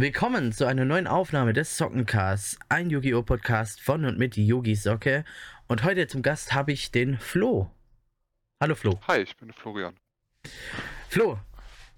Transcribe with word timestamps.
Willkommen 0.00 0.50
zu 0.50 0.64
einer 0.64 0.86
neuen 0.86 1.06
Aufnahme 1.06 1.52
des 1.52 1.76
Sockencasts, 1.76 2.58
ein 2.70 2.88
Yu-Gi-Oh! 2.88 3.22
Podcast 3.22 3.82
von 3.82 4.06
und 4.06 4.18
mit 4.18 4.34
Yogi 4.34 4.74
Socke. 4.74 5.26
Und 5.68 5.84
heute 5.84 6.06
zum 6.06 6.22
Gast 6.22 6.54
habe 6.54 6.72
ich 6.72 6.90
den 6.90 7.18
Flo. 7.18 7.70
Hallo 8.62 8.74
Flo. 8.74 8.98
Hi, 9.08 9.20
ich 9.20 9.36
bin 9.36 9.52
Florian. 9.52 9.94
Flo, 11.10 11.38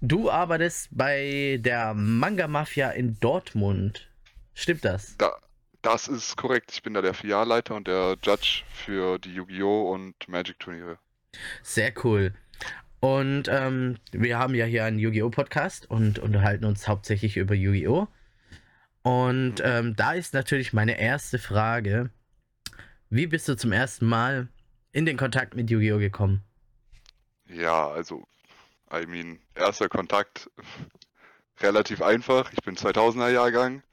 du 0.01 0.29
arbeitest 0.29 0.89
bei 0.91 1.57
der 1.61 1.93
Manga 1.93 2.49
Mafia 2.49 2.89
in 2.89 3.17
Dortmund. 3.21 4.11
Stimmt 4.53 4.83
das? 4.83 5.15
Da, 5.15 5.31
das 5.81 6.09
ist 6.09 6.35
korrekt. 6.35 6.73
Ich 6.73 6.83
bin 6.83 6.95
da 6.95 7.01
der 7.01 7.13
Filialleiter 7.13 7.73
und 7.73 7.87
der 7.87 8.17
Judge 8.21 8.63
für 8.73 9.17
die 9.17 9.33
Yu-Gi-Oh! 9.33 9.93
und 9.93 10.27
Magic-Turniere. 10.27 10.97
Sehr 11.61 11.93
cool. 12.03 12.33
Und 13.03 13.49
ähm, 13.49 13.97
wir 14.13 14.39
haben 14.39 14.55
ja 14.55 14.63
hier 14.63 14.85
einen 14.85 14.97
Yu-Gi-Oh! 14.97 15.29
Podcast 15.29 15.91
und 15.91 16.19
unterhalten 16.19 16.63
uns 16.63 16.87
hauptsächlich 16.87 17.35
über 17.35 17.53
Yu-Gi-Oh! 17.53 18.07
Und 19.01 19.55
ähm, 19.61 19.93
da 19.97 20.13
ist 20.13 20.33
natürlich 20.33 20.71
meine 20.71 20.97
erste 20.97 21.37
Frage: 21.37 22.11
Wie 23.09 23.27
bist 23.27 23.49
du 23.49 23.57
zum 23.57 23.73
ersten 23.73 24.05
Mal 24.05 24.47
in 24.93 25.05
den 25.05 25.17
Kontakt 25.17 25.53
mit 25.53 25.69
Yu-Gi-Oh! 25.69 25.97
gekommen? 25.99 26.45
Ja, 27.49 27.89
also, 27.89 28.25
I 28.89 29.05
mean, 29.05 29.41
erster 29.53 29.89
Kontakt 29.89 30.49
relativ 31.59 32.01
einfach. 32.01 32.53
Ich 32.53 32.61
bin 32.63 32.77
2000er 32.77 33.31
Jahrgang. 33.31 33.83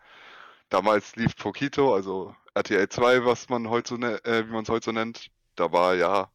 Damals 0.68 1.16
lief 1.16 1.34
Pokito, 1.34 1.96
also 1.96 2.36
RTL 2.54 2.88
2, 2.88 3.24
was 3.24 3.48
man 3.48 3.68
heute 3.70 3.88
so, 3.88 3.96
ne 3.96 4.24
äh, 4.24 4.46
wie 4.46 4.52
man 4.52 4.62
es 4.62 4.68
heute 4.68 4.84
so 4.84 4.92
nennt. 4.92 5.32
Da 5.56 5.72
war 5.72 5.96
ja 5.96 6.30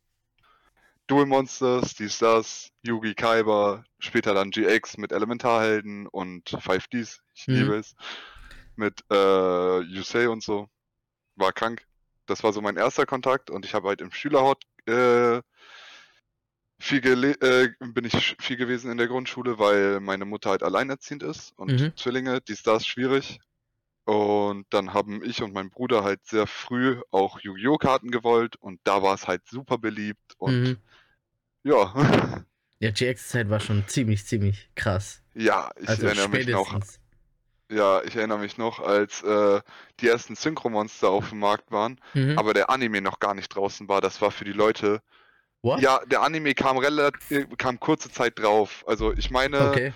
Duel 1.07 1.25
Monsters, 1.27 1.93
die 1.95 2.09
Stars, 2.09 2.69
Yugi 2.83 3.13
Kaiba, 3.13 3.83
später 3.99 4.33
dann 4.33 4.51
GX 4.51 4.97
mit 4.97 5.11
Elementarhelden 5.11 6.07
und 6.07 6.49
5Ds, 6.49 7.21
ich 7.35 7.47
Mhm. 7.47 7.55
liebe 7.55 7.75
es, 7.77 7.95
mit 8.75 9.03
äh, 9.11 9.79
Yusei 9.81 10.29
und 10.29 10.43
so. 10.43 10.67
War 11.35 11.53
krank. 11.53 11.85
Das 12.27 12.43
war 12.43 12.53
so 12.53 12.61
mein 12.61 12.77
erster 12.77 13.05
Kontakt 13.05 13.49
und 13.51 13.65
ich 13.65 13.73
habe 13.75 13.89
halt 13.89 14.01
im 14.01 14.11
Schülerhort 14.11 14.63
äh, 14.87 15.41
viel 16.79 17.01
gele 17.01 17.31
äh, 17.41 17.69
bin 17.79 18.05
ich 18.05 18.35
viel 18.39 18.57
gewesen 18.57 18.91
in 18.91 18.97
der 18.97 19.07
Grundschule, 19.07 19.59
weil 19.59 19.99
meine 19.99 20.25
Mutter 20.25 20.49
halt 20.51 20.63
alleinerziehend 20.63 21.23
ist 21.23 21.53
und 21.57 21.71
Mhm. 21.71 21.93
Zwillinge, 21.95 22.41
die 22.41 22.55
Stars 22.55 22.85
schwierig. 22.85 23.39
Und 24.05 24.67
dann 24.71 24.93
haben 24.93 25.23
ich 25.23 25.41
und 25.43 25.53
mein 25.53 25.69
Bruder 25.71 26.03
halt 26.03 26.25
sehr 26.25 26.47
früh 26.47 27.01
auch 27.11 27.39
Yu-Gi-Oh! 27.41 27.77
Karten 27.77 28.11
gewollt 28.11 28.55
und 28.57 28.79
da 28.83 29.01
war 29.03 29.15
es 29.15 29.27
halt 29.27 29.47
super 29.47 29.77
beliebt 29.79 30.35
und 30.37 30.51
Mhm. 30.51 30.77
Ja, 31.65 31.93
Ja, 32.79 32.91
GX-Zeit 32.91 33.49
war 33.49 33.59
schon 33.59 33.87
ziemlich, 33.87 34.25
ziemlich 34.25 34.69
krass. 34.75 35.21
ja, 35.33 35.69
ich 35.79 35.89
Also 35.89 36.05
erinnere 36.07 36.29
mich 36.29 36.47
noch, 36.47 36.67
spätestens. 36.67 36.99
ja, 37.71 38.03
ich 38.03 38.15
erinnere 38.15 38.37
mich 38.39 38.57
noch, 38.57 38.79
als 38.79 39.23
äh, 39.23 39.61
die 39.99 40.07
ersten 40.07 40.35
Synchromonster 40.35 41.09
auf 41.09 41.29
dem 41.29 41.39
Markt 41.39 41.71
waren, 41.71 41.99
Mhm. 42.13 42.37
aber 42.37 42.53
der 42.53 42.69
Anime 42.69 43.01
noch 43.01 43.19
gar 43.19 43.33
nicht 43.33 43.49
draußen 43.49 43.87
war. 43.87 44.01
Das 44.01 44.21
war 44.21 44.31
für 44.31 44.45
die 44.45 44.53
Leute. 44.53 45.01
What? 45.63 45.81
Ja, 45.81 45.99
der 46.05 46.21
Anime 46.21 46.53
kam 46.53 46.77
relativ, 46.77 47.47
kam 47.57 47.79
kurze 47.79 48.11
Zeit 48.11 48.37
drauf. 48.37 48.83
Also 48.87 49.13
ich 49.13 49.31
meine, 49.31 49.71
Okay. 49.71 49.93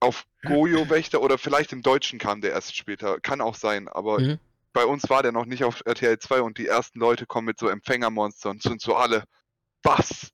auf 0.00 0.24
Goyo 0.44 0.88
Wächter 0.88 1.20
oder 1.22 1.38
vielleicht 1.38 1.72
im 1.72 1.82
Deutschen 1.82 2.18
kam 2.18 2.40
der 2.40 2.52
erst 2.52 2.76
später. 2.76 3.20
Kann 3.20 3.40
auch 3.40 3.56
sein, 3.56 3.88
aber 3.88 4.20
Mhm. 4.20 4.38
bei 4.72 4.84
uns 4.84 5.08
war 5.10 5.22
der 5.22 5.32
noch 5.32 5.46
nicht 5.46 5.64
auf 5.64 5.82
RTL 5.84 6.18
2 6.18 6.40
und 6.40 6.58
die 6.58 6.66
ersten 6.66 6.98
Leute 7.00 7.26
kommen 7.26 7.46
mit 7.46 7.58
so 7.58 7.68
Empfängermonstern 7.68 8.52
und 8.52 8.62
sind 8.62 8.80
so 8.80 8.94
alle, 8.94 9.24
was? 9.82 10.32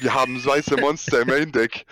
Wir 0.00 0.12
haben 0.14 0.44
weiße 0.44 0.76
Monster 0.76 1.22
im 1.22 1.28
Main 1.28 1.52
Deck. 1.52 1.86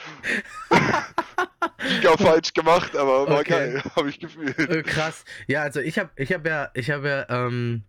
Giga 1.89 2.17
falsch 2.17 2.53
gemacht, 2.53 2.95
aber 2.97 3.27
war 3.29 3.41
Okay. 3.41 3.51
geil, 3.73 3.83
habe 3.97 4.11
ich 4.11 4.21
gefühlt. 4.21 4.59
Äh, 4.59 4.83
krass. 4.83 5.25
Ja, 5.47 5.63
also 5.63 5.81
ich 5.81 5.99
habe 5.99 6.11
ich 6.17 6.33
hab 6.33 6.47
ja, 6.47 6.71
ich 6.75 6.91
habe 6.91 7.09
ja, 7.29 7.47
ähm, 7.47 7.85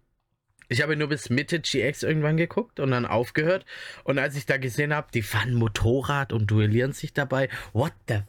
ich 0.70 0.82
habe 0.82 0.96
nur 0.96 1.10
bis 1.10 1.30
Mitte 1.30 1.60
GX 1.60 2.04
irgendwann 2.04 2.38
geguckt 2.38 2.80
und 2.80 2.92
dann 2.92 3.06
aufgehört. 3.06 3.66
Und 4.06 4.18
als 4.20 4.36
ich 4.38 4.46
da 4.46 4.58
gesehen 4.58 4.94
habe, 4.94 5.10
die 5.14 5.22
fahren 5.22 5.54
Motorrad 5.54 6.32
und 6.32 6.48
duellieren 6.50 6.94
sich 6.94 7.14
dabei. 7.14 7.50
What 7.74 7.94
the? 8.08 8.20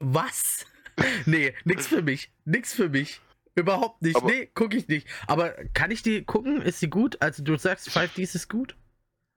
Was? 0.00 0.66
nee, 1.26 1.54
nix 1.64 1.86
für 1.86 2.02
mich. 2.02 2.30
Nix 2.44 2.74
für 2.74 2.90
mich. 2.90 3.20
Überhaupt 3.54 4.02
nicht. 4.02 4.16
Aber- 4.16 4.26
nee, 4.30 4.50
gucke 4.54 4.76
ich 4.76 4.88
nicht. 4.88 5.06
Aber 5.26 5.50
kann 5.72 5.90
ich 5.90 6.02
die 6.02 6.24
gucken? 6.24 6.60
Ist 6.60 6.80
sie 6.80 6.90
gut? 6.90 7.16
Also 7.22 7.42
du 7.42 7.56
sagst, 7.56 7.88
5Ds 7.88 8.34
ist 8.34 8.48
gut? 8.48 8.76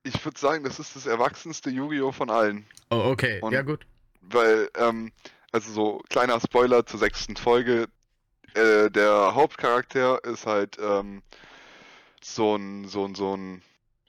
Ich 0.03 0.23
würde 0.25 0.39
sagen, 0.39 0.63
das 0.63 0.79
ist 0.79 0.95
das 0.95 1.05
erwachsenste 1.05 1.69
Yu-Gi-Oh! 1.69 2.11
von 2.11 2.29
allen. 2.29 2.65
Oh, 2.89 3.11
okay. 3.11 3.39
Und- 3.41 3.53
ja, 3.53 3.61
gut. 3.61 3.85
Weil, 4.21 4.69
ähm, 4.77 5.11
also 5.51 5.71
so 5.71 6.01
kleiner 6.09 6.39
Spoiler 6.39 6.85
zur 6.85 6.99
sechsten 6.99 7.35
Folge, 7.35 7.87
äh, 8.53 8.89
der 8.89 9.35
Hauptcharakter 9.35 10.23
ist 10.23 10.45
halt 10.45 10.77
ähm, 10.79 11.21
so 12.21 12.55
ein, 12.55 12.87
so 12.87 13.05
ein, 13.05 13.15
so 13.15 13.35
ein, 13.35 13.61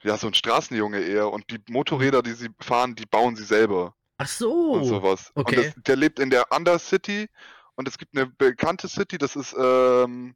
ja, 0.03 0.17
so 0.17 0.27
ein 0.27 0.33
Straßenjunge 0.33 0.99
eher 1.01 1.31
und 1.31 1.49
die 1.49 1.59
Motorräder, 1.69 2.21
die 2.21 2.33
sie 2.33 2.49
fahren, 2.59 2.95
die 2.95 3.05
bauen 3.05 3.35
sie 3.35 3.43
selber 3.43 3.93
Ach 4.17 4.27
so. 4.27 4.73
und 4.73 4.85
sowas. 4.85 5.31
okay. 5.35 5.57
Und 5.57 5.65
das, 5.65 5.83
der 5.83 5.95
lebt 5.97 6.19
in 6.19 6.29
der 6.29 6.51
Undercity 6.51 7.27
und 7.75 7.87
es 7.87 7.97
gibt 7.97 8.15
eine 8.15 8.27
bekannte 8.27 8.87
City, 8.87 9.17
das 9.17 9.35
ist, 9.35 9.53
ähm, 9.59 10.35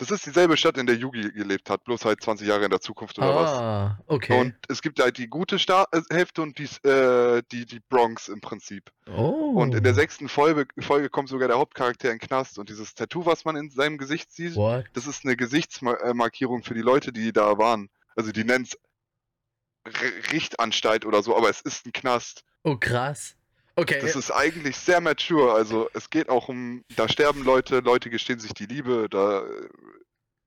das 0.00 0.10
ist 0.10 0.26
dieselbe 0.26 0.56
Stadt, 0.56 0.78
in 0.78 0.86
der 0.86 0.96
Yugi 0.96 1.30
gelebt 1.32 1.68
hat, 1.68 1.84
bloß 1.84 2.04
halt 2.06 2.22
20 2.22 2.48
Jahre 2.48 2.64
in 2.64 2.70
der 2.70 2.80
Zukunft 2.80 3.18
oder 3.18 3.34
was. 3.34 3.50
Ah, 3.50 3.98
okay. 4.06 4.40
Und 4.40 4.54
es 4.68 4.80
gibt 4.80 4.98
halt 5.00 5.18
die 5.18 5.28
gute 5.28 5.58
Sta 5.58 5.86
Hälfte 6.10 6.40
und 6.40 6.58
die, 6.58 6.88
äh, 6.88 7.42
die, 7.52 7.66
die 7.66 7.80
Bronx 7.80 8.28
im 8.28 8.40
Prinzip. 8.40 8.90
oh. 9.14 9.52
Und 9.54 9.74
in 9.74 9.84
der 9.84 9.94
sechsten 9.94 10.28
Folge, 10.28 10.66
Folge 10.78 11.10
kommt 11.10 11.28
sogar 11.28 11.48
der 11.48 11.58
Hauptcharakter 11.58 12.10
in 12.10 12.18
den 12.18 12.26
Knast 12.26 12.58
und 12.58 12.70
dieses 12.70 12.94
Tattoo, 12.94 13.26
was 13.26 13.44
man 13.44 13.56
in 13.56 13.70
seinem 13.70 13.98
Gesicht 13.98 14.32
sieht, 14.32 14.56
What? 14.56 14.86
das 14.94 15.06
ist 15.06 15.24
eine 15.24 15.36
Gesichtsmarkierung 15.36 16.62
für 16.62 16.74
die 16.74 16.80
Leute, 16.80 17.12
die 17.12 17.32
da 17.32 17.58
waren. 17.58 17.90
Also 18.16 18.32
die 18.32 18.44
nennen 18.44 18.64
es 18.64 18.78
Richtanstalt 20.32 21.04
oder 21.04 21.22
so, 21.22 21.36
aber 21.36 21.50
es 21.50 21.60
ist 21.60 21.86
ein 21.86 21.92
Knast. 21.92 22.44
Oh, 22.62 22.76
krass. 22.76 23.36
Okay. 23.76 23.98
Das 24.00 24.16
ist 24.16 24.30
eigentlich 24.30 24.76
sehr 24.76 25.00
mature. 25.00 25.54
Also 25.54 25.88
es 25.94 26.10
geht 26.10 26.28
auch 26.28 26.48
um, 26.48 26.84
da 26.96 27.08
sterben 27.08 27.44
Leute, 27.44 27.80
Leute 27.80 28.10
gestehen 28.10 28.40
sich 28.40 28.52
die 28.52 28.66
Liebe, 28.66 29.08
da 29.10 29.44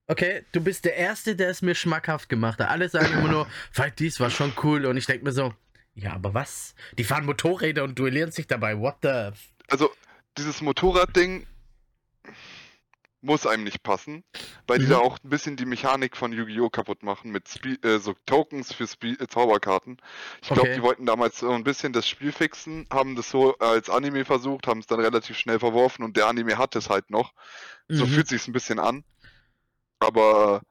Okay, 0.07 0.43
du 0.51 0.61
bist 0.61 0.83
der 0.83 0.95
Erste, 0.97 1.35
der 1.35 1.49
es 1.49 1.61
mir 1.61 1.75
schmackhaft 1.75 2.27
gemacht 2.27 2.59
hat. 2.59 2.69
Alle 2.69 2.89
sagen 2.89 3.13
immer 3.13 3.29
nur, 3.29 3.47
Fight 3.71 3.99
dies 3.99 4.19
war 4.19 4.29
schon 4.29 4.51
cool. 4.61 4.85
Und 4.85 4.97
ich 4.97 5.05
denke 5.05 5.23
mir 5.23 5.31
so, 5.31 5.53
ja, 5.95 6.13
aber 6.13 6.33
was? 6.33 6.75
Die 6.97 7.05
fahren 7.05 7.25
Motorräder 7.25 7.83
und 7.83 7.97
duellieren 7.97 8.31
sich 8.31 8.47
dabei. 8.47 8.77
What 8.79 8.97
the? 9.01 9.31
also 9.69 9.89
dieses 10.37 10.61
Motorradding 10.61 11.45
muss 13.23 13.47
einem 13.47 13.63
nicht 13.63 13.83
passen, 13.83 14.23
weil 14.67 14.79
die 14.79 14.85
Mhm. 14.85 14.89
da 14.91 14.99
auch 14.99 15.17
ein 15.23 15.29
bisschen 15.29 15.55
die 15.55 15.65
Mechanik 15.65 16.17
von 16.17 16.33
Yu-Gi-Oh! 16.33 16.69
kaputt 16.69 17.03
machen 17.03 17.31
mit 17.31 17.47
Spe 17.47 17.77
äh, 17.83 17.99
so 17.99 18.13
Tokens 18.25 18.73
für 18.73 18.85
Spe 18.85 19.11
äh, 19.19 19.27
Zauberkarten. 19.27 19.97
Ich 20.41 20.49
glaube, 20.49 20.61
Okay. 20.63 20.75
die 20.75 20.83
wollten 20.83 21.05
damals 21.05 21.39
so 21.39 21.49
ein 21.51 21.63
bisschen 21.63 21.93
das 21.93 22.07
Spiel 22.07 22.31
fixen, 22.31 22.85
haben 22.91 23.15
das 23.15 23.29
so 23.29 23.57
als 23.57 23.89
Anime 23.89 24.25
versucht, 24.25 24.67
haben 24.67 24.79
es 24.79 24.87
dann 24.87 24.99
relativ 24.99 25.37
schnell 25.37 25.59
verworfen 25.59 26.03
und 26.03 26.17
der 26.17 26.27
Anime 26.27 26.57
hat 26.57 26.75
es 26.75 26.89
halt 26.89 27.09
noch. 27.09 27.33
So 27.89 28.05
Mhm. 28.05 28.09
fühlt 28.09 28.27
sich's 28.27 28.47
ein 28.47 28.53
bisschen 28.53 28.79
an. 28.79 29.03
Aber 29.99 30.61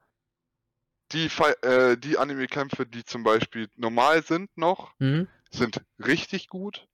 die, 1.11 1.29
äh, 1.61 1.97
die 1.97 2.17
Anime-Kämpfe, 2.17 2.85
die 2.85 3.03
zum 3.03 3.23
Beispiel 3.23 3.69
normal 3.75 4.23
sind 4.23 4.55
noch, 4.57 4.93
Mhm. 4.99 5.27
sind 5.51 5.81
richtig 5.99 6.47
gut. 6.49 6.87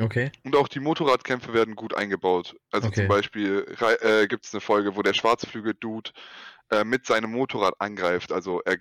Okay. 0.00 0.32
Und 0.42 0.56
auch 0.56 0.66
die 0.68 0.80
Motorradkämpfe 0.80 1.52
werden 1.54 1.76
gut 1.76 1.94
eingebaut. 1.94 2.56
Also 2.72 2.88
Okay. 2.88 3.00
zum 3.02 3.08
Beispiel 3.08 3.64
äh, 4.00 4.26
gibt 4.26 4.44
es 4.44 4.52
eine 4.52 4.60
Folge, 4.60 4.96
wo 4.96 5.02
der 5.02 5.14
Schwarzflügel-Dude 5.14 6.10
äh, 6.70 6.82
mit 6.84 7.06
seinem 7.06 7.30
Motorrad 7.30 7.74
angreift. 7.78 8.32
Also 8.32 8.60
er 8.64 8.76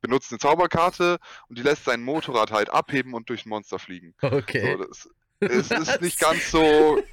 benutzt 0.00 0.32
eine 0.32 0.38
Zauberkarte 0.40 1.18
und 1.48 1.58
die 1.58 1.62
lässt 1.62 1.84
sein 1.84 2.02
Motorrad 2.02 2.50
halt 2.50 2.70
abheben 2.70 3.14
und 3.14 3.28
durch 3.28 3.46
ein 3.46 3.50
Monster 3.50 3.78
fliegen. 3.78 4.14
Okay. 4.20 4.76
So, 4.76 4.84
das, 4.84 5.08
es 5.40 5.70
ist 5.70 6.00
nicht 6.00 6.18
ganz 6.18 6.50
so. 6.50 7.00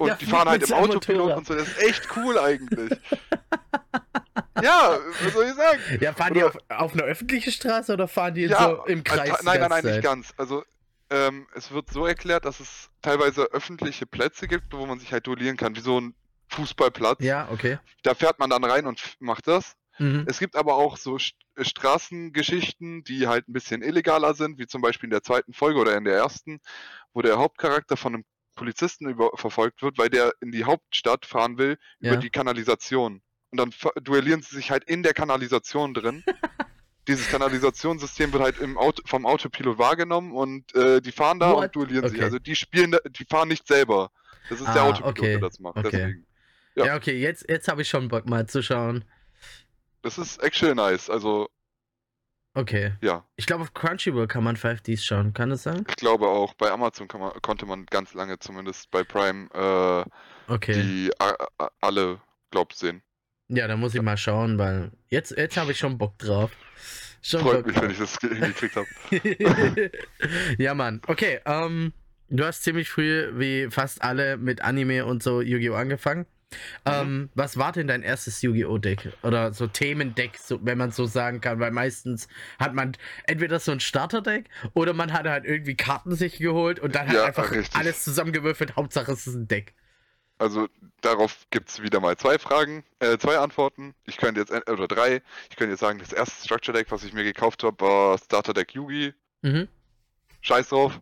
Und 0.00 0.08
Ja, 0.08 0.14
die 0.16 0.26
fahren 0.26 0.48
halt 0.48 0.68
im 0.68 0.74
Autopilot 0.74 1.18
Motorrad. 1.28 1.38
und 1.38 1.46
so. 1.46 1.54
Das 1.54 1.68
ist 1.68 1.78
echt 1.82 2.08
cool 2.16 2.36
eigentlich. 2.36 2.90
ja, 4.62 4.98
was 5.22 5.32
soll 5.32 5.44
ich 5.44 5.54
sagen? 5.54 5.78
ja, 6.00 6.12
fahren 6.12 6.34
die 6.34 6.42
oder- 6.42 6.48
auf, 6.48 6.56
auf 6.68 6.92
einer 6.94 7.04
öffentlichen 7.04 7.52
Straße 7.52 7.92
oder 7.92 8.08
fahren 8.08 8.34
die 8.34 8.42
Ja, 8.46 8.70
so 8.70 8.84
im 8.86 9.00
äh, 9.00 9.02
Kreis? 9.02 9.38
die 9.38 9.44
nein, 9.46 9.60
nein, 9.60 9.68
nein, 9.70 9.84
nicht 9.84 10.02
ganz. 10.02 10.34
Also 10.36 10.64
ähm, 11.10 11.46
es 11.54 11.70
wird 11.70 11.90
so 11.90 12.06
erklärt, 12.06 12.44
dass 12.44 12.60
es 12.60 12.90
teilweise 13.02 13.44
öffentliche 13.52 14.06
Plätze 14.06 14.46
gibt, 14.48 14.72
wo 14.74 14.86
man 14.86 14.98
sich 14.98 15.12
halt 15.12 15.26
duellieren 15.26 15.56
kann, 15.56 15.76
wie 15.76 15.80
so 15.80 16.00
ein 16.00 16.14
Fußballplatz. 16.50 17.22
Ja, 17.22 17.48
okay. 17.50 17.78
Da 18.02 18.14
fährt 18.14 18.38
man 18.38 18.50
dann 18.50 18.64
rein 18.64 18.86
und 18.86 19.16
macht 19.20 19.46
das. 19.48 19.74
Mhm. 19.98 20.24
Es 20.28 20.38
gibt 20.38 20.54
aber 20.56 20.74
auch 20.76 20.96
so 20.96 21.18
St 21.18 21.34
äh, 21.56 21.64
Straßengeschichten, 21.64 23.04
die 23.04 23.26
halt 23.26 23.48
ein 23.48 23.52
bisschen 23.52 23.82
illegaler 23.82 24.34
sind, 24.34 24.58
wie 24.58 24.66
zum 24.66 24.80
Beispiel 24.80 25.08
in 25.08 25.12
der 25.12 25.22
zweiten 25.22 25.52
Folge 25.52 25.80
oder 25.80 25.96
in 25.96 26.04
der 26.04 26.14
ersten, 26.16 26.60
wo 27.12 27.22
der 27.22 27.38
Hauptcharakter 27.38 27.96
von 27.96 28.14
einem 28.14 28.24
Polizisten 28.54 29.16
verfolgt 29.34 29.82
wird, 29.82 29.98
weil 29.98 30.08
der 30.10 30.32
in 30.40 30.50
die 30.52 30.64
Hauptstadt 30.64 31.26
fahren 31.26 31.58
will, 31.58 31.78
Ja. 32.00 32.12
über 32.12 32.20
die 32.20 32.30
Kanalisation. 32.30 33.22
Und 33.50 33.58
dann 33.58 33.72
duellieren 34.02 34.42
sie 34.42 34.56
sich 34.56 34.70
halt 34.70 34.84
in 34.84 35.02
der 35.02 35.14
Kanalisation 35.14 35.94
drin. 35.94 36.24
Dieses 37.08 37.28
Kanalisationssystem 37.28 38.32
wird 38.32 38.42
halt 38.42 38.76
Auto, 38.76 39.02
vom 39.06 39.26
Autopilot 39.26 39.78
wahrgenommen 39.78 40.32
und 40.32 40.74
äh, 40.74 41.00
die 41.00 41.10
fahren 41.12 41.40
da 41.40 41.52
What? 41.52 41.64
und 41.64 41.76
duellieren 41.76 42.08
sich. 42.08 42.18
Okay. 42.18 42.24
Also 42.24 42.38
die 42.38 42.54
spielen, 42.54 42.94
die 43.10 43.24
fahren 43.24 43.48
nicht 43.48 43.66
selber. 43.66 44.10
Das 44.48 44.60
ist 44.60 44.66
der 44.68 44.82
Ah, 44.82 44.88
Autopilot, 44.88 45.18
okay, 45.18 45.30
der 45.32 45.40
das 45.40 45.58
macht. 45.58 45.76
okay. 45.78 45.90
Deswegen. 45.90 46.26
Ja. 46.76 46.86
Ja, 46.86 46.96
okay, 46.96 47.18
jetzt, 47.18 47.48
jetzt 47.48 47.66
habe 47.66 47.82
ich 47.82 47.88
schon 47.88 48.06
Bock 48.08 48.26
mal 48.28 48.46
zu 48.46 48.62
schauen. 48.62 49.04
Das 50.02 50.16
ist 50.18 50.40
actually 50.42 50.74
nice. 50.76 51.10
Also, 51.10 51.48
Okay. 52.54 52.92
ja. 53.00 53.24
Ich 53.36 53.46
glaube, 53.46 53.62
auf 53.62 53.72
Crunchyroll 53.74 54.26
kann 54.26 54.42
man 54.44 54.56
5Ds 54.56 55.04
schauen. 55.04 55.32
Kann 55.32 55.50
das 55.50 55.62
sein? 55.64 55.84
Ich 55.88 55.96
glaube 55.96 56.26
auch, 56.28 56.54
bei 56.54 56.70
Amazon 56.70 57.08
man, 57.14 57.32
konnte 57.42 57.66
man 57.66 57.86
ganz 57.86 58.14
lange, 58.14 58.38
zumindest 58.38 58.90
bei 58.90 59.02
Prime, 59.04 59.48
äh, 59.54 60.52
Okay. 60.52 60.72
die 60.72 61.10
alle, 61.80 62.20
glaub, 62.50 62.72
sehen. 62.72 63.02
Ja, 63.48 63.66
dann 63.66 63.80
muss 63.80 63.94
ich 63.94 64.02
mal 64.02 64.16
schauen, 64.16 64.58
weil 64.58 64.90
jetzt, 65.08 65.36
jetzt 65.36 65.56
habe 65.56 65.72
ich 65.72 65.78
schon 65.78 65.96
Bock 65.96 66.18
drauf. 66.18 66.50
Schon 67.22 67.40
Freut 67.40 67.64
Bock 67.64 67.66
mich, 67.68 67.80
wenn 67.82 67.90
ich 67.90 67.98
das 67.98 68.18
ge- 68.18 68.34
hingekriegt 68.34 68.76
habe. 68.76 68.86
ja, 70.58 70.74
Mann. 70.74 71.00
Okay, 71.06 71.40
ähm, 71.46 71.92
du 72.28 72.44
hast 72.44 72.62
ziemlich 72.62 72.90
früh, 72.90 73.30
wie 73.34 73.68
fast 73.70 74.02
alle, 74.02 74.36
mit 74.36 74.60
Anime 74.62 75.04
und 75.06 75.22
so 75.22 75.40
Yu-Gi-Oh! 75.40 75.74
angefangen. 75.74 76.26
Ähm, 76.86 77.28
was 77.34 77.58
war 77.58 77.72
denn 77.72 77.88
dein 77.88 78.02
erstes 78.02 78.40
Yu-Gi-Oh! 78.42 78.78
Deck? 78.78 79.08
Oder 79.22 79.52
so 79.52 79.66
Themendeck, 79.66 80.36
so, 80.38 80.58
wenn 80.64 80.78
man 80.78 80.92
so 80.92 81.04
sagen 81.06 81.40
kann, 81.40 81.58
weil 81.58 81.70
meistens 81.72 82.28
hat 82.58 82.74
man 82.74 82.92
entweder 83.26 83.58
so 83.60 83.72
ein 83.72 83.80
Starterdeck 83.80 84.48
oder 84.74 84.92
man 84.92 85.12
hat 85.12 85.26
halt 85.26 85.44
irgendwie 85.44 85.74
Karten 85.74 86.14
sich 86.14 86.38
geholt 86.38 86.80
und 86.80 86.94
dann 86.94 87.06
halt 87.08 87.16
Ja, 87.18 87.24
einfach 87.24 87.50
richtig. 87.50 87.76
alles 87.76 88.04
zusammengewürfelt. 88.04 88.76
Hauptsache 88.76 89.12
es 89.12 89.26
ist 89.26 89.34
ein 89.34 89.48
Deck. 89.48 89.74
Also 90.38 90.68
darauf 91.00 91.46
gibt 91.50 91.68
es 91.68 91.82
wieder 91.82 92.00
mal 92.00 92.16
zwei 92.16 92.38
Fragen, 92.38 92.84
äh, 93.00 93.18
zwei 93.18 93.38
Antworten. 93.38 93.94
Ich 94.04 94.16
könnte 94.16 94.40
jetzt, 94.40 94.50
en- 94.50 94.62
oder 94.72 94.86
drei. 94.88 95.22
Ich 95.50 95.56
könnte 95.56 95.72
jetzt 95.72 95.80
sagen, 95.80 95.98
das 95.98 96.12
erste 96.12 96.44
Structure 96.44 96.76
Deck, 96.76 96.90
was 96.90 97.02
ich 97.04 97.12
mir 97.12 97.24
gekauft 97.24 97.62
habe, 97.64 97.80
war 97.84 98.18
Starter 98.18 98.54
Deck 98.54 98.72
Yugi. 98.74 99.14
Mhm. 99.42 99.68
Scheiß 100.40 100.68
drauf. 100.68 101.00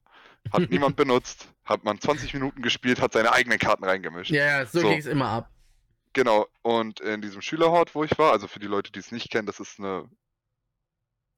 Hat 0.53 0.71
niemand 0.71 0.97
benutzt. 0.97 1.49
Hat 1.65 1.85
man 1.85 2.01
20 2.01 2.33
Minuten 2.35 2.63
gespielt, 2.63 3.01
hat 3.01 3.13
seine 3.13 3.33
eigenen 3.33 3.59
Karten 3.59 3.85
reingemischt. 3.85 4.31
Ja, 4.31 4.45
ja, 4.61 4.67
so, 4.67 4.81
So. 4.81 4.89
ging 4.89 4.99
es 4.99 5.07
immer 5.07 5.29
ab. 5.29 5.51
Genau. 6.13 6.47
Und 6.63 7.01
in 7.01 7.21
diesem 7.21 7.43
Schülerhort, 7.43 7.95
wo 7.95 8.05
ich 8.05 8.17
war, 8.19 8.33
also 8.33 8.47
für 8.49 8.61
die 8.61 8.69
Leute, 8.69 8.91
die 8.93 9.01
es 9.01 9.13
nicht 9.13 9.31
kennen, 9.31 9.47
das 9.47 9.61
ist 9.61 9.79
eine, 9.79 10.09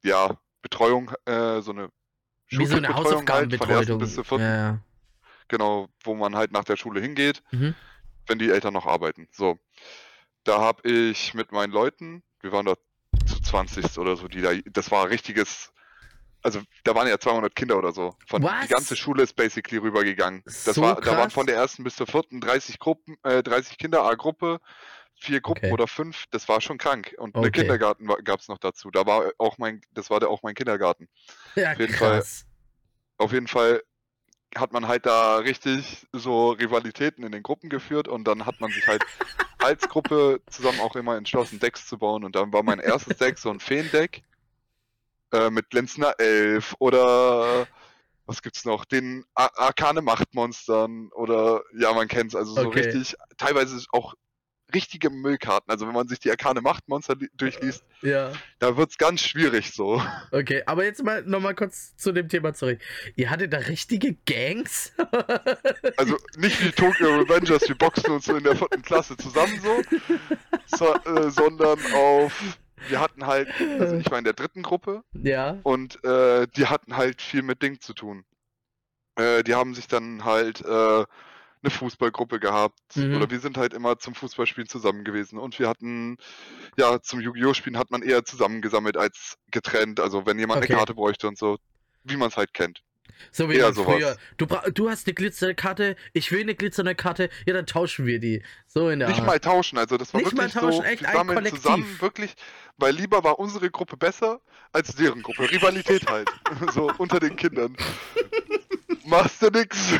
ja, 0.05 0.39
Betreuung, 0.63 1.11
äh, 1.25 1.61
so 1.63 1.73
eine 1.73 1.89
Wie 2.49 2.65
so 2.67 2.77
eine 2.77 2.87
Schulbetreuung 2.89 3.29
halt, 3.29 3.57
von 3.57 3.69
der 3.69 3.77
ersten 3.79 3.93
Hausaufgabenbetreuung. 3.93 3.99
bis 3.99 4.15
zur 4.15 4.25
vierten. 4.25 4.45
ja, 4.45 4.55
ja. 4.57 4.79
Genau, 5.49 5.89
wo 6.05 6.15
man 6.15 6.37
halt 6.37 6.53
nach 6.53 6.65
der 6.65 6.77
Schule 6.77 7.01
hingeht, 7.01 7.43
Mhm. 7.51 7.75
wenn 8.27 8.39
die 8.39 8.51
Eltern 8.51 8.75
noch 8.75 8.87
arbeiten. 8.87 9.29
So. 9.33 9.59
Da 10.45 10.61
habe 10.61 10.89
ich 10.89 11.35
mit 11.35 11.53
meinen 11.53 11.73
Leuten, 11.73 12.23
wir 12.41 12.53
waren 12.53 12.67
da 12.67 12.75
zu 13.27 13.41
20 13.41 13.99
oder 13.99 14.17
so, 14.17 14.29
die 14.29 14.41
da, 14.41 14.53
das 14.71 14.91
war 14.91 15.11
richtiges, 15.11 15.73
also 16.43 16.61
da 16.85 16.95
waren 16.95 17.09
ja 17.09 17.19
200 17.19 17.55
Kinder 17.55 17.77
oder 17.79 17.93
so. 17.93 18.15
Von, 18.27 18.43
Was? 18.43 18.63
die 18.63 18.69
ganze 18.69 18.97
Schule 18.97 19.23
ist 19.23 19.35
basically 19.37 19.79
rübergegangen. 19.79 20.43
Das 20.65 20.77
So 20.77 20.83
war, 20.83 20.97
da 21.01 21.11
waren 21.13 21.17
krass. 21.25 21.33
von 21.35 21.47
der 21.47 21.57
ersten 21.57 21.85
bis 21.85 21.97
zur 21.97 22.07
vierten 22.07 22.41
30 22.41 22.79
Gruppen, 22.79 23.17
äh, 23.25 23.43
30 23.43 23.77
Kinder 23.79 24.05
a 24.05 24.15
Gruppe, 24.15 24.61
vier 25.21 25.41
Gruppen 25.41 25.65
Okay. 25.65 25.73
oder 25.73 25.89
fünf, 25.89 26.25
das 26.31 26.49
war 26.49 26.61
schon 26.61 26.79
krank. 26.79 27.15
Und 27.19 27.35
eine 27.37 27.49
Okay. 27.49 27.61
Kindergarten 27.63 28.07
gab 28.25 28.41
es 28.41 28.49
noch 28.49 28.59
dazu. 28.59 28.91
Da 28.91 29.05
war 29.07 29.33
auch 29.39 29.59
mein, 29.59 29.81
das 29.93 30.11
war 30.11 30.21
der, 30.21 30.31
auch 30.31 30.43
mein 30.43 30.55
Kindergarten. 30.55 31.09
Ja, 31.57 31.73
Auf 31.73 31.81
jeden 31.81 31.95
Fall. 31.95 32.19
krass. 32.19 32.47
Auf 33.19 33.33
jeden 33.33 33.49
Fall 33.49 33.83
hat 34.57 34.73
man 34.73 34.89
halt 34.89 35.07
da 35.07 35.37
richtig 35.39 36.07
so 36.13 36.51
Rivalitäten 36.51 37.25
in 37.25 37.33
den 37.33 37.43
Gruppen 37.43 37.69
geführt 37.71 38.09
und 38.09 38.25
dann 38.25 38.47
hat 38.47 38.61
man 38.61 38.73
sich 38.73 38.89
halt 38.89 39.05
als 39.61 39.89
Gruppe 39.89 40.41
zusammen 40.49 40.81
auch 40.81 40.97
immer 40.97 41.17
entschlossen, 41.17 41.59
Decks 41.59 41.87
zu 41.87 41.99
bauen. 41.99 42.25
Und 42.25 42.37
dann 42.37 42.53
war 42.53 42.63
mein 42.63 42.79
erstes 42.81 43.17
Deck 43.17 43.39
so 43.39 43.51
ein 43.51 43.61
Feen-Deck 43.61 44.23
äh, 45.33 45.51
mit 45.51 45.71
glänzender 45.71 46.19
Elf 46.19 46.75
oder 46.79 47.69
was 48.27 48.43
gibt's 48.43 48.65
noch? 48.65 48.85
Den 48.85 49.25
Ar 49.35 49.51
Arkane 49.57 50.03
Machtmonstern 50.03 51.11
oder 51.13 51.63
ja, 51.79 51.93
man 51.95 52.09
kennt's, 52.09 52.35
also 52.35 52.55
so 52.55 52.69
Okay. 52.69 52.81
richtig, 52.81 53.17
teilweise 53.39 53.83
auch 53.93 54.15
richtige 54.75 55.11
Müllkarten. 55.11 55.71
Also 55.71 55.87
wenn 55.87 55.95
man 55.95 56.09
sich 56.09 56.19
die 56.21 56.31
Arkane 56.31 56.61
Machtmonster 56.61 57.15
li- 57.17 57.31
durchliest, 57.37 57.83
Ja. 58.03 58.33
da 58.59 58.77
wird's 58.77 58.99
ganz 58.99 59.23
schwierig 59.23 59.73
so. 59.73 60.03
Okay, 60.31 60.63
aber 60.67 60.85
jetzt 60.85 61.03
mal 61.03 61.23
nochmal 61.23 61.55
kurz 61.55 61.97
zu 61.97 62.13
dem 62.13 62.29
Thema 62.29 62.53
zurück. 62.55 62.79
Ihr 63.17 63.31
hattet 63.31 63.53
da 63.53 63.59
richtige 63.59 64.17
Gangs? 64.27 64.93
Also 65.97 66.17
nicht 66.37 66.63
wie 66.65 66.71
Tokyo 66.71 67.17
Revengers, 67.21 67.69
wir 67.69 67.77
boxen 67.77 68.11
uns 68.13 68.27
so 68.27 68.37
in 68.37 68.45
der 68.45 68.57
vierten 68.57 68.83
Klasse 68.83 69.17
zusammen 69.17 69.61
so, 69.61 69.83
so 70.77 70.95
äh, 70.95 71.31
sondern 71.31 71.79
auf, 71.95 72.33
wir 72.89 73.01
hatten 73.01 73.27
halt, 73.27 73.49
also 73.81 73.97
ich 73.97 74.11
war 74.11 74.19
in 74.19 74.25
der 74.25 74.33
dritten 74.35 74.63
Gruppe 74.63 75.03
ja. 75.13 75.59
und 75.65 76.03
äh, 76.05 76.47
die 76.57 76.67
hatten 76.67 76.97
halt 76.97 77.21
viel 77.23 77.43
mit 77.43 77.63
Ding 77.63 77.81
zu 77.81 77.95
tun. 77.95 78.25
Äh, 79.17 79.43
die 79.43 79.55
haben 79.55 79.75
sich 79.75 79.89
dann 79.89 80.25
halt 80.25 80.61
äh, 80.65 81.05
eine 81.63 81.71
Fußballgruppe 81.71 82.39
gehabt 82.41 82.79
Mhm. 82.95 83.17
oder 83.17 83.31
wir 83.31 83.41
sind 83.41 83.57
halt 83.59 83.75
immer 83.75 83.99
zum 83.99 84.15
Fußballspielen 84.15 84.69
zusammen 84.69 85.05
gewesen 85.05 85.39
und 85.39 85.59
wir 85.59 85.69
hatten, 85.69 86.17
ja, 86.77 87.01
zum 87.03 87.21
Yu-Gi-Oh! 87.21 87.55
Spielen 87.55 87.79
hat 87.79 87.91
man 87.91 88.03
eher 88.03 88.25
zusammengesammelt 88.25 88.97
als 88.97 89.37
getrennt, 89.51 90.01
also 90.01 90.27
wenn 90.27 90.39
jemand 90.39 90.59
Okay. 90.63 90.69
eine 90.73 90.79
Karte 90.79 90.95
bräuchte 90.95 91.27
und 91.29 91.37
so, 91.39 91.59
wie 92.05 92.17
man 92.17 92.29
es 92.29 92.37
halt 92.37 92.55
kennt. 92.55 92.83
So 93.33 93.51
wie 93.51 93.55
Eher 93.55 93.73
sowas. 93.73 93.95
früher. 93.97 94.17
Du, 94.37 94.47
du 94.73 94.89
hast 94.91 95.07
eine 95.09 95.15
glitzernde 95.15 95.57
Karte, 95.57 95.97
ich 96.13 96.31
will 96.31 96.43
eine 96.43 96.55
glitzernde 96.55 96.95
Karte, 96.95 97.31
ja, 97.47 97.55
dann 97.55 97.67
tauschen 97.67 98.07
wir 98.07 98.21
die. 98.21 98.45
So 98.69 98.91
in 98.91 99.01
der 99.01 99.09
Nicht 99.09 99.19
Art. 99.19 99.27
mal 99.27 99.41
tauschen, 99.41 99.77
also 99.77 99.97
das 99.97 100.15
war 100.15 100.21
Nicht 100.21 100.33
mal 100.37 100.43
wirklich 100.43 100.55
tauschen, 100.55 100.83
so, 100.83 100.83
echt 100.85 101.03
wir 101.03 101.09
ein 101.09 101.17
sammeln 101.17 101.37
Kollektiv. 101.39 101.63
zusammen, 101.63 102.01
wirklich, 102.01 102.35
weil 102.77 102.95
lieber 102.95 103.25
war 103.25 103.41
unsere 103.41 103.71
Gruppe 103.71 103.97
besser 103.97 104.41
als 104.73 104.95
deren 104.95 105.23
Gruppe. 105.23 105.51
Rivalität 105.51 106.09
halt, 106.09 106.29
so 106.73 106.93
unter 106.99 107.19
den 107.19 107.35
Kindern. 107.35 107.77
Machst 109.09 109.41
du 109.41 109.49
nix. 109.49 109.95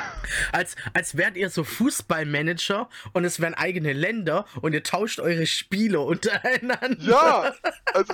Als, 0.53 0.77
als 0.93 1.17
wärt 1.17 1.37
ihr 1.37 1.49
so 1.49 1.65
Fußballmanager 1.65 2.91
und 3.15 3.25
es 3.25 3.41
wären 3.41 3.55
eigene 3.55 3.95
Länder 3.95 4.45
und 4.61 4.75
ihr 4.75 4.83
tauscht 4.83 5.19
eure 5.19 5.47
Spieler 5.47 6.05
untereinander. 6.05 6.97
Ja, 7.01 7.55
also 7.95 8.13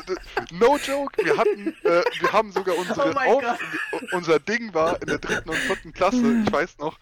no 0.53 0.79
joke, 0.79 1.25
wir 1.25 1.37
hatten, 1.37 1.75
äh, 1.83 2.03
wir 2.21 2.33
haben 2.33 2.53
sogar 2.53 2.79
unsere 2.79 3.13
Oh 3.27 3.43
Auf 3.43 3.59
unser 4.13 4.39
Ding 4.39 4.73
war 4.73 5.01
in 5.03 5.09
der 5.09 5.19
dritten 5.19 5.51
und 5.51 5.59
vierten 5.59 5.93
Klasse, 5.93 6.43
ich 6.45 6.53
weiß 6.53 6.79
noch, 6.79 6.97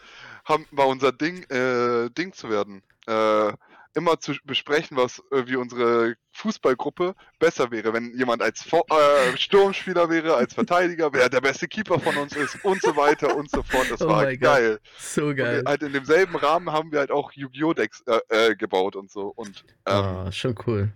haben, 0.46 0.66
war 0.70 0.86
unser 0.88 1.12
Ding, 1.12 1.42
äh, 1.50 2.08
Ding 2.10 2.32
zu 2.32 2.48
werden. 2.48 2.82
Äh, 3.06 3.52
immer 3.94 4.18
zu 4.20 4.32
besprechen, 4.44 4.96
was 4.96 5.18
äh, 5.30 5.46
wie 5.46 5.56
unsere 5.56 6.14
Fußballgruppe 6.32 7.14
besser 7.38 7.70
wäre, 7.70 7.92
wenn 7.92 8.16
jemand 8.16 8.42
als 8.42 8.62
Vor 8.62 8.84
äh, 8.90 9.36
Sturmspieler 9.36 10.08
wäre, 10.08 10.34
als 10.34 10.54
Verteidiger, 10.54 11.12
wer 11.12 11.28
der 11.28 11.40
beste 11.40 11.68
Keeper 11.68 11.98
von 12.00 12.16
uns 12.16 12.34
ist 12.34 12.56
und 12.62 12.82
so 12.82 12.96
weiter 12.96 13.34
und 13.36 13.50
so 13.50 13.62
fort. 13.62 13.90
Das 13.90 14.00
Oh 14.00 14.08
war 14.08 14.16
halt 14.18 14.40
geil. 14.40 14.80
So 14.98 15.28
Und 15.28 15.36
geil. 15.36 15.62
halt 15.66 15.82
in 15.82 15.92
demselben 15.92 16.36
Rahmen 16.36 16.72
haben 16.72 16.90
wir 16.92 17.00
halt 17.00 17.10
auch 17.10 17.32
Yu-Gi-Oh! 17.32 17.74
Decks 17.74 18.02
äh, 18.06 18.20
äh, 18.28 18.56
gebaut 18.56 18.96
und 18.96 19.10
so. 19.10 19.32
Und 19.36 19.64
ähm, 19.86 19.94
Ah, 19.94 20.32
schon 20.32 20.54
cool. 20.66 20.92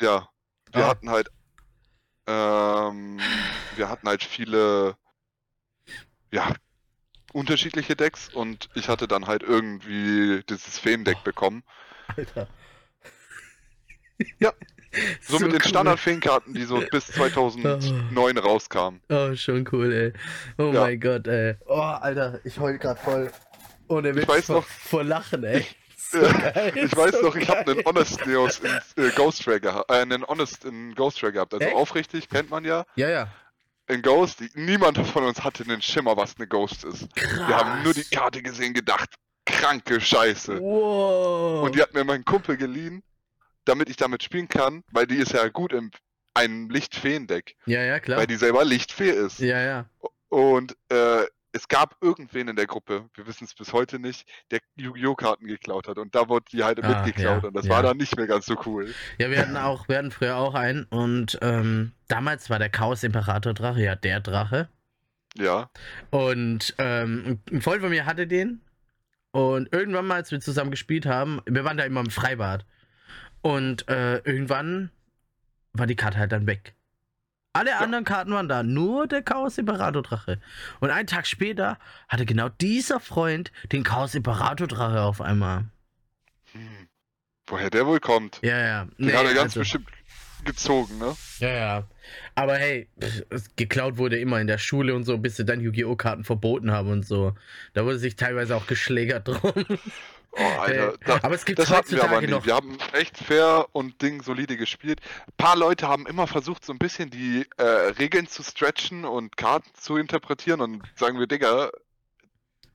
ja, 0.00 0.28
wir 0.72 0.84
Ah. 0.84 0.88
hatten 0.88 1.10
halt, 1.10 1.28
ähm, 2.26 3.18
wir 3.76 3.88
hatten 3.88 4.08
halt 4.08 4.24
viele, 4.24 4.96
ja, 6.32 6.52
unterschiedliche 7.32 7.94
Decks 7.94 8.28
und 8.28 8.68
ich 8.74 8.88
hatte 8.88 9.06
dann 9.06 9.26
halt 9.28 9.42
irgendwie 9.42 10.42
dieses 10.48 10.78
Feen-Deck 10.78 11.22
bekommen. 11.22 11.62
Alter. 12.16 12.48
Ja. 14.38 14.52
So, 15.22 15.38
mit 15.38 15.52
den 15.52 15.60
cool. 15.62 15.68
Standard-Feen-Karten, 15.68 16.52
die 16.52 16.64
so 16.64 16.82
bis 16.90 17.06
2009 17.06 18.38
rauskamen. 18.38 19.00
Oh, 19.08 19.34
schon 19.36 19.66
cool, 19.72 19.92
ey. 19.92 20.12
Oh 20.58 20.72
Ja. 20.72 20.80
mein 20.80 21.00
Gott, 21.00 21.26
ey. 21.28 21.54
Oh, 21.66 21.74
Alter, 21.80 22.40
ich 22.44 22.58
heul 22.58 22.76
grad 22.78 22.98
voll. 22.98 23.30
Ohne 23.88 24.14
Witz 24.14 24.26
weiß 24.28 24.46
vor, 24.46 24.56
noch- 24.56 24.66
vor 24.66 25.04
Lachen, 25.04 25.44
ey. 25.44 25.64
So 26.10 26.18
geil, 26.20 26.72
Ich 26.74 26.96
weiß 26.96 27.12
so 27.12 27.22
noch, 27.22 27.36
ich 27.36 27.48
habe 27.48 27.58
einen 27.60 27.74
geil. 27.76 27.82
Honest 27.86 28.26
Neos 28.26 28.58
in 28.96 29.04
äh, 29.04 29.10
Ghost 29.10 29.46
Ray 29.46 29.60
gehabt, 29.60 29.88
äh, 29.92 30.00
einen 30.00 30.26
Honest 30.26 30.64
in 30.64 30.92
Ghost 30.96 31.22
Ray 31.22 31.30
gehabt. 31.30 31.54
Also 31.54 31.64
Echt? 31.64 31.76
aufrichtig 31.76 32.28
kennt 32.28 32.50
man 32.50 32.64
ja. 32.64 32.84
Ja, 32.96 33.08
ja. 33.08 33.28
In 33.86 34.02
Ghost, 34.02 34.40
die, 34.40 34.50
niemand 34.54 34.98
von 35.06 35.22
uns 35.24 35.44
hatte 35.44 35.62
einen 35.62 35.80
Schimmer, 35.82 36.16
was 36.16 36.34
eine 36.36 36.48
Ghost 36.48 36.82
ist. 36.84 37.14
Krass. 37.14 37.48
Wir 37.48 37.56
haben 37.56 37.82
nur 37.84 37.94
die 37.94 38.02
Karte 38.02 38.42
gesehen, 38.42 38.74
gedacht, 38.74 39.10
kranke 39.60 40.00
Scheiße. 40.00 40.60
Wow. 40.60 41.62
Und 41.64 41.74
die 41.74 41.82
hat 41.82 41.94
mir 41.94 42.04
mein 42.04 42.24
Kumpel 42.24 42.56
geliehen, 42.56 43.02
damit 43.64 43.88
ich 43.90 43.96
damit 43.96 44.22
spielen 44.22 44.48
kann, 44.48 44.82
weil 44.92 45.06
die 45.06 45.16
ist 45.16 45.32
ja 45.32 45.48
gut 45.48 45.72
im 45.72 45.90
einem 46.32 46.70
Lichtfeen-Deck, 46.70 47.56
ja, 47.66 47.82
ja, 47.82 47.98
klar. 47.98 48.18
weil 48.18 48.26
die 48.28 48.36
selber 48.36 48.64
Lichtfee 48.64 49.10
ist. 49.10 49.40
Ja, 49.40 49.60
ja. 49.60 49.86
Und 50.28 50.76
äh, 50.88 51.24
es 51.52 51.66
gab 51.66 51.96
irgendwen 52.00 52.46
in 52.46 52.54
der 52.54 52.66
Gruppe, 52.68 53.10
wir 53.14 53.26
wissen 53.26 53.44
es 53.44 53.54
bis 53.54 53.72
heute 53.72 53.98
nicht, 53.98 54.28
der 54.52 54.60
Yu-Gi-Oh! 54.76 55.16
Karten 55.16 55.46
geklaut 55.48 55.88
hat 55.88 55.98
und 55.98 56.14
da 56.14 56.28
wurde 56.28 56.44
die 56.52 56.62
halt 56.62 56.82
Ah, 56.84 56.88
mitgeklaut 56.88 57.42
ja, 57.42 57.48
und 57.48 57.54
das 57.56 57.66
ja. 57.66 57.72
war 57.72 57.82
dann 57.82 57.96
nicht 57.96 58.16
mehr 58.16 58.28
ganz 58.28 58.46
so 58.46 58.54
cool. 58.64 58.94
Ja, 59.18 59.28
wir 59.28 59.40
hatten 59.40 59.56
auch, 59.56 59.88
wir 59.88 59.98
hatten 59.98 60.12
früher 60.12 60.36
auch 60.36 60.54
einen 60.54 60.84
und 60.84 61.36
ähm, 61.42 61.92
damals 62.06 62.48
war 62.48 62.60
der 62.60 62.70
Chaos 62.70 63.02
Imperator 63.02 63.52
Drache 63.54 63.82
ja 63.82 63.96
der 63.96 64.20
Drache. 64.20 64.68
Ja, 65.36 65.70
Und 66.10 66.74
ähm, 66.78 67.40
ein 67.50 67.60
Freund 67.60 67.82
von 67.82 67.90
mir 67.90 68.06
hatte 68.06 68.26
den. 68.28 68.62
Und 69.32 69.72
irgendwann 69.72 70.06
mal, 70.06 70.16
als 70.16 70.30
wir 70.30 70.40
zusammen 70.40 70.70
gespielt 70.70 71.06
haben, 71.06 71.40
wir 71.46 71.64
waren 71.64 71.76
da 71.76 71.84
immer 71.84 72.00
im 72.00 72.10
Freibad. 72.10 72.64
Und 73.42 73.88
äh, 73.88 74.16
irgendwann 74.18 74.90
war 75.72 75.86
die 75.86 75.96
Karte 75.96 76.18
halt 76.18 76.32
dann 76.32 76.46
weg. 76.46 76.74
Alle 77.52 77.78
anderen 77.78 78.04
Karten 78.04 78.32
waren 78.32 78.48
da, 78.48 78.62
nur 78.62 79.08
der 79.08 79.22
Chaos 79.22 79.58
Imperator 79.58 80.02
Drache. 80.02 80.40
Und 80.78 80.90
einen 80.90 81.08
Tag 81.08 81.26
später 81.26 81.78
hatte 82.08 82.24
genau 82.24 82.48
dieser 82.48 83.00
Freund 83.00 83.50
den 83.72 83.82
Chaos 83.82 84.14
Imperator 84.14 84.68
Drache 84.68 85.02
auf 85.02 85.20
einmal. 85.20 85.64
hm. 86.52 86.88
woher 87.48 87.70
der 87.70 87.86
wohl 87.86 87.98
kommt. 87.98 88.38
Ja, 88.42 88.58
ja. 88.58 88.84
Den 88.84 88.94
Nee, 88.98 89.12
hat 89.14 89.24
er 89.26 89.34
ganz 89.34 89.56
also- 89.56 89.60
bestimmt 89.60 89.88
gezogen, 90.44 90.98
ne? 90.98 91.16
Ja, 91.38 91.48
ja. 91.48 91.84
Aber 92.34 92.56
hey, 92.56 92.88
pff, 93.00 93.22
es- 93.30 93.56
geklaut 93.56 93.96
wurde 93.98 94.18
immer 94.18 94.40
in 94.40 94.46
der 94.46 94.58
Schule 94.58 94.94
und 94.94 95.04
so, 95.04 95.18
bis 95.18 95.36
sie 95.36 95.44
dann 95.44 95.60
Yu-Gi-Oh! 95.60 95.96
Karten 95.96 96.24
verboten 96.24 96.70
haben 96.72 96.90
und 96.90 97.06
so. 97.06 97.34
Da 97.74 97.84
wurde 97.84 97.98
sich 97.98 98.16
teilweise 98.16 98.56
auch 98.56 98.66
geschlägert 98.66 99.28
drum. 99.28 99.38
Oh, 100.32 100.42
Alter. 100.60 100.90
Hey, 100.90 100.96
Da, 101.06 101.18
aber 101.22 101.34
es 101.34 101.44
gibt 101.44 101.58
das 101.58 101.70
hatten 101.70 101.90
wir 101.90 102.04
aber 102.04 102.20
nie. 102.20 102.28
noch. 102.28 102.46
Wir 102.46 102.54
haben 102.54 102.78
echt 102.92 103.18
fair 103.18 103.66
und 103.72 104.00
Ding 104.00 104.22
solide 104.22 104.56
gespielt. 104.56 105.00
Ein 105.26 105.32
paar 105.36 105.56
Leute 105.56 105.88
haben 105.88 106.06
immer 106.06 106.28
versucht, 106.28 106.64
so 106.64 106.72
ein 106.72 106.78
bisschen 106.78 107.10
die 107.10 107.46
äh, 107.56 107.62
Regeln 107.64 108.28
zu 108.28 108.44
stretchen 108.44 109.04
und 109.04 109.36
Karten 109.36 109.68
zu 109.74 109.96
interpretieren 109.96 110.60
und 110.60 110.82
sagen 110.94 111.18
wir, 111.18 111.26
Digga, 111.26 111.70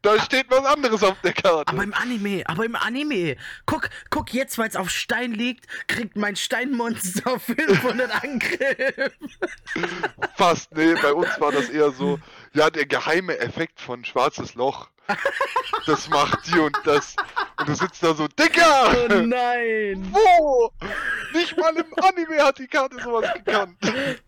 da 0.05 0.19
steht 0.19 0.50
was 0.50 0.65
anderes 0.65 1.03
auf 1.03 1.19
der 1.21 1.33
Karte. 1.33 1.71
Aber 1.71 1.83
im 1.83 1.93
Anime, 1.93 2.43
aber 2.45 2.65
im 2.65 2.75
Anime. 2.75 3.35
Guck, 3.65 3.89
guck 4.09 4.33
jetzt, 4.33 4.57
weil 4.57 4.69
es 4.69 4.75
auf 4.75 4.89
Stein 4.89 5.33
liegt, 5.33 5.67
kriegt 5.88 6.15
mein 6.15 6.35
Steinmonster 6.35 7.39
500 7.39 8.24
Angriff. 8.24 9.12
Fast, 10.35 10.75
nee, 10.75 10.93
bei 11.01 11.13
uns 11.13 11.39
war 11.39 11.51
das 11.51 11.69
eher 11.69 11.91
so, 11.91 12.19
ja, 12.53 12.69
der 12.69 12.85
geheime 12.85 13.38
Effekt 13.39 13.81
von 13.81 14.05
schwarzes 14.05 14.55
Loch. 14.55 14.89
Das 15.85 16.09
macht 16.09 16.47
die 16.47 16.57
und 16.59 16.75
das. 16.83 17.15
Und 17.59 17.69
du 17.69 17.75
sitzt 17.75 18.01
da 18.03 18.13
so, 18.13 18.24
Oh 18.24 18.27
Digga! 18.39 19.07
nein. 19.25 20.07
Wo? 20.12 20.71
Nicht 21.33 21.55
mal 21.57 21.75
im 21.75 21.85
Anime 22.01 22.43
hat 22.43 22.57
die 22.57 22.67
Karte 22.67 22.97
sowas 23.03 23.31
gekannt. 23.33 23.77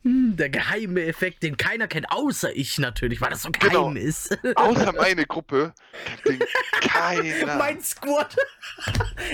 Hm, 0.04 0.36
der 0.38 0.50
geheime 0.50 1.04
Effekt, 1.06 1.42
den 1.44 1.58
keiner 1.58 1.88
kennt, 1.88 2.12
außer 2.12 2.56
ich 2.56 2.78
natürlich, 2.78 3.22
weil 3.22 3.30
das 3.32 3.42
so 3.44 3.50
geheim 3.52 3.70
Genau. 3.70 3.92
ist. 3.94 4.38
Außer 4.56 4.94
meine 4.94 5.26
Gruppe 5.26 5.74
kennt 6.24 6.42
den 6.42 6.48
keiner. 6.82 7.56
mein 7.58 7.82
Squad. 7.82 8.36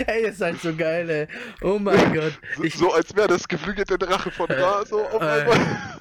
ey, 0.07 0.23
ihr 0.23 0.33
seid 0.33 0.61
so 0.61 0.73
geil, 0.75 1.09
ey. 1.09 1.27
Oh 1.61 1.77
mein 1.79 2.13
Gott. 2.13 2.33
Ich, 2.61 2.75
so 2.75 2.93
als 2.93 3.15
wäre 3.15 3.27
das 3.27 3.47
geflügelte 3.47 3.97
Drache 3.97 4.31
von 4.31 4.49
Ra 4.49 4.85
so 4.85 5.05
auf 5.07 5.21
äh, 5.21 5.25
einmal. 5.41 5.99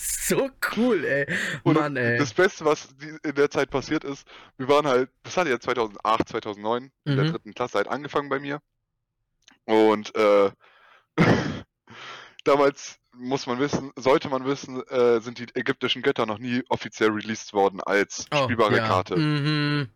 So 0.00 0.50
cool, 0.76 1.04
ey. 1.04 1.26
Und 1.62 1.74
Mann, 1.74 1.96
ey. 1.96 2.18
das 2.18 2.32
Beste, 2.34 2.64
was 2.64 2.88
in 3.22 3.34
der 3.34 3.50
Zeit 3.50 3.70
passiert 3.70 4.04
ist, 4.04 4.26
wir 4.58 4.68
waren 4.68 4.86
halt, 4.86 5.10
das 5.22 5.36
hatte 5.36 5.50
ja 5.50 5.60
2008, 5.60 6.28
2009, 6.28 6.90
in 7.04 7.16
der 7.16 7.24
Mhm. 7.24 7.30
dritten 7.32 7.54
Klasse 7.54 7.78
halt 7.78 7.88
angefangen 7.88 8.28
bei 8.28 8.38
mir. 8.40 8.60
Und 9.64 10.14
äh, 10.16 10.50
damals 12.44 12.98
muss 13.12 13.46
man 13.46 13.58
wissen, 13.58 13.92
sollte 13.96 14.28
man 14.28 14.44
wissen, 14.44 14.82
äh, 14.88 15.20
sind 15.20 15.38
die 15.38 15.46
ägyptischen 15.54 16.02
Götter 16.02 16.26
noch 16.26 16.38
nie 16.38 16.62
offiziell 16.68 17.10
released 17.10 17.52
worden 17.52 17.80
als 17.80 18.26
Oh, 18.32 18.44
spielbare 18.44 18.76
ja. 18.76 18.86
Karte. 18.86 19.16
Mhm. 19.16 19.90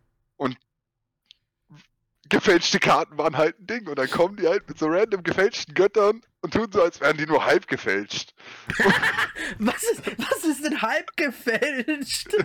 Gefälschte 2.27 2.79
Karten 2.79 3.19
waren 3.19 3.37
halt 3.37 3.59
ein 3.59 3.67
Ding 3.67 3.87
und 3.87 3.99
dann 3.99 4.09
kommen 4.09 4.35
die 4.35 4.47
halt 4.47 4.67
mit 4.67 4.79
so 4.79 4.87
random 4.87 5.21
gefälschten 5.21 5.75
Göttern 5.75 6.21
und 6.45 6.53
tun 6.53 6.67
so, 6.71 6.81
als 6.83 7.01
wären 7.01 7.17
die 7.17 7.25
nur 7.25 7.43
halb 7.43 7.67
gefälscht. 7.67 8.33
Was 9.59 9.83
ist, 9.83 10.01
was 10.17 10.43
ist 10.43 10.63
denn 10.65 10.81
halb 10.81 11.15
gefälscht? 11.17 12.27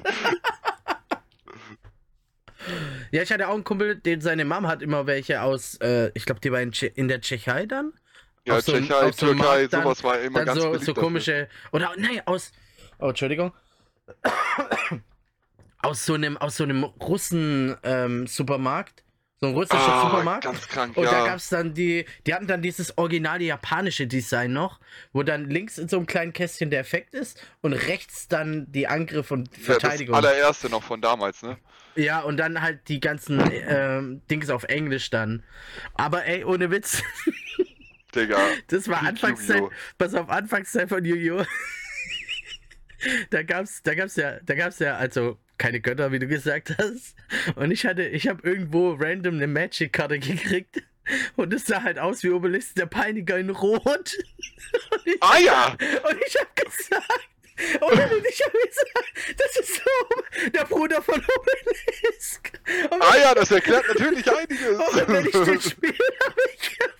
ja, 3.10 3.22
ich 3.22 3.30
hatte 3.32 3.48
auch 3.48 3.54
einen 3.54 3.64
Kumpel, 3.64 3.96
den 3.96 4.20
seine 4.20 4.44
Mom 4.44 4.66
hat 4.66 4.82
immer 4.82 5.06
welche 5.06 5.42
aus, 5.42 5.76
äh, 5.76 6.10
ich 6.14 6.24
glaube, 6.24 6.40
die 6.40 6.50
war 6.52 6.60
in, 6.60 6.72
in 6.94 7.08
der 7.08 7.20
Tschechei 7.20 7.66
dann. 7.66 7.92
Ja, 8.46 8.56
Auf 8.56 8.62
so 8.62 8.72
einem- 8.72 8.86
Tschechei, 8.86 9.12
so 9.12 9.26
Türkei, 9.34 9.66
dann- 9.66 9.82
sowas 9.82 10.02
war 10.02 10.18
immer 10.20 10.44
ganz 10.44 10.60
so, 10.60 10.68
beliebt 10.70 10.84
so 10.86 10.92
dafür. 10.92 11.02
komische, 11.04 11.48
oder, 11.72 11.92
nein, 11.98 12.22
aus, 12.26 12.52
oh, 12.98 13.08
Entschuldigung. 13.08 13.52
aus 15.82 16.06
so 16.06 16.14
einem, 16.14 16.36
aus 16.38 16.56
so 16.56 16.64
einem 16.64 16.84
Russen, 16.84 17.76
ähm, 17.82 18.26
Supermarkt. 18.26 19.04
So 19.42 19.46
ein 19.46 19.54
russischer 19.54 19.78
Ah, 19.80 20.02
Supermarkt. 20.10 20.44
ganz 20.44 20.68
krank, 20.68 20.96
Und 20.98 21.04
da 21.06 21.12
ja. 21.12 21.24
gab 21.26 21.36
es 21.36 21.48
dann 21.48 21.72
die, 21.72 22.04
die 22.26 22.34
hatten 22.34 22.46
dann 22.46 22.60
dieses 22.60 22.98
originale 22.98 23.44
japanische 23.44 24.06
Design 24.06 24.52
noch, 24.52 24.80
wo 25.14 25.22
dann 25.22 25.48
links 25.48 25.78
in 25.78 25.88
so 25.88 25.96
einem 25.96 26.06
kleinen 26.06 26.34
Kästchen 26.34 26.68
der 26.70 26.80
Effekt 26.80 27.14
ist 27.14 27.42
und 27.62 27.72
rechts 27.72 28.28
dann 28.28 28.70
die 28.70 28.86
Angriff 28.86 29.30
und 29.30 29.48
Ja, 29.56 29.62
Verteidigung. 29.64 30.14
das 30.14 30.24
allererste 30.26 30.68
noch 30.68 30.82
von 30.82 31.00
damals, 31.00 31.42
ne? 31.42 31.56
Ja, 31.96 32.20
und 32.20 32.36
dann 32.36 32.60
halt 32.60 32.86
die 32.88 33.00
ganzen 33.00 33.40
ähm, 33.66 34.20
Dings 34.30 34.50
auf 34.50 34.64
Englisch 34.64 35.08
dann. 35.08 35.42
Aber 35.94 36.26
ey, 36.26 36.44
ohne 36.44 36.70
Witz, 36.70 37.02
Digga. 38.14 38.36
das 38.68 38.88
war 38.88 39.02
Anfangszeit, 39.02 39.62
pass 39.96 40.12
auf, 40.14 40.28
Anfangszeit 40.28 40.90
von 40.90 41.02
Yu-Gi-Oh! 41.02 41.44
da 43.30 43.42
gab's, 43.42 43.82
da 43.82 43.94
gab's 43.94 44.16
ja, 44.16 44.38
da 44.42 44.54
gab's 44.54 44.78
ja 44.80 44.96
also 44.96 45.38
keine 45.60 45.80
Götter, 45.80 46.10
wie 46.10 46.18
du 46.18 46.26
gesagt 46.26 46.74
hast. 46.78 47.14
Und 47.54 47.70
ich 47.70 47.86
hatte, 47.86 48.02
ich 48.02 48.26
habe 48.26 48.42
irgendwo 48.48 48.94
random 48.98 49.34
eine 49.36 49.46
Magic-Karte 49.46 50.18
gekriegt. 50.18 50.82
Und 51.36 51.52
es 51.52 51.66
sah 51.66 51.82
halt 51.82 51.98
aus 51.98 52.22
wie 52.22 52.30
Obelisk 52.30 52.74
der 52.76 52.86
Peiniger 52.86 53.38
in 53.38 53.50
Rot. 53.50 54.16
Ich, 55.04 55.22
Ah 55.22 55.38
ja! 55.38 55.68
und 56.08 56.18
ich 56.26 56.36
hab 56.38 56.54
gesagt, 56.56 57.28
und 57.80 57.92
ich 58.28 58.42
hab 58.42 58.52
gesagt, 58.52 59.40
das 59.40 59.56
ist 59.58 59.74
so 59.76 60.50
der 60.50 60.64
Bruder 60.64 61.02
von 61.02 61.16
Obelisk. 61.16 62.52
Und 62.90 63.02
Ah 63.02 63.16
ja, 63.18 63.34
das 63.34 63.50
erklärt 63.50 63.86
natürlich 63.88 64.30
einiges. 64.30 64.78
und 64.78 65.08
wenn 65.08 65.24
ich 65.26 65.32
den 65.32 65.60
spiele, 65.60 65.94
habe 66.24 66.40
ich 66.54 66.64
shit. 66.64 66.90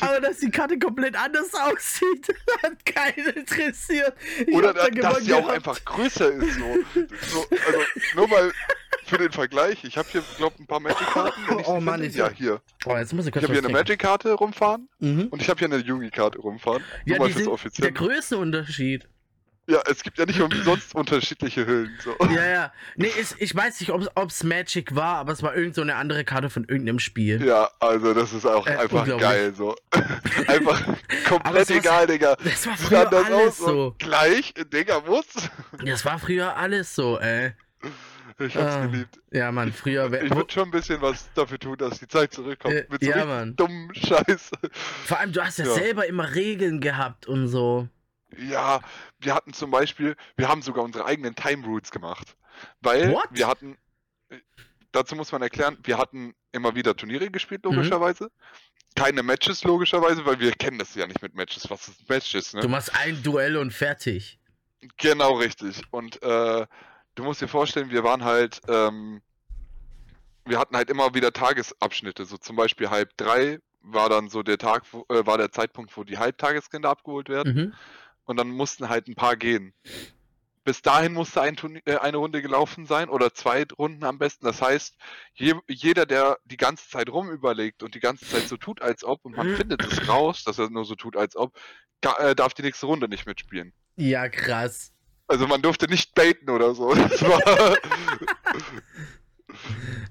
Aber 0.00 0.20
dass 0.20 0.38
die 0.38 0.50
Karte 0.50 0.78
komplett 0.78 1.16
anders 1.16 1.52
aussieht, 1.54 2.28
hat 2.62 2.84
keinen 2.86 3.26
interessiert. 3.34 4.14
Ich 4.46 4.54
Oder 4.54 4.72
da, 4.74 4.88
dass 4.88 5.24
sie 5.24 5.32
auch 5.34 5.38
gehabt. 5.40 5.54
einfach 5.54 5.84
größer 5.84 6.30
ist. 6.32 6.54
So. 6.54 6.76
so 7.28 7.46
also 7.66 7.80
nur 8.14 8.28
mal 8.28 8.52
für 9.04 9.18
den 9.18 9.30
Vergleich. 9.32 9.84
Ich 9.84 9.96
habe 9.98 10.08
hier, 10.10 10.22
glaube 10.36 10.56
ein 10.58 10.66
paar 10.66 10.80
Magic-Karten. 10.80 11.40
ich 11.60 11.66
Oh 11.68 11.78
sie 11.78 11.84
Mann, 11.84 12.02
ist 12.02 12.16
Ja, 12.16 12.26
ja- 12.28 12.32
hier. 12.32 12.60
Oh, 12.86 12.96
jetzt 12.96 13.12
muss 13.12 13.26
ich 13.26 13.34
Ich 13.36 13.42
habe 13.42 13.52
hier 13.52 13.62
eine. 13.62 13.72
Magic-Karte 13.72 14.32
rumfahren 14.32 14.88
Mhm. 14.98 15.28
und 15.30 15.40
ich 15.42 15.48
habe 15.48 15.58
hier 15.58 15.66
eine 15.68 15.78
Yugi-Karte 15.78 16.38
rumfahren. 16.38 16.82
Ja, 17.04 17.16
nur 17.16 17.18
mal 17.20 17.26
die 17.28 17.32
fürs 17.34 17.44
sind 17.44 17.52
offiziell. 17.52 17.92
der 17.92 17.92
Größenunterschied. 17.92 19.08
Ja, 19.68 19.82
es 19.90 20.02
gibt 20.04 20.16
ja 20.18 20.26
nicht 20.26 20.40
umsonst 20.40 20.94
unterschiedliche 20.94 21.66
Hüllen. 21.66 21.90
So. 22.02 22.16
Ja, 22.30 22.46
ja. 22.46 22.72
Nee, 22.96 23.08
ist, 23.18 23.34
ich 23.38 23.54
weiß 23.54 23.80
nicht, 23.80 23.90
ob 23.90 24.30
es 24.30 24.44
Magic 24.44 24.94
war, 24.94 25.16
aber 25.16 25.32
es 25.32 25.42
war 25.42 25.56
irgend 25.56 25.74
so 25.74 25.82
eine 25.82 25.96
andere 25.96 26.24
Karte 26.24 26.50
von 26.50 26.64
irgendeinem 26.64 26.98
Spiel. 27.00 27.44
Ja, 27.44 27.70
also 27.80 28.14
das 28.14 28.32
ist 28.32 28.46
auch 28.46 28.66
Äh, 28.66 28.76
einfach 28.76 29.06
geil. 29.18 29.52
So. 29.56 29.74
einfach 30.46 30.80
komplett 31.28 31.70
egal, 31.70 32.06
Digga. 32.06 32.36
Das 32.44 32.66
war 32.66 32.76
früher 32.76 33.06
anders 33.08 33.26
alles 33.26 33.56
so. 33.58 33.94
Gleich, 33.98 34.54
Digga, 34.72 35.00
muss. 35.06 35.26
Das 35.84 36.04
war 36.04 36.18
früher 36.18 36.56
alles 36.56 36.94
so, 36.94 37.18
ey. 37.18 37.52
Ich 38.38 38.54
hab's 38.54 38.74
Ah, 38.74 38.86
geliebt. 38.86 39.18
Ja, 39.30 39.50
Mann, 39.50 39.72
früher. 39.72 40.10
wär- 40.12 40.22
Ich 40.22 40.34
würde 40.34 40.52
schon 40.52 40.64
ein 40.64 40.70
bisschen 40.70 41.00
was 41.00 41.28
dafür 41.34 41.58
tun, 41.58 41.76
dass 41.78 41.98
die 42.00 42.06
Zeit 42.06 42.34
zurückkommt. 42.34 42.74
Äh, 42.74 42.86
mit 42.90 43.02
so 43.02 43.10
ja, 43.10 43.24
Mann. 43.24 43.56
dummen 43.56 43.94
Scheiß. 43.94 44.50
Vor 45.06 45.18
allem, 45.18 45.32
du 45.32 45.42
hast 45.42 45.58
ja, 45.58 45.64
Ja. 45.64 45.72
selber 45.72 46.06
immer 46.06 46.34
Regeln 46.34 46.80
gehabt 46.80 47.26
und 47.26 47.48
so. 47.48 47.88
Ja, 48.36 48.80
wir 49.18 49.34
hatten 49.34 49.52
zum 49.52 49.70
Beispiel, 49.70 50.16
wir 50.36 50.48
haben 50.48 50.62
sogar 50.62 50.84
unsere 50.84 51.04
eigenen 51.04 51.34
Time 51.34 51.64
Rules 51.64 51.90
gemacht. 51.90 52.36
Weil 52.80 53.12
What? 53.12 53.28
wir 53.30 53.46
hatten, 53.46 53.76
dazu 54.92 55.14
muss 55.14 55.30
man 55.32 55.42
erklären, 55.42 55.78
wir 55.84 55.98
hatten 55.98 56.34
immer 56.52 56.74
wieder 56.74 56.96
Turniere 56.96 57.30
gespielt, 57.30 57.64
Mhm. 57.64 57.72
logischerweise. 57.74 58.30
Keine 58.94 59.22
Matches, 59.22 59.62
logischerweise, 59.64 60.24
weil 60.24 60.40
wir 60.40 60.52
kennen 60.52 60.78
das 60.78 60.94
ja 60.94 61.06
nicht 61.06 61.20
mit 61.20 61.34
Matches. 61.34 61.68
Was 61.68 61.86
ist 61.88 62.08
Matches, 62.08 62.54
ne? 62.54 62.60
Du 62.62 62.68
machst 62.68 62.94
ein 62.96 63.22
Duell 63.22 63.58
und 63.58 63.72
fertig. 63.72 64.38
Genau 64.96 65.34
richtig. 65.34 65.82
Und 65.90 66.22
äh, 66.22 66.66
du 67.14 67.22
musst 67.22 67.42
dir 67.42 67.48
vorstellen, 67.48 67.90
wir 67.90 68.04
waren 68.04 68.24
halt, 68.24 68.60
ähm, 68.68 69.20
wir 70.46 70.58
hatten 70.58 70.76
halt 70.76 70.88
immer 70.90 71.14
wieder 71.14 71.32
Tagesabschnitte. 71.32 72.24
So 72.24 72.38
zum 72.38 72.56
Beispiel 72.56 72.88
halb 72.88 73.14
drei 73.18 73.58
war 73.82 74.08
dann 74.08 74.28
so 74.30 74.42
der 74.42 74.58
Tag, 74.58 74.84
wo, 74.92 75.04
äh, 75.10 75.26
war 75.26 75.36
der 75.38 75.52
Zeitpunkt, 75.52 75.94
wo 75.96 76.02
die 76.04 76.18
Halbtageskinder 76.18 76.88
abgeholt 76.88 77.28
werden. 77.28 77.54
Mhm. 77.54 77.74
Und 78.26 78.36
dann 78.36 78.50
mussten 78.50 78.88
halt 78.88 79.08
ein 79.08 79.14
paar 79.14 79.36
gehen. 79.36 79.72
Bis 80.64 80.82
dahin 80.82 81.12
musste 81.12 81.40
ein 81.42 81.54
Turnier, 81.56 81.80
äh, 81.86 81.96
eine 81.98 82.16
Runde 82.16 82.42
gelaufen 82.42 82.86
sein 82.86 83.08
oder 83.08 83.32
zwei 83.32 83.64
Runden 83.78 84.02
am 84.02 84.18
besten. 84.18 84.44
Das 84.46 84.60
heißt, 84.60 84.96
je, 85.34 85.54
jeder, 85.68 86.06
der 86.06 86.38
die 86.44 86.56
ganze 86.56 86.90
Zeit 86.90 87.08
rum 87.08 87.30
überlegt 87.30 87.84
und 87.84 87.94
die 87.94 88.00
ganze 88.00 88.26
Zeit 88.26 88.48
so 88.48 88.56
tut, 88.56 88.82
als 88.82 89.04
ob, 89.04 89.24
und 89.24 89.36
man 89.36 89.54
findet 89.54 89.84
es 89.84 90.08
raus, 90.08 90.42
dass 90.42 90.58
er 90.58 90.68
nur 90.68 90.84
so 90.84 90.96
tut, 90.96 91.16
als 91.16 91.36
ob, 91.36 91.56
äh, 92.18 92.34
darf 92.34 92.52
die 92.52 92.62
nächste 92.62 92.86
Runde 92.86 93.08
nicht 93.08 93.26
mitspielen. 93.26 93.72
Ja, 93.94 94.28
krass. 94.28 94.92
Also 95.28 95.46
man 95.46 95.62
durfte 95.62 95.86
nicht 95.86 96.14
baiten 96.14 96.50
oder 96.50 96.74
so. 96.74 96.92
Das 96.94 97.22
war, 97.22 97.76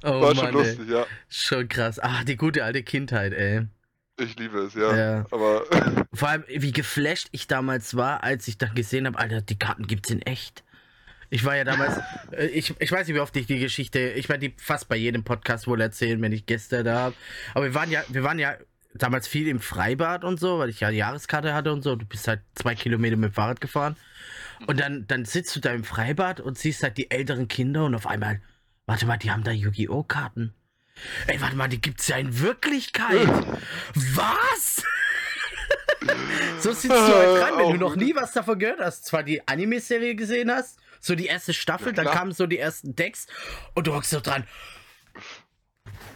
Oh 0.04 0.22
war 0.22 0.36
schon 0.36 0.46
Mann, 0.46 0.56
ey. 0.56 0.76
lustig, 0.76 0.90
ja. 0.90 1.06
Schon 1.30 1.68
krass. 1.68 2.00
Ach, 2.02 2.24
die 2.24 2.36
gute 2.36 2.64
alte 2.64 2.84
Kindheit, 2.84 3.34
ey. 3.34 3.68
Ich 4.18 4.38
liebe 4.38 4.60
es, 4.60 4.74
ja. 4.74 4.96
Ja. 4.96 5.26
Aber 5.32 5.66
Vor 6.14 6.30
allem, 6.30 6.44
wie 6.48 6.72
geflasht 6.72 7.28
ich 7.32 7.48
damals 7.48 7.96
war, 7.96 8.24
als 8.24 8.48
ich 8.48 8.58
dann 8.58 8.74
gesehen 8.74 9.08
habe, 9.08 9.18
Alter, 9.18 9.42
die 9.42 9.60
Karten 9.60 9.88
gibt's 9.88 10.10
in 10.10 10.22
echt. 10.22 10.64
Ich 11.30 11.44
war 11.44 11.56
ja 11.58 11.64
damals, 11.66 12.00
äh, 12.32 12.46
ich, 12.48 12.74
ich 12.80 12.92
weiß 12.92 13.08
nicht, 13.08 13.16
wie 13.16 13.20
oft 13.20 13.36
ich 13.36 13.48
die 13.48 13.60
Geschichte, 13.60 14.00
ich 14.00 14.30
werde 14.30 14.50
die 14.50 14.56
fast 14.58 14.88
bei 14.88 14.96
jedem 14.96 15.24
Podcast 15.24 15.68
wohl 15.68 15.82
erzählen, 15.82 16.22
wenn 16.22 16.32
ich 16.32 16.46
Gäste 16.46 16.84
da 16.84 16.96
habe. 17.00 17.16
Aber 17.54 17.66
wir 17.66 17.74
waren 17.74 17.92
ja, 17.92 18.04
wir 18.08 18.24
waren 18.24 18.40
ja 18.40 18.56
damals 18.94 19.28
viel 19.28 19.50
im 19.50 19.60
Freibad 19.60 20.24
und 20.24 20.40
so, 20.40 20.60
weil 20.60 20.70
ich 20.70 20.80
ja 20.80 20.88
eine 20.88 20.98
Jahreskarte 20.98 21.54
hatte 21.54 21.74
und 21.74 21.82
so. 21.82 21.98
Du 21.98 22.06
bist 22.06 22.28
halt 22.28 22.42
zwei 22.56 22.76
Kilometer 22.76 23.18
mit 23.18 23.32
dem 23.32 23.34
Fahrrad 23.34 23.60
gefahren. 23.60 23.98
Und 24.68 24.80
dann, 24.80 25.06
dann 25.08 25.26
sitzt 25.26 25.54
du 25.56 25.60
da 25.60 25.72
im 25.72 25.84
Freibad 25.84 26.40
und 26.40 26.58
siehst 26.58 26.82
halt 26.82 26.98
die 26.98 27.12
älteren 27.12 27.50
Kinder 27.50 27.84
und 27.84 27.96
auf 27.96 28.08
einmal, 28.08 28.42
warte 28.86 29.06
mal, 29.06 29.18
die 29.18 29.32
haben 29.32 29.44
da 29.44 29.52
Yu-Gi-Oh! 29.52 30.04
Karten. 30.04 30.54
Ey, 31.28 31.40
warte 31.42 31.56
mal, 31.56 31.68
die 31.68 31.82
gibt's 31.82 32.08
ja 32.08 32.18
in 32.18 32.40
Wirklichkeit. 32.40 33.28
Was? 33.94 34.84
so 36.60 36.72
sitzt 36.72 36.90
du 36.90 37.16
halt 37.16 37.42
dran, 37.42 37.58
wenn 37.58 37.72
du 37.72 37.78
noch 37.78 37.96
nie 37.96 38.16
was 38.16 38.34
davon 38.34 38.60
gehört 38.60 38.80
hast. 38.80 39.06
Zwar 39.06 39.24
die 39.24 39.48
Anime-Serie 39.48 40.16
gesehen 40.16 40.52
hast, 40.52 40.80
so 41.00 41.16
die 41.16 41.26
erste 41.26 41.54
Staffel, 41.54 41.88
Ja, 41.96 42.04
dann 42.04 42.14
kamen 42.14 42.32
so 42.32 42.46
die 42.48 42.60
ersten 42.60 42.96
Decks 42.96 43.28
und 43.74 43.88
du 43.88 43.94
hockst 43.94 44.12
so 44.12 44.20
dran. 44.20 44.46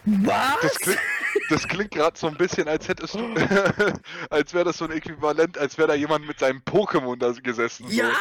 Was? 0.04 0.60
Das 0.62 0.78
klingt, 0.78 1.00
das 1.50 1.68
klingt 1.68 1.90
gerade 1.90 2.18
so 2.18 2.26
ein 2.28 2.36
bisschen, 2.36 2.68
als 2.68 2.88
hättest 2.88 3.14
du, 3.14 3.34
als 4.30 4.54
wäre 4.54 4.64
das 4.64 4.78
so 4.78 4.86
ein 4.86 4.92
Äquivalent, 4.92 5.58
als 5.58 5.76
wäre 5.78 5.88
da 5.88 5.94
jemand 5.94 6.26
mit 6.26 6.38
seinem 6.38 6.60
Pokémon 6.60 7.18
da 7.18 7.32
gesessen. 7.32 7.86
Ja, 7.90 8.12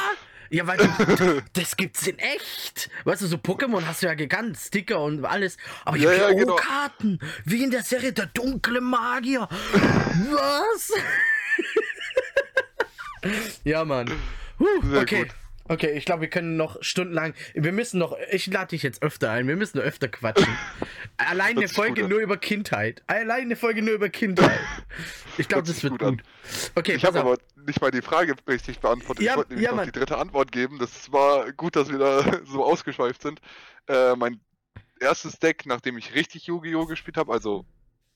ja, 0.49 0.67
weil 0.67 0.77
du, 0.77 1.43
das 1.53 1.77
gibt's 1.77 2.07
in 2.07 2.17
echt. 2.19 2.89
Weißt 3.03 3.21
du, 3.21 3.27
so 3.27 3.37
Pokémon 3.37 3.85
hast 3.85 4.01
du 4.01 4.07
ja 4.07 4.13
gekannt, 4.15 4.57
Sticker 4.57 5.01
und 5.01 5.23
alles. 5.25 5.57
Aber 5.85 5.97
ich 5.97 6.03
Ja, 6.03 6.11
hab 6.11 6.17
ja, 6.17 6.31
genau. 6.33 6.55
Karten, 6.55 7.19
wie 7.45 7.63
in 7.63 7.71
der 7.71 7.83
Serie 7.83 8.13
Der 8.13 8.27
dunkle 8.27 8.81
Magier. 8.81 9.47
Was? 9.49 10.91
ja, 13.63 13.85
Mann. 13.85 14.11
Huh, 14.59 14.97
okay. 14.97 15.23
gut. 15.23 15.33
Okay, 15.69 15.91
ich 15.91 16.03
glaube, 16.03 16.21
wir 16.21 16.29
können 16.29 16.57
noch 16.57 16.77
stundenlang. 16.81 17.33
Wir 17.53 17.71
müssen 17.71 17.99
noch. 17.99 18.17
Ich 18.31 18.47
lade 18.47 18.69
dich 18.69 18.83
jetzt 18.83 19.01
öfter 19.01 19.31
ein. 19.31 19.47
Wir 19.47 19.55
müssen 19.55 19.77
noch 19.77 19.85
öfter 19.85 20.07
quatschen. 20.07 20.53
Allein 21.17 21.57
eine 21.57 21.67
Folge 21.67 22.07
nur 22.07 22.19
über 22.19 22.37
Kindheit. 22.37 23.03
Allein 23.07 23.43
eine 23.43 23.55
Folge 23.55 23.81
nur 23.81 23.93
über 23.93 24.09
Kindheit. 24.09 24.59
Ich 25.37 25.47
glaube, 25.47 25.67
das 25.67 25.83
wird 25.83 25.99
gut 25.99 26.09
gut. 26.09 26.23
Okay, 26.75 26.95
Ich 26.95 27.05
habe 27.05 27.19
aber 27.19 27.37
nicht 27.65 27.81
mal 27.81 27.91
die 27.91 28.01
Frage 28.01 28.35
richtig 28.47 28.79
beantwortet. 28.79 29.23
Ja, 29.23 29.33
ich 29.33 29.37
wollte 29.37 29.49
nämlich 29.51 29.65
ja, 29.65 29.71
noch 29.71 29.77
Mann. 29.77 29.85
die 29.85 29.91
dritte 29.91 30.17
Antwort 30.17 30.51
geben. 30.51 30.79
Das 30.79 31.11
war 31.11 31.51
gut, 31.53 31.75
dass 31.75 31.89
wir 31.89 31.99
da 31.99 32.41
so 32.45 32.63
ausgeschweift 32.63 33.21
sind. 33.21 33.39
Äh, 33.87 34.15
mein 34.15 34.39
erstes 34.99 35.39
Deck, 35.39 35.65
nachdem 35.65 35.97
ich 35.97 36.15
richtig 36.15 36.47
Yu-Gi-Oh! 36.47 36.85
gespielt 36.85 37.17
habe, 37.17 37.31
also 37.31 37.65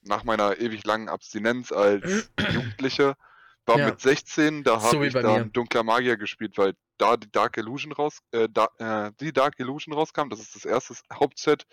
nach 0.01 0.23
meiner 0.23 0.59
ewig 0.59 0.83
langen 0.85 1.07
Abstinenz 1.07 1.71
als 1.71 2.31
Jugendlicher, 2.51 3.15
war 3.65 3.79
Ja. 3.79 3.85
mit 3.87 3.99
16, 4.01 4.63
da 4.63 4.79
So 4.79 4.87
habe 4.87 5.01
wie 5.03 5.07
ich 5.07 5.13
dann 5.13 5.23
mir. 5.25 5.45
Dunkler 5.45 5.83
Magier 5.83 6.17
gespielt, 6.17 6.57
weil 6.57 6.73
da 6.97 7.17
die 7.17 7.31
Dark 7.31 7.57
Illusion 7.57 7.91
raus, 7.91 8.19
äh, 8.31 8.47
da, 8.51 8.67
äh, 8.77 9.11
die 9.19 9.31
Dark 9.33 9.59
Illusion 9.59 9.93
rauskam. 9.93 10.29
Das 10.29 10.39
ist 10.39 10.55
das 10.55 10.65
erste 10.65 10.93
Hauptset, 11.13 11.65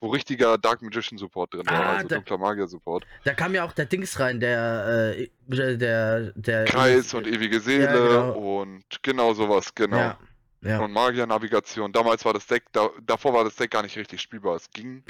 wo 0.00 0.08
richtiger 0.08 0.58
Dark 0.58 0.82
Magician 0.82 1.18
Support 1.18 1.54
drin 1.54 1.66
war, 1.66 1.74
Ah, 1.80 1.96
also 1.96 2.08
da- 2.08 2.14
Dunkler 2.16 2.38
Magier 2.38 2.66
Support. 2.66 3.06
Da 3.24 3.34
kam 3.34 3.54
ja 3.54 3.64
auch 3.64 3.72
der 3.72 3.86
Dings 3.86 4.18
rein, 4.20 4.40
der, 4.40 5.14
äh, 5.16 5.28
der, 5.76 6.32
der. 6.34 6.64
Kreis 6.66 7.14
und 7.14 7.26
ewige 7.26 7.60
Seele 7.60 7.86
genau. 7.88 8.60
und 8.60 8.84
genau 9.02 9.32
sowas, 9.32 9.74
genau. 9.74 9.96
Ja. 9.96 10.18
ja. 10.62 10.80
Und 10.80 10.92
Magier-Navigation. 10.92 11.92
Damals 11.92 12.24
war 12.24 12.34
das 12.34 12.46
Deck, 12.46 12.64
da, 12.72 12.90
davor 13.02 13.32
war 13.32 13.44
das 13.44 13.54
Deck 13.56 13.70
gar 13.70 13.82
nicht 13.82 13.96
richtig 13.96 14.20
spielbar. 14.20 14.56
Es 14.56 14.68
ging, 14.70 15.04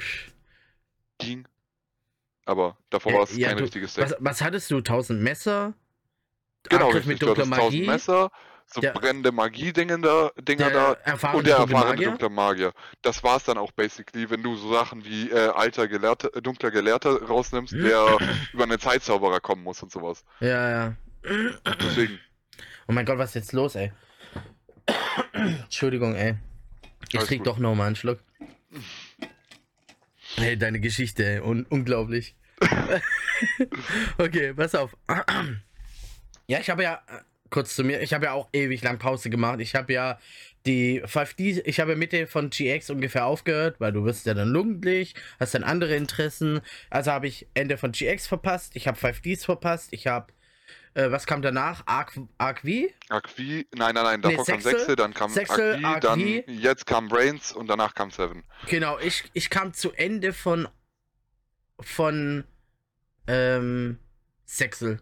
ging, 1.17 1.47
aber 2.45 2.77
davor 2.89 3.13
war 3.13 3.23
es 3.23 3.35
Ja, 3.35 3.49
kein 3.49 3.57
du- 3.57 3.63
richtiges 3.63 3.93
Deck. 3.95 4.05
Was, 4.05 4.15
was 4.19 4.41
hattest 4.41 4.71
du? 4.71 4.77
1000 4.81 5.21
Messer? 5.21 5.73
Genau, 6.63 6.87
Angriff 6.87 7.05
mit 7.05 7.21
Du 7.21 7.27
dunkler 7.27 7.45
hattest 7.45 7.59
1000 7.61 7.73
Magie? 7.85 7.87
Messer, 7.87 8.31
so 8.65 8.81
Der- 8.81 8.91
brennende 8.91 9.31
Magie-Dinger 9.31 9.97
da, 9.99 10.31
Dinger 10.41 10.69
da 10.69 10.89
und 11.33 11.47
der 11.47 11.55
erfahrene 11.57 11.89
Magier? 11.91 12.07
dunkle 12.09 12.29
Magier. 12.29 12.73
Das 13.01 13.23
war's 13.23 13.45
dann 13.45 13.57
auch 13.57 13.71
basically, 13.71 14.29
wenn 14.29 14.43
du 14.43 14.55
so 14.55 14.73
Sachen 14.73 15.05
wie 15.05 15.29
äh, 15.29 15.49
alter 15.49 15.87
Gelehrter, 15.87 16.35
äh, 16.35 16.41
dunkler 16.41 16.71
Gelehrter 16.71 17.21
rausnimmst, 17.23 17.73
der 17.73 18.17
über 18.53 18.63
einen 18.63 18.79
Zeitzauberer 18.79 19.39
kommen 19.39 19.63
muss 19.63 19.81
und 19.83 19.91
sowas. 19.91 20.23
Ja, 20.41 20.69
ja. 20.69 20.95
Deswegen, 21.81 22.19
Oh 22.89 22.93
mein 22.93 23.05
Gott, 23.05 23.17
was 23.17 23.29
ist 23.31 23.35
jetzt 23.35 23.53
los, 23.53 23.75
ey? 23.75 23.91
Entschuldigung, 25.33 26.15
ey. 26.15 26.35
Ich 27.09 27.17
Alles 27.19 27.29
gut. 27.29 27.45
doch 27.47 27.57
noch 27.57 27.75
mal 27.75 27.87
einen 27.87 27.95
Schluck. 27.97 28.19
Hey, 30.35 30.57
deine 30.57 30.79
Geschichte, 30.79 31.25
ey. 31.25 31.39
Un 31.41 31.65
unglaublich. 31.69 32.35
okay, 34.17 34.53
pass 34.53 34.75
auf. 34.75 34.95
Ja, 36.47 36.59
ich 36.59 36.69
habe 36.69 36.83
ja, 36.83 37.01
äh, 37.07 37.21
kurz 37.49 37.75
zu 37.75 37.83
mir, 37.83 38.01
ich 38.01 38.13
habe 38.13 38.25
ja 38.25 38.33
auch 38.33 38.49
ewig 38.53 38.81
lang 38.83 38.99
Pause 38.99 39.29
gemacht. 39.29 39.59
Ich 39.59 39.75
habe 39.75 39.93
ja 39.93 40.19
die 40.65 41.01
5D, 41.03 41.61
ich 41.65 41.79
habe 41.79 41.95
Mitte 41.95 42.27
von 42.27 42.49
GX 42.49 42.89
ungefähr 42.89 43.25
aufgehört, 43.25 43.79
weil 43.79 43.93
du 43.93 44.03
wirst 44.03 44.25
ja 44.25 44.33
dann 44.33 44.53
jugendlich, 44.53 45.15
hast 45.39 45.53
dann 45.53 45.63
andere 45.63 45.95
Interessen. 45.95 46.61
Also 46.89 47.11
habe 47.11 47.27
ich 47.27 47.47
Ende 47.53 47.77
von 47.77 47.91
GX 47.91 48.27
verpasst, 48.27 48.75
ich 48.75 48.87
habe 48.87 48.99
5Ds 48.99 49.45
verpasst, 49.45 49.93
ich 49.93 50.07
habe, 50.07 50.33
äh, 50.93 51.09
was 51.09 51.25
kam 51.25 51.41
danach? 51.41 51.83
Arc, 51.85 52.19
Arc 52.37 52.61
V? 52.61 52.67
Akvi, 53.09 53.67
nein, 53.75 53.95
nein, 53.95 54.03
nein, 54.03 54.21
davor 54.21 54.45
kam 54.45 54.59
Sechsel, 54.59 54.71
Sechsel, 54.71 54.95
dann 54.97 55.13
kam 55.13 55.29
Sechsel, 55.29 55.81
dann 56.01 56.19
jetzt 56.47 56.85
kam 56.85 57.07
Brains 57.07 57.53
und 57.53 57.67
danach 57.67 57.93
kam 57.93 58.11
Seven. 58.11 58.43
Genau, 58.67 58.99
ich, 58.99 59.23
ich 59.33 59.49
kam 59.49 59.73
zu 59.73 59.93
Ende 59.93 60.33
von 60.33 60.67
von 61.79 62.43
ähm, 63.27 63.99
Sechsel. 64.45 64.99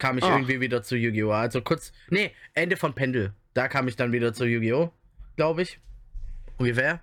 Kam 0.00 0.18
ich 0.18 0.24
Ah. 0.24 0.32
irgendwie 0.34 0.60
wieder 0.60 0.82
zu 0.82 0.96
Yu-Gi-Oh! 0.96 1.30
Also 1.30 1.60
kurz. 1.62 1.92
Nee, 2.08 2.32
Ende 2.54 2.76
von 2.76 2.94
Pendel. 2.94 3.32
Da 3.54 3.68
kam 3.68 3.86
ich 3.86 3.94
dann 3.94 4.10
wieder 4.10 4.32
zu 4.34 4.44
Yu-Gi-Oh! 4.46 4.92
Glaube 5.36 5.62
ich. 5.62 5.78
Ungefähr. 6.56 7.00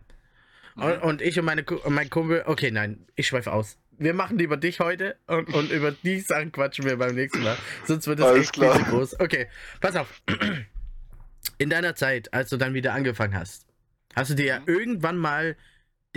Und, 0.75 1.01
und 1.01 1.21
ich 1.21 1.39
und 1.39 1.45
meine, 1.45 1.63
und 1.63 1.93
mein 1.93 2.09
Kumpel. 2.09 2.43
Okay, 2.45 2.69
nein, 2.71 3.05
ich 3.15 3.27
schweife 3.27 3.51
aus. 3.53 3.77
Wir 3.99 4.13
machen 4.13 4.37
lieber 4.37 4.57
dich 4.57 4.79
heute 4.79 5.15
und, 5.25 5.51
und 5.53 5.71
über 5.71 5.91
die 5.91 6.19
Sachen 6.19 6.51
quatschen 6.51 6.85
wir 6.85 6.97
beim 6.97 7.15
nächsten 7.15 7.41
Mal. 7.41 7.57
Sonst 7.85 8.05
wird 8.05 8.19
es 8.19 8.25
Alles 8.25 8.39
echt 8.41 8.53
klar. 8.53 8.77
groß. 8.83 9.19
Okay, 9.19 9.47
pass 9.81 9.95
auf. 9.95 10.21
In 11.57 11.69
deiner 11.71 11.95
Zeit, 11.95 12.31
als 12.33 12.49
du 12.51 12.57
dann 12.57 12.75
wieder 12.75 12.93
angefangen 12.93 13.33
hast, 13.35 13.65
hast 14.15 14.29
du 14.29 14.35
dir 14.35 14.45
ja 14.45 14.59
Mhm. 14.59 14.65
irgendwann 14.67 15.17
mal 15.17 15.55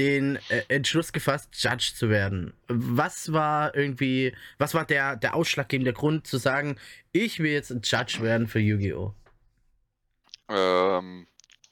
den 0.00 0.36
äh, 0.48 0.62
Entschluss 0.68 1.12
gefasst, 1.12 1.50
Judge 1.52 1.92
zu 1.94 2.08
werden. 2.08 2.54
Was 2.68 3.32
war 3.32 3.74
irgendwie, 3.74 4.34
was 4.56 4.72
war 4.72 4.86
der, 4.86 5.16
der 5.16 5.34
ausschlaggebende 5.34 5.92
Grund 5.92 6.26
zu 6.26 6.38
sagen, 6.38 6.76
ich 7.12 7.38
will 7.38 7.52
jetzt 7.52 7.70
ein 7.70 7.82
Judge 7.84 8.20
werden 8.22 8.48
für 8.48 8.60
Yu-Gi-Oh! 8.60 9.14
Ähm, 10.48 11.26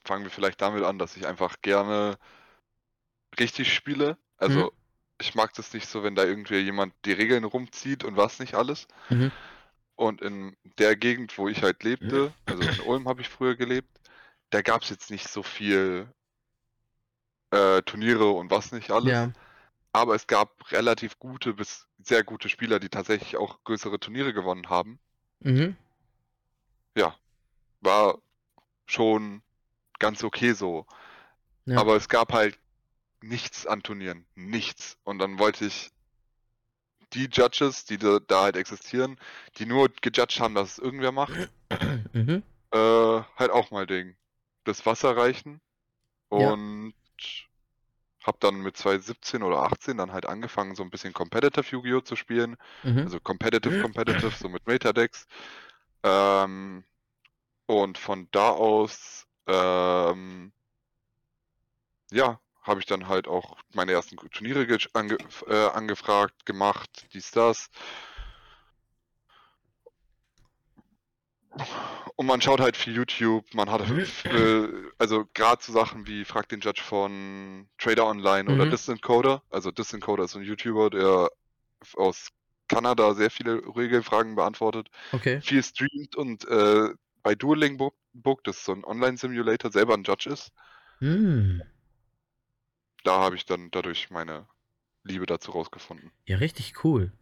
fangen 0.04 0.24
wir 0.24 0.30
vielleicht 0.30 0.60
damit 0.60 0.84
an, 0.84 0.98
dass 0.98 1.16
ich 1.16 1.26
einfach 1.26 1.56
gerne 1.62 2.18
richtig 3.40 3.72
spiele. 3.72 4.18
Also, 4.36 4.66
Mhm. 4.66 4.70
ich 5.20 5.34
mag 5.34 5.54
das 5.54 5.72
nicht 5.72 5.88
so, 5.88 6.02
wenn 6.02 6.14
da 6.14 6.24
irgendwie 6.24 6.58
jemand 6.58 6.94
die 7.06 7.12
Regeln 7.12 7.44
rumzieht 7.44 8.04
und 8.04 8.16
was 8.16 8.38
nicht 8.40 8.54
alles. 8.54 8.86
Mhm. 9.08 9.32
Und 9.96 10.20
in 10.20 10.56
der 10.78 10.96
Gegend, 10.96 11.38
wo 11.38 11.48
ich 11.48 11.62
halt 11.62 11.82
lebte, 11.82 12.32
also 12.46 12.62
in 12.62 12.80
Ulm 12.80 13.08
habe 13.08 13.20
ich 13.22 13.28
früher 13.28 13.56
gelebt, 13.56 13.88
da 14.50 14.62
gab 14.62 14.82
es 14.82 14.90
jetzt 14.90 15.10
nicht 15.10 15.28
so 15.28 15.42
viel 15.42 16.08
äh, 17.50 17.82
Turniere 17.82 18.30
und 18.30 18.50
was 18.50 18.72
nicht 18.72 18.90
alles. 18.90 19.12
Ja. 19.12 19.32
Aber 19.92 20.14
es 20.14 20.26
gab 20.26 20.70
relativ 20.70 21.18
gute 21.18 21.54
bis 21.54 21.86
sehr 21.98 22.22
gute 22.24 22.48
Spieler, 22.48 22.78
die 22.78 22.88
tatsächlich 22.88 23.36
auch 23.36 23.64
größere 23.64 23.98
Turniere 23.98 24.32
gewonnen 24.32 24.68
haben. 24.68 24.98
Mhm. 25.40 25.76
War 27.80 28.18
schon 28.86 29.42
ganz 29.98 30.24
okay 30.24 30.52
so. 30.52 30.86
Ja. 31.66 31.78
Aber 31.78 31.96
es 31.96 32.08
gab 32.08 32.32
halt 32.32 32.58
nichts 33.20 33.66
an 33.66 33.82
Turnieren. 33.82 34.26
Nichts. 34.34 34.98
Und 35.04 35.18
dann 35.18 35.38
wollte 35.38 35.66
ich 35.66 35.90
die 37.12 37.28
Judges, 37.30 37.84
die 37.84 37.98
da, 37.98 38.18
da 38.26 38.42
halt 38.42 38.56
existieren, 38.56 39.18
die 39.56 39.66
nur 39.66 39.88
gejudged 39.88 40.40
haben, 40.40 40.54
dass 40.54 40.72
es 40.72 40.78
irgendwer 40.78 41.12
macht, 41.12 41.50
mhm. 42.12 42.42
äh, 42.72 43.22
halt 43.36 43.50
auch 43.50 43.70
mal 43.70 43.86
Ding. 43.86 44.16
Das 44.64 44.84
Wasser 44.84 45.16
reichen. 45.16 45.60
Ja. 46.30 46.52
Und 46.52 46.92
hab 48.24 48.40
dann 48.40 48.56
mit 48.62 48.76
2017 48.76 49.42
oder 49.42 49.62
18 49.62 49.96
dann 49.96 50.12
halt 50.12 50.26
angefangen, 50.26 50.74
so 50.74 50.82
ein 50.82 50.90
bisschen 50.90 51.12
Competitive 51.12 51.64
Yu-Gi-Oh! 51.70 52.00
zu 52.02 52.16
spielen. 52.16 52.56
Mhm. 52.82 52.98
Also 53.00 53.20
Competitive, 53.20 53.80
Competitive, 53.80 54.32
so 54.36 54.48
mit 54.48 54.66
Metadecks. 54.66 55.26
Ähm, 56.04 56.84
und 57.66 57.98
von 57.98 58.28
da 58.32 58.50
aus, 58.50 59.26
ähm, 59.46 60.52
ja, 62.10 62.40
habe 62.62 62.80
ich 62.80 62.86
dann 62.86 63.08
halt 63.08 63.28
auch 63.28 63.56
meine 63.74 63.92
ersten 63.92 64.16
Turniere 64.16 64.66
ge- 64.66 64.78
ange 64.92 65.16
äh, 65.46 65.68
angefragt, 65.68 66.44
gemacht, 66.46 67.06
dies, 67.14 67.30
das. 67.30 67.70
Und 72.18 72.26
man 72.26 72.40
schaut 72.40 72.58
halt 72.58 72.76
viel 72.76 72.96
YouTube, 72.96 73.44
man 73.54 73.70
hat, 73.70 73.82
äh, 74.24 74.68
also 74.98 75.24
gerade 75.34 75.62
so 75.62 75.72
Sachen 75.72 76.08
wie 76.08 76.24
Frag 76.24 76.48
den 76.48 76.58
Judge 76.58 76.82
von 76.82 77.68
Trader 77.78 78.06
Online 78.08 78.52
oder 78.52 78.64
Mhm. 78.64 78.70
Distant 78.70 79.02
Coder. 79.02 79.44
Also 79.50 79.70
Distant 79.70 80.02
Coder 80.02 80.24
ist 80.24 80.32
so 80.32 80.40
ein 80.40 80.44
YouTuber, 80.44 80.90
der 80.90 81.30
aus 81.94 82.30
Kanada 82.66 83.14
sehr 83.14 83.30
viele 83.30 83.62
Regelfragen 83.76 84.34
beantwortet, 84.34 84.88
Okay. 85.12 85.40
viel 85.40 85.62
streamt 85.62 86.16
und 86.16 86.44
äh, 86.48 86.88
bei 87.22 87.36
Dueling 87.36 87.76
Book, 87.76 87.94
Book, 88.14 88.42
das 88.42 88.56
ist 88.56 88.64
so 88.64 88.72
ein 88.72 88.84
Online-Simulator, 88.84 89.70
selber 89.70 89.94
ein 89.94 90.02
Judge 90.02 90.28
ist. 90.28 90.50
Hm. 90.98 91.62
Da 93.04 93.20
habe 93.20 93.36
ich 93.36 93.46
dann 93.46 93.70
dadurch 93.70 94.10
meine 94.10 94.48
Liebe 95.04 95.24
dazu 95.24 95.52
rausgefunden. 95.52 96.10
Ja, 96.26 96.38
richtig 96.38 96.84
cool. 96.84 97.12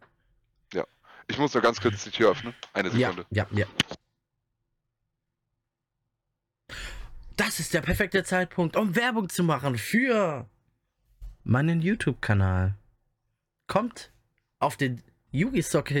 Ich 1.29 1.37
muss 1.37 1.53
nur 1.53 1.61
ganz 1.61 1.81
kurz 1.81 2.05
die 2.05 2.09
Tür 2.11 2.31
öffnen. 2.31 2.53
Eine 2.71 2.87
Ja, 2.87 3.11
Sekunde. 3.11 3.25
ja, 3.31 3.45
ja. 3.51 3.65
Das 7.37 7.59
ist 7.59 7.75
der 7.75 7.81
perfekte 7.81 8.23
Zeitpunkt, 8.23 8.75
um 8.75 8.95
Werbung 8.95 9.29
zu 9.29 9.43
machen 9.43 9.77
für 9.77 10.49
meinen 11.43 11.81
YouTube-Kanal. 11.81 12.73
kommt 13.67 14.11
auf 14.57 14.75
den 14.75 15.03
Yugi 15.31 15.61
Soccer 15.61 15.99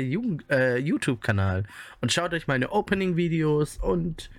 äh, 0.49 0.79
YouTube-Kanal 0.79 1.65
und 2.01 2.11
schaut 2.11 2.33
euch 2.33 2.47
meine 2.47 2.71
Opening-Videos 2.71 3.77
und 3.77 4.31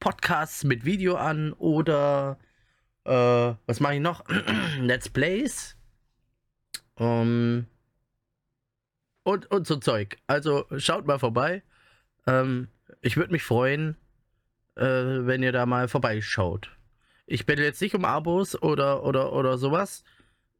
Podcasts 0.00 0.64
mit 0.64 0.86
Video 0.86 1.16
an 1.16 1.52
oder 1.52 2.38
äh, 3.04 3.10
was 3.66 3.80
mache 3.80 3.96
ich 3.96 4.00
noch? 4.00 4.24
Let's 4.80 5.10
Plays. 5.10 5.76
Um, 6.94 7.66
und, 9.24 9.50
und 9.50 9.66
so 9.66 9.76
Zeug. 9.76 10.16
Also 10.26 10.64
schaut 10.78 11.06
mal 11.06 11.18
vorbei. 11.18 11.62
Ähm, 12.26 12.68
ich 13.02 13.18
würde 13.18 13.32
mich 13.32 13.42
freuen, 13.42 13.98
äh, 14.76 15.26
wenn 15.26 15.42
ihr 15.42 15.52
da 15.52 15.66
mal 15.66 15.88
vorbeischaut. 15.88 16.70
Ich 17.26 17.44
bitte 17.46 17.62
jetzt 17.62 17.80
nicht 17.80 17.94
um 17.94 18.04
Abos 18.04 18.60
oder, 18.62 19.02
oder, 19.02 19.32
oder 19.32 19.58
sowas. 19.58 20.04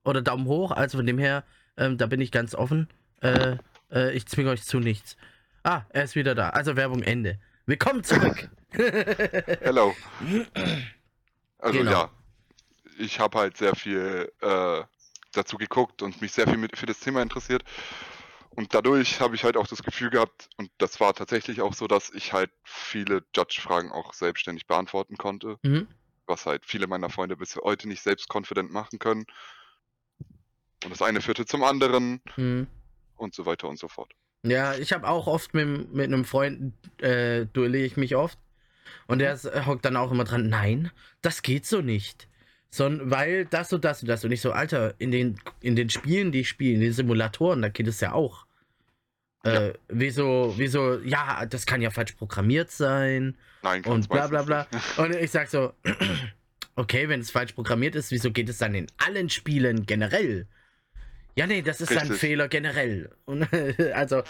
Oder 0.05 0.23
Daumen 0.23 0.47
hoch. 0.47 0.73
Also 0.73 0.99
von 0.99 1.07
dem 1.07 1.19
her, 1.19 1.45
ähm, 1.77 1.99
da 1.99 2.07
bin 2.07 2.21
ich 2.21 2.33
ganz 2.33 2.55
offen. 2.55 2.89
Äh, 3.21 3.57
äh, 3.91 4.13
ich 4.13 4.27
zwinge 4.27 4.51
euch 4.51 4.65
zu 4.65 4.79
nichts. 4.79 5.17
Ah, 5.63 5.83
er 5.91 6.05
ist 6.05 6.17
wieder 6.17 6.35
da. 6.35 6.51
Also 6.51 6.77
Werbung 6.77 7.03
Ende. 7.03 7.39
Willkommen 7.67 8.05
zurück. 8.05 8.49
Hello. 8.73 9.95
Also 11.59 11.79
genau. 11.79 11.91
ja, 11.91 12.11
ich 12.99 13.19
habe 13.19 13.39
halt 13.39 13.57
sehr 13.57 13.75
viel 13.75 14.31
äh, 14.41 14.83
dazu 15.33 15.57
geguckt 15.57 16.03
und 16.03 16.21
mich 16.21 16.33
sehr 16.33 16.47
viel 16.47 16.59
mit, 16.59 16.77
für 16.77 16.87
das 16.87 17.01
Thema 17.01 17.23
interessiert. 17.23 17.65
Und 18.57 18.73
dadurch 18.73 19.21
habe 19.21 19.35
ich 19.35 19.45
halt 19.45 19.59
auch 19.59 19.67
das 19.67 19.83
Gefühl 19.83 20.09
gehabt, 20.09 20.49
und 20.57 20.71
das 20.79 20.99
war 20.99 21.13
tatsächlich 21.13 21.61
auch 21.61 21.75
so, 21.75 21.87
dass 21.87 22.11
ich 22.11 22.33
halt 22.33 22.51
viele 22.65 23.23
Judge-Fragen 23.35 23.93
auch 23.93 24.15
selbstständig 24.15 24.67
beantworten 24.67 25.19
konnte. 25.19 25.59
Mhm. 25.63 25.87
Was 26.27 26.47
halt 26.47 26.65
viele 26.65 26.87
meiner 26.87 27.11
Freunde 27.11 27.37
bis 27.37 27.57
heute 27.57 27.87
nicht 27.87 28.03
selbst 28.03 28.35
confident 28.35 28.73
machen 28.73 28.99
können. 28.99 29.27
Und 30.83 30.91
das 30.91 31.03
eine 31.03 31.21
führte 31.21 31.45
zum 31.45 31.63
anderen 31.65 32.23
mhm. 32.37 32.67
und 33.17 33.35
so 33.35 33.45
weiter 33.45 33.69
und 33.69 33.79
so 33.79 33.89
fort. 33.89 34.13
Ja, 34.43 34.75
ich 34.75 34.95
habe 34.95 35.07
auch 35.07 35.27
oft 35.27 35.53
mit, 35.53 35.93
mit 35.93 36.07
einem 36.07 36.25
Freund, 36.25 36.73
äh, 37.03 37.45
duelliere 37.53 37.85
ich 37.85 37.99
mich 37.99 38.17
oft. 38.17 38.39
Und 39.07 39.19
der 39.19 39.35
mhm. 39.35 39.67
hockt 39.67 39.85
dann 39.85 39.97
auch 39.97 40.11
immer 40.11 40.25
dran, 40.25 40.49
nein, 40.49 40.91
das 41.21 41.43
geht 41.43 41.67
so 41.67 41.83
nicht. 41.83 42.27
Sondern 42.71 43.11
weil 43.11 43.45
das 43.45 43.71
und 43.75 43.85
das 43.85 44.01
und 44.01 44.09
das. 44.09 44.25
Und 44.25 44.33
ich 44.33 44.41
so, 44.41 44.53
Alter, 44.53 44.95
in 44.99 45.11
den, 45.11 45.39
in 45.61 45.77
den 45.77 45.91
Spielen, 45.91 46.33
die 46.33 46.41
ich 46.41 46.49
spiele, 46.49 46.75
in 46.75 46.81
den 46.81 46.93
Simulatoren, 46.95 47.61
da 47.61 47.69
geht 47.69 47.87
es 47.87 48.01
ja 48.01 48.13
auch. 48.13 48.46
Äh, 49.47 49.75
wieso, 49.89 50.55
wieso, 50.57 50.99
ja, 51.01 51.47
das 51.47 51.67
kann 51.67 51.83
ja 51.83 51.91
falsch 51.91 52.13
programmiert 52.13 52.71
sein. 52.71 53.37
Nein, 53.63 53.85
und 53.85 54.09
bla 54.09 54.27
bla 54.27 54.43
bla. 54.43 54.67
Und 54.97 55.15
ich 55.15 55.31
sag 55.31 55.49
so, 55.49 55.73
okay, 56.77 57.09
wenn 57.09 57.21
es 57.21 57.31
falsch 57.31 57.53
programmiert 57.53 57.95
ist, 57.97 58.11
wieso 58.11 58.31
geht 58.31 58.49
es 58.49 58.59
dann 58.59 58.75
in 58.75 58.87
allen 58.99 59.31
Spielen 59.31 59.87
generell? 59.87 60.47
Ja, 61.37 61.47
nee, 61.47 61.61
das 61.61 61.83
ist 61.83 61.91
Richtig. 61.91 62.11
ein 62.11 62.17
Fehler 62.17 62.49
generell. 62.49 63.11
Und, 63.27 63.47
also 63.95 64.23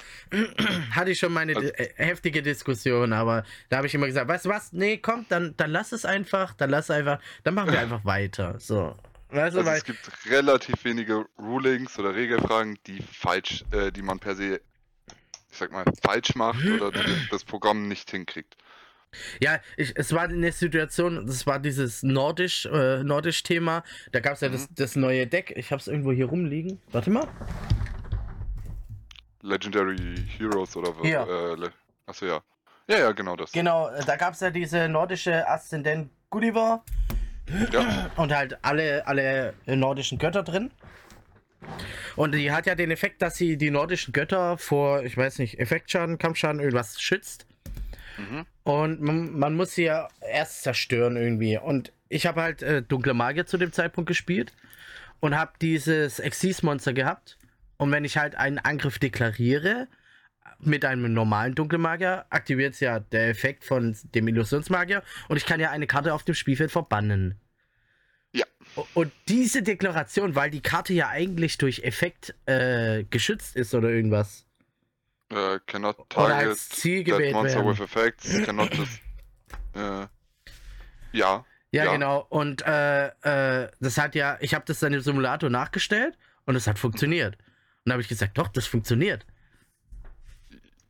hatte 0.90 1.10
ich 1.12 1.18
schon 1.20 1.32
meine 1.32 1.54
also, 1.54 1.70
heftige 1.94 2.42
Diskussion, 2.42 3.12
aber 3.12 3.44
da 3.68 3.76
habe 3.76 3.86
ich 3.86 3.94
immer 3.94 4.06
gesagt, 4.06 4.26
weißt 4.26 4.46
du 4.46 4.48
was? 4.48 4.72
Nee, 4.72 4.98
komm, 4.98 5.24
dann, 5.28 5.54
dann 5.56 5.70
lass 5.70 5.92
es 5.92 6.04
einfach, 6.04 6.54
dann 6.54 6.70
lass 6.70 6.90
einfach, 6.90 7.20
dann 7.44 7.54
machen 7.54 7.70
wir 7.70 7.78
einfach 7.78 8.04
weiter. 8.04 8.58
So. 8.58 8.96
Weißt 9.30 9.54
du, 9.54 9.60
also 9.60 9.70
es 9.70 9.84
gibt 9.84 10.10
relativ 10.30 10.84
wenige 10.84 11.26
Rulings 11.38 11.96
oder 11.98 12.14
Regelfragen, 12.14 12.76
die 12.86 13.00
falsch, 13.02 13.64
äh, 13.70 13.92
die 13.92 14.02
man 14.02 14.18
per 14.18 14.34
se 14.34 14.60
ich 15.56 15.60
sag 15.60 15.72
mal, 15.72 15.84
falsch 16.02 16.34
macht 16.34 16.64
oder 16.66 16.92
das 17.30 17.44
Programm 17.44 17.88
nicht 17.88 18.10
hinkriegt. 18.10 18.56
Ja, 19.40 19.60
ich, 19.78 19.96
es 19.96 20.12
war 20.12 20.24
eine 20.24 20.52
Situation, 20.52 21.26
das 21.26 21.46
war 21.46 21.58
dieses 21.58 22.02
Nordisch, 22.02 22.66
äh, 22.66 23.02
Nordisch-Thema. 23.02 23.82
Da 24.12 24.20
gab 24.20 24.34
es 24.34 24.42
ja 24.42 24.48
mhm. 24.48 24.52
das, 24.52 24.68
das 24.70 24.96
neue 24.96 25.26
Deck. 25.26 25.54
Ich 25.56 25.70
habe 25.70 25.80
es 25.80 25.88
irgendwo 25.88 26.12
hier 26.12 26.26
rumliegen. 26.26 26.78
Warte 26.92 27.08
mal. 27.10 27.26
Legendary 29.40 29.96
Heroes 30.36 30.76
oder 30.76 30.94
was? 30.98 31.08
Ja. 31.08 31.24
Äh, 31.54 31.70
achso, 32.04 32.26
ja. 32.26 32.42
Ja, 32.88 32.98
ja, 32.98 33.12
genau 33.12 33.34
das. 33.34 33.52
Genau, 33.52 33.88
äh, 33.88 34.04
da 34.04 34.16
gab 34.16 34.34
es 34.34 34.40
ja 34.40 34.50
diese 34.50 34.88
nordische 34.90 35.48
Aszendent 35.48 36.10
Gulliver. 36.28 36.84
Ja. 37.72 38.10
Und 38.16 38.34
halt 38.34 38.58
alle, 38.62 39.06
alle 39.06 39.54
nordischen 39.64 40.18
Götter 40.18 40.42
drin. 40.42 40.70
Und 42.16 42.34
die 42.34 42.50
hat 42.50 42.66
ja 42.66 42.74
den 42.74 42.90
Effekt, 42.90 43.22
dass 43.22 43.36
sie 43.36 43.56
die 43.56 43.70
nordischen 43.70 44.12
Götter 44.12 44.58
vor, 44.58 45.02
ich 45.04 45.16
weiß 45.16 45.38
nicht, 45.38 45.58
Effektschaden, 45.60 46.18
Kampfschaden, 46.18 46.60
irgendwas 46.60 47.00
schützt. 47.00 47.46
Mhm. 48.16 48.46
Und 48.64 49.00
man, 49.02 49.38
man, 49.38 49.54
muss 49.54 49.74
sie 49.74 49.84
ja 49.84 50.08
erst 50.20 50.62
zerstören 50.62 51.16
irgendwie. 51.16 51.58
Und 51.58 51.92
ich 52.08 52.26
habe 52.26 52.40
halt 52.40 52.62
äh, 52.62 52.82
Dunkle 52.82 53.14
Magier 53.14 53.46
zu 53.46 53.58
dem 53.58 53.72
Zeitpunkt 53.72 54.08
gespielt 54.08 54.52
und 55.20 55.36
habe 55.36 55.52
dieses 55.60 56.18
Exis-Monster 56.18 56.94
gehabt. 56.94 57.38
Und 57.76 57.92
wenn 57.92 58.04
ich 58.04 58.16
halt 58.16 58.34
einen 58.36 58.58
Angriff 58.58 58.98
deklariere 58.98 59.88
mit 60.58 60.84
einem 60.84 61.12
normalen 61.12 61.54
Dunkelmagier, 61.54 62.24
aktiviert 62.30 62.74
es 62.74 62.80
ja 62.80 63.00
der 63.00 63.28
Effekt 63.28 63.64
von 63.64 63.94
dem 64.14 64.28
Illusionsmagier 64.28 65.02
und 65.28 65.36
ich 65.36 65.44
kann 65.44 65.60
ja 65.60 65.70
eine 65.70 65.86
Karte 65.86 66.14
auf 66.14 66.24
dem 66.24 66.34
Spielfeld 66.34 66.72
verbannen. 66.72 67.38
Ja. 68.36 68.44
Und 68.94 69.12
diese 69.28 69.62
Deklaration, 69.62 70.34
weil 70.34 70.50
die 70.50 70.60
Karte 70.60 70.92
ja 70.92 71.08
eigentlich 71.08 71.56
durch 71.58 71.80
Effekt 71.80 72.34
äh, 72.46 73.04
geschützt 73.04 73.56
ist 73.56 73.74
oder 73.74 73.88
irgendwas. 73.88 74.44
Uh, 75.32 75.58
cannot 75.66 76.08
target 76.08 76.48
als 76.48 76.68
Ziel 76.68 77.02
gewählt 77.02 77.32
monster 77.32 77.64
werden. 77.64 77.70
with 77.70 77.80
effects, 77.80 78.44
cannot 78.44 78.72
just, 78.74 79.00
äh, 79.74 80.06
ja. 81.12 81.44
Ja, 81.72 81.84
ja, 81.84 81.92
genau. 81.92 82.26
Und 82.28 82.62
äh, 82.64 83.08
äh, 83.08 83.70
das 83.80 83.98
hat 83.98 84.14
ja, 84.14 84.38
ich 84.40 84.54
habe 84.54 84.64
das 84.66 84.78
dann 84.78 84.92
im 84.92 85.00
Simulator 85.00 85.50
nachgestellt 85.50 86.16
und 86.44 86.54
es 86.54 86.66
hat 86.66 86.78
funktioniert. 86.78 87.36
Und 87.36 87.86
da 87.86 87.92
habe 87.92 88.02
ich 88.02 88.08
gesagt, 88.08 88.38
doch, 88.38 88.48
das 88.48 88.66
funktioniert. 88.66 89.26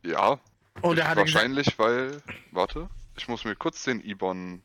Ja. 0.04 0.38
Und 0.82 0.98
er 0.98 1.08
hat 1.08 1.16
wahrscheinlich, 1.16 1.66
gesagt, 1.66 1.78
weil, 1.78 2.22
warte, 2.52 2.90
ich 3.16 3.26
muss 3.26 3.44
mir 3.44 3.56
kurz 3.56 3.84
den 3.84 4.00
Ibon 4.00 4.62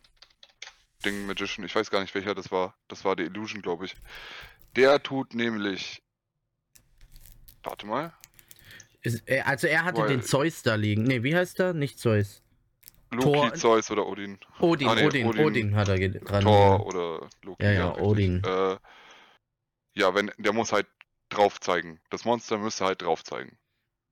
Ding 1.05 1.25
Magician, 1.25 1.65
ich 1.65 1.75
weiß 1.75 1.89
gar 1.89 2.01
nicht 2.01 2.13
welcher 2.15 2.35
das 2.35 2.51
war. 2.51 2.75
Das 2.87 3.03
war 3.05 3.15
der 3.15 3.25
Illusion, 3.27 3.61
glaube 3.61 3.85
ich. 3.85 3.95
Der 4.75 5.01
tut 5.01 5.33
nämlich. 5.33 6.01
Warte 7.63 7.85
mal. 7.85 8.13
Ist, 9.01 9.27
äh, 9.27 9.41
also 9.41 9.67
er 9.67 9.83
hatte 9.83 10.01
Weil, 10.01 10.09
den 10.09 10.21
Zeus 10.21 10.63
da 10.63 10.75
liegen. 10.75 11.03
Ne, 11.03 11.23
wie 11.23 11.35
heißt 11.35 11.59
der? 11.59 11.73
Nicht 11.73 11.99
Zeus. 11.99 12.43
Loki, 13.11 13.23
Thor, 13.23 13.53
Zeus 13.55 13.91
oder 13.91 14.07
Odin. 14.07 14.39
Odin, 14.59 14.87
ah, 14.87 14.95
nee, 14.95 15.05
Odin, 15.05 15.27
Odin, 15.27 15.45
Odin, 15.45 15.75
hat 15.75 15.89
er 15.89 16.09
dran. 16.09 16.43
Thor 16.43 16.85
oder 16.85 17.29
Loki. 17.41 17.63
Ja, 17.63 17.71
ja, 17.71 17.97
Odin. 17.97 18.41
Äh, 18.43 18.77
ja, 19.93 20.15
wenn 20.15 20.31
der 20.37 20.53
muss 20.53 20.71
halt 20.71 20.87
drauf 21.29 21.59
zeigen. 21.59 21.99
Das 22.09 22.23
Monster 22.23 22.57
müsste 22.57 22.85
halt 22.85 23.01
drauf 23.01 23.23
zeigen. 23.23 23.57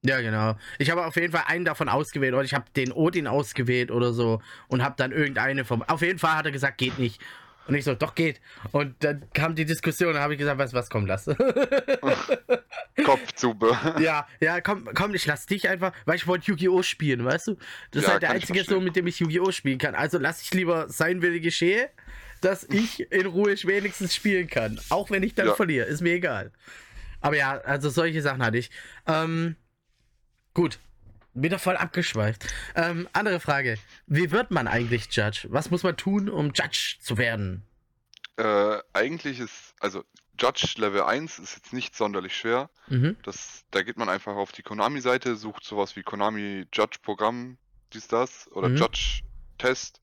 Ja, 0.02 0.22
genau. 0.22 0.56
Ich 0.78 0.90
habe 0.92 1.06
auf 1.06 1.16
jeden 1.18 1.34
Fall 1.34 1.44
einen 1.48 1.66
davon 1.66 1.90
ausgewählt 1.90 2.34
oder 2.34 2.44
ich 2.44 2.54
habe 2.54 2.66
den 2.76 2.92
Odin 2.94 3.28
ausgewählt 3.28 3.92
oder 3.92 4.14
so 4.14 4.42
und 4.70 4.82
habe 4.82 4.96
dann 4.98 5.12
irgendeine 5.12 5.66
vom. 5.66 5.82
Auf 5.84 6.02
jeden 6.02 6.20
Fall 6.20 6.36
hat 6.38 6.46
er 6.46 6.52
gesagt, 6.52 6.78
geht 6.78 6.98
nicht. 7.00 7.22
Und 7.70 7.76
ich 7.76 7.84
so, 7.86 7.94
doch 7.94 8.16
geht. 8.16 8.42
Und 8.72 8.96
dann 9.04 9.24
kam 9.34 9.54
die 9.54 9.66
Diskussion, 9.66 10.16
da 10.16 10.22
habe 10.22 10.34
ich 10.34 10.40
gesagt, 10.40 10.58
weißt 10.58 10.74
du 10.74 10.78
was, 10.78 10.90
komm, 10.90 11.06
lass. 11.06 11.26
Kopfzube. 13.06 13.78
Ja, 14.00 14.28
ja, 14.40 14.60
komm, 14.60 14.90
komm, 14.96 15.14
ich 15.14 15.28
lass 15.28 15.46
dich 15.46 15.70
einfach, 15.70 15.94
weil 16.06 16.16
ich 16.16 16.26
wollte 16.26 16.48
Yu-Gi-Oh! 16.48 16.82
spielen, 16.82 17.24
weißt 17.24 17.50
du? 17.50 17.58
Das 17.92 18.02
ja, 18.02 18.08
ist 18.08 18.12
halt 18.14 18.22
der 18.24 18.32
einzige 18.32 18.64
so, 18.64 18.80
mit 18.80 18.96
dem 18.96 19.06
ich 19.06 19.20
Yu-Gi-Oh! 19.20 19.52
spielen 19.52 19.78
kann. 19.78 19.94
Also 19.94 20.18
lass 20.18 20.42
ich 20.42 20.52
lieber 20.52 20.90
sein 20.90 21.22
will 21.22 21.40
geschehe, 21.42 21.90
dass 22.42 22.64
ich 22.64 23.12
in 23.12 23.28
Ruhe 23.28 23.52
wenigstens 23.52 24.16
spielen 24.16 24.48
kann. 24.48 24.80
Auch 24.90 25.12
wenn 25.12 25.22
ich 25.22 25.36
dann 25.36 25.48
ja. 25.48 25.54
verliere, 25.54 25.86
ist 25.86 26.02
mir 26.02 26.14
egal. 26.14 26.52
Aber 27.22 27.36
ja, 27.36 27.60
also 27.60 27.90
solche 27.90 28.24
Sachen 28.24 28.44
hatte 28.44 28.58
ich. 28.58 28.72
Ähm, 29.06 29.56
Gut. 30.54 30.80
Wieder 31.34 31.60
voll 31.60 31.78
abgeschweift. 31.78 32.48
Ähm, 32.76 33.08
andere 33.14 33.40
Frage. 33.40 33.78
Wie 34.08 34.32
wird 34.32 34.52
man 34.52 34.68
eigentlich 34.68 35.08
Judge? 35.12 35.48
Was 35.50 35.70
muss 35.70 35.84
man 35.84 35.96
tun, 35.96 36.28
um 36.30 36.52
Judge 36.54 36.98
zu 37.02 37.18
werden? 37.18 37.64
Äh, 38.38 38.80
eigentlich 38.94 39.40
ist, 39.40 39.76
also 39.80 40.04
Judge 40.40 40.76
Level 40.78 41.04
1 41.04 41.40
ist 41.40 41.56
jetzt 41.56 41.74
nicht 41.74 41.96
sonderlich 41.96 42.36
schwer. 42.36 42.70
Mhm. 42.88 43.18
Das, 43.24 43.66
da 43.72 43.84
geht 43.84 43.98
man 43.98 44.10
einfach 44.10 44.36
auf 44.36 44.52
die 44.52 44.64
Konami-Seite, 44.64 45.36
sucht 45.36 45.64
sowas 45.64 45.96
wie 45.96 46.04
Konami 46.04 46.66
Judge 46.74 47.00
Programm, 47.02 47.58
dies, 47.94 48.08
das, 48.08 48.50
oder 48.52 48.70
mhm. 48.70 48.78
Judge 48.78 49.22
Test. 49.58 50.02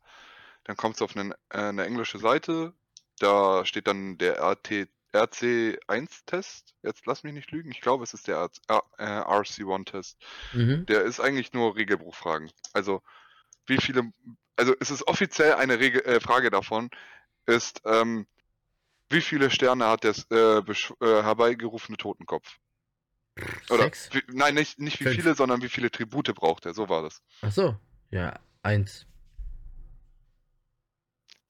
Dann 0.64 0.76
kommt 0.76 0.96
es 0.96 1.02
auf 1.02 1.16
eine, 1.16 1.34
äh, 1.50 1.58
eine 1.58 1.86
englische 1.86 2.18
Seite. 2.18 2.72
Da 3.18 3.64
steht 3.64 3.86
dann 3.86 4.18
der 4.18 4.40
RT 4.40 4.88
RC1-Test. 5.22 6.74
Jetzt 6.82 7.06
lass 7.06 7.22
mich 7.22 7.32
nicht 7.32 7.50
lügen. 7.50 7.70
Ich 7.70 7.80
glaube, 7.80 8.04
es 8.04 8.14
ist 8.14 8.28
der 8.28 8.48
RC1-Test. 8.68 10.18
Mhm. 10.52 10.86
Der 10.86 11.02
ist 11.02 11.20
eigentlich 11.20 11.52
nur 11.52 11.76
Regelbruchfragen. 11.76 12.50
Also, 12.72 13.02
wie 13.66 13.78
viele. 13.78 14.12
Also, 14.56 14.74
es 14.80 14.90
ist 14.90 15.06
offiziell 15.06 15.54
eine 15.54 15.78
Regel, 15.78 16.02
äh, 16.02 16.20
Frage 16.20 16.50
davon, 16.50 16.90
ist, 17.46 17.82
ähm, 17.84 18.26
wie 19.08 19.20
viele 19.20 19.50
Sterne 19.50 19.86
hat 19.86 20.04
der 20.04 20.14
äh, 20.30 20.58
äh, 20.58 21.22
herbeigerufene 21.22 21.96
Totenkopf? 21.96 22.56
Oder, 23.70 23.84
Sechs? 23.84 24.08
Wie, 24.12 24.22
nein, 24.28 24.54
nicht, 24.54 24.78
nicht 24.78 24.98
wie 25.00 25.04
Fünf. 25.04 25.16
viele, 25.16 25.34
sondern 25.34 25.62
wie 25.62 25.68
viele 25.68 25.90
Tribute 25.90 26.34
braucht 26.34 26.66
er. 26.66 26.74
So 26.74 26.88
war 26.88 27.02
das. 27.02 27.22
Ach 27.42 27.52
so, 27.52 27.76
ja, 28.10 28.38
eins. 28.62 29.06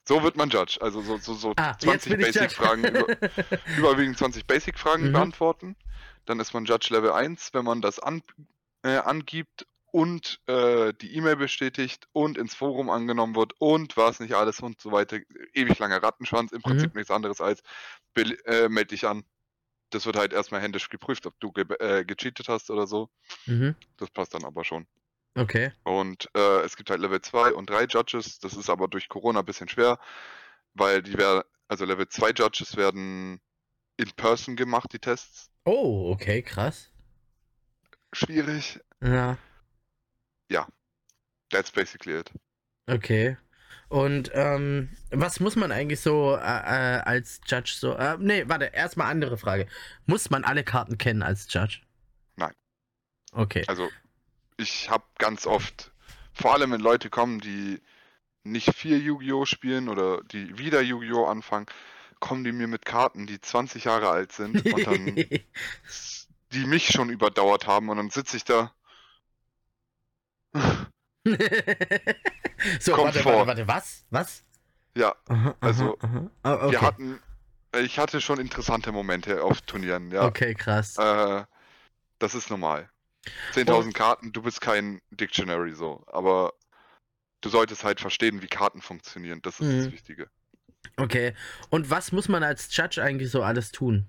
So 0.08 0.22
wird 0.22 0.36
man 0.36 0.50
Judge. 0.50 0.78
Also 0.80 1.00
so, 1.00 1.16
so, 1.18 1.34
so 1.34 1.52
Ah, 1.56 1.70
jetzt 1.70 1.82
20 1.82 2.12
bin 2.12 2.20
ich 2.20 2.26
Judge. 2.28 2.40
Basic-Fragen, 2.40 2.84
über, 2.86 3.06
überwiegend 3.78 4.18
20 4.18 4.46
Basic-Fragen 4.46 5.08
Mhm. 5.08 5.12
beantworten. 5.12 5.76
Dann 6.26 6.40
ist 6.40 6.54
man 6.54 6.64
Judge 6.64 6.88
Level 6.90 7.12
1, 7.12 7.54
wenn 7.54 7.64
man 7.64 7.80
das 7.82 7.98
an, 7.98 8.22
äh, 8.82 8.96
angibt 8.98 9.66
und 9.90 10.40
äh, 10.46 10.92
die 10.94 11.14
E-Mail 11.16 11.36
bestätigt 11.36 12.06
und 12.12 12.38
ins 12.38 12.54
Forum 12.54 12.90
angenommen 12.90 13.34
wird 13.34 13.52
und 13.58 13.96
was 13.96 14.20
nicht 14.20 14.34
alles 14.34 14.60
und 14.60 14.80
so 14.80 14.92
weiter. 14.92 15.18
Ewig 15.54 15.78
langer 15.78 16.02
Rattenschwanz, 16.02 16.52
im 16.52 16.62
Prinzip 16.62 16.94
nichts 16.94 17.10
anderes 17.10 17.40
als 17.40 17.62
äh, 18.16 18.68
meld 18.68 18.90
dich 18.90 19.06
an. 19.06 19.24
Das 19.90 20.04
wird 20.04 20.16
halt 20.16 20.32
erstmal 20.32 20.60
händisch 20.60 20.88
geprüft, 20.88 21.26
ob 21.26 21.38
du 21.40 21.52
ge 21.52 21.64
äh, 21.78 22.04
gecheatet 22.04 22.48
hast 22.48 22.70
oder 22.70 22.86
so. 22.86 23.08
Mhm. 23.46 23.74
Das 23.96 24.10
passt 24.10 24.34
dann 24.34 24.44
aber 24.44 24.64
schon. 24.64 24.86
Okay. 25.36 25.72
Und 25.84 26.28
äh, 26.34 26.60
es 26.62 26.76
gibt 26.76 26.90
halt 26.90 27.00
Level 27.00 27.20
2 27.20 27.52
und 27.52 27.68
3 27.70 27.84
Judges. 27.84 28.38
Das 28.38 28.54
ist 28.54 28.70
aber 28.70 28.88
durch 28.88 29.08
Corona 29.08 29.40
ein 29.40 29.46
bisschen 29.46 29.68
schwer, 29.68 29.98
weil 30.74 31.02
die 31.02 31.16
werden, 31.18 31.42
also 31.68 31.84
Level 31.84 32.08
2 32.08 32.30
Judges 32.30 32.76
werden 32.76 33.40
in 33.98 34.10
person 34.12 34.56
gemacht, 34.56 34.92
die 34.92 34.98
Tests. 34.98 35.50
Oh, 35.64 36.10
okay, 36.12 36.42
krass. 36.42 36.90
Schwierig. 38.12 38.80
Ja, 39.02 39.36
That's 41.50 41.70
basically 41.70 42.14
it. 42.18 42.30
okay. 42.86 43.36
Und 43.88 44.32
ähm, 44.34 44.88
was 45.10 45.38
muss 45.38 45.54
man 45.54 45.70
eigentlich 45.70 46.00
so 46.00 46.34
äh, 46.34 46.38
äh, 46.40 47.00
als 47.04 47.40
Judge 47.46 47.76
so. 47.78 47.94
Äh, 47.94 48.16
nee, 48.18 48.42
warte, 48.48 48.64
erstmal 48.66 49.08
andere 49.08 49.38
Frage. 49.38 49.68
Muss 50.06 50.28
man 50.28 50.42
alle 50.42 50.64
Karten 50.64 50.98
kennen 50.98 51.22
als 51.22 51.46
Judge? 51.52 51.82
Nein. 52.34 52.52
Okay. 53.32 53.62
Also 53.68 53.88
ich 54.56 54.90
habe 54.90 55.04
ganz 55.18 55.46
oft, 55.46 55.92
vor 56.32 56.52
allem 56.54 56.72
wenn 56.72 56.80
Leute 56.80 57.10
kommen, 57.10 57.40
die 57.40 57.80
nicht 58.44 58.74
viel 58.74 59.02
Yu-Gi-Oh! 59.02 59.44
spielen 59.46 59.88
oder 59.88 60.22
die 60.24 60.58
wieder 60.58 60.80
Yu-Gi-Oh! 60.82 61.26
anfangen, 61.26 61.66
kommen 62.20 62.44
die 62.44 62.52
mir 62.52 62.68
mit 62.68 62.84
Karten, 62.86 63.26
die 63.26 63.40
20 63.40 63.84
Jahre 63.84 64.10
alt 64.10 64.32
sind 64.32 64.64
und 64.72 64.86
dann 64.86 65.16
die 66.52 66.64
mich 66.66 66.88
schon 66.88 67.10
überdauert 67.10 67.66
haben 67.66 67.88
und 67.88 67.96
dann 67.98 68.10
sitze 68.10 68.36
ich 68.36 68.44
da. 68.44 68.72
so, 72.80 72.92
Kommt 72.92 73.06
warte, 73.06 73.20
vor. 73.20 73.32
warte, 73.32 73.46
warte, 73.48 73.68
was? 73.68 74.04
Was? 74.10 74.42
Ja, 74.94 75.14
Aha, 75.28 75.54
aha, 75.60 75.60
Also, 75.60 75.98
aha. 76.00 76.30
Ah, 76.42 76.54
okay. 76.54 76.72
wir 76.72 76.82
hatten, 76.82 77.20
ich 77.76 77.98
hatte 77.98 78.20
schon 78.20 78.38
interessante 78.40 78.92
Momente 78.92 79.42
auf 79.42 79.60
Turnieren, 79.62 80.10
ja. 80.10 80.26
Okay, 80.26 80.54
krass. 80.54 80.96
Äh, 80.98 81.44
das 82.18 82.34
ist 82.34 82.50
normal. 82.50 82.88
10.000 83.52 83.94
Karten, 83.94 84.32
du 84.32 84.42
bist 84.42 84.60
kein 84.60 85.00
Dictionary 85.10 85.74
so, 85.74 86.04
aber 86.06 86.52
du 87.40 87.48
solltest 87.48 87.84
halt 87.84 88.00
verstehen, 88.00 88.42
wie 88.42 88.46
Karten 88.48 88.80
funktionieren. 88.82 89.40
Das 89.42 89.60
ist 89.60 89.68
Mhm. 89.72 89.82
das 89.84 89.92
Wichtige. 89.92 90.28
Okay. 90.96 91.34
Und 91.70 91.90
was 91.90 92.12
muss 92.12 92.28
man 92.28 92.42
als 92.42 92.74
Judge 92.74 93.02
eigentlich 93.02 93.30
so 93.30 93.42
alles 93.42 93.72
tun? 93.72 94.06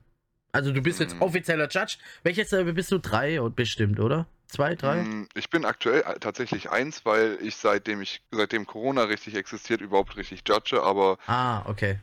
Also 0.51 0.71
du 0.71 0.81
bist 0.81 0.99
jetzt 0.99 1.13
Hm. 1.13 1.21
offizieller 1.21 1.67
Judge. 1.69 1.97
Welches 2.23 2.51
Level 2.51 2.73
bist 2.73 2.91
du? 2.91 2.97
Drei 2.99 3.39
bestimmt, 3.49 3.99
oder? 3.99 4.27
Zwei, 4.47 4.75
drei? 4.75 5.03
Mm, 5.03 5.27
Ich 5.35 5.49
bin 5.49 5.65
aktuell 5.65 6.01
äh, 6.01 6.19
tatsächlich 6.19 6.69
eins, 6.69 7.05
weil 7.05 7.37
ich 7.41 7.57
seitdem 7.57 8.01
ich 8.01 8.21
seitdem 8.31 8.65
Corona 8.65 9.03
richtig 9.03 9.35
existiert 9.35 9.81
überhaupt 9.81 10.15
richtig 10.15 10.43
judge, 10.47 10.81
aber 10.81 11.17
Ah, 11.27 11.63
okay. 11.69 11.99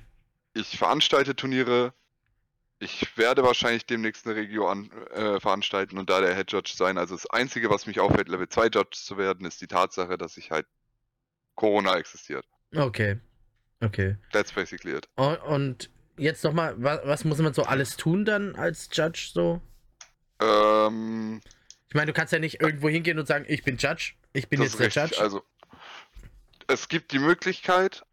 ich 0.52 0.76
veranstalte 0.76 1.34
Turniere. 1.34 1.94
Ich 2.84 3.16
werde 3.16 3.42
wahrscheinlich 3.42 3.86
demnächst 3.86 4.26
eine 4.26 4.36
Regio 4.36 4.68
an, 4.68 4.90
äh, 5.12 5.40
veranstalten 5.40 5.96
und 5.96 6.10
da 6.10 6.20
der 6.20 6.34
Head 6.36 6.52
Judge 6.52 6.74
sein. 6.76 6.98
Also 6.98 7.14
das 7.14 7.26
Einzige, 7.30 7.70
was 7.70 7.86
mich 7.86 7.98
auffällt, 7.98 8.28
Level 8.28 8.46
2 8.46 8.66
Judge 8.66 8.90
zu 8.92 9.16
werden, 9.16 9.46
ist 9.46 9.60
die 9.62 9.66
Tatsache, 9.66 10.18
dass 10.18 10.36
ich 10.36 10.50
halt 10.50 10.66
Corona 11.54 11.96
existiert. 11.96 12.44
Okay. 12.76 13.18
Okay. 13.80 14.16
That's 14.32 14.52
basically 14.52 14.94
it. 14.94 15.08
Und, 15.16 15.36
und 15.38 15.90
jetzt 16.18 16.44
nochmal, 16.44 16.74
was, 16.76 17.00
was 17.04 17.24
muss 17.24 17.38
man 17.38 17.54
so 17.54 17.62
alles 17.62 17.96
tun 17.96 18.26
dann 18.26 18.54
als 18.54 18.90
Judge 18.92 19.30
so? 19.32 19.62
Ähm, 20.40 21.40
Ich 21.88 21.94
meine, 21.94 22.06
du 22.06 22.12
kannst 22.12 22.32
ja 22.34 22.38
nicht 22.38 22.60
irgendwo 22.60 22.88
hingehen 22.90 23.18
und 23.18 23.26
sagen, 23.26 23.46
ich 23.48 23.62
bin 23.62 23.78
Judge. 23.78 24.12
Ich 24.34 24.48
bin 24.48 24.60
jetzt 24.60 24.78
der 24.78 24.86
richtig. 24.88 25.02
Judge. 25.10 25.22
Also 25.22 25.42
es 26.66 26.88
gibt 26.88 27.12
die 27.12 27.18
Möglichkeit, 27.18 28.04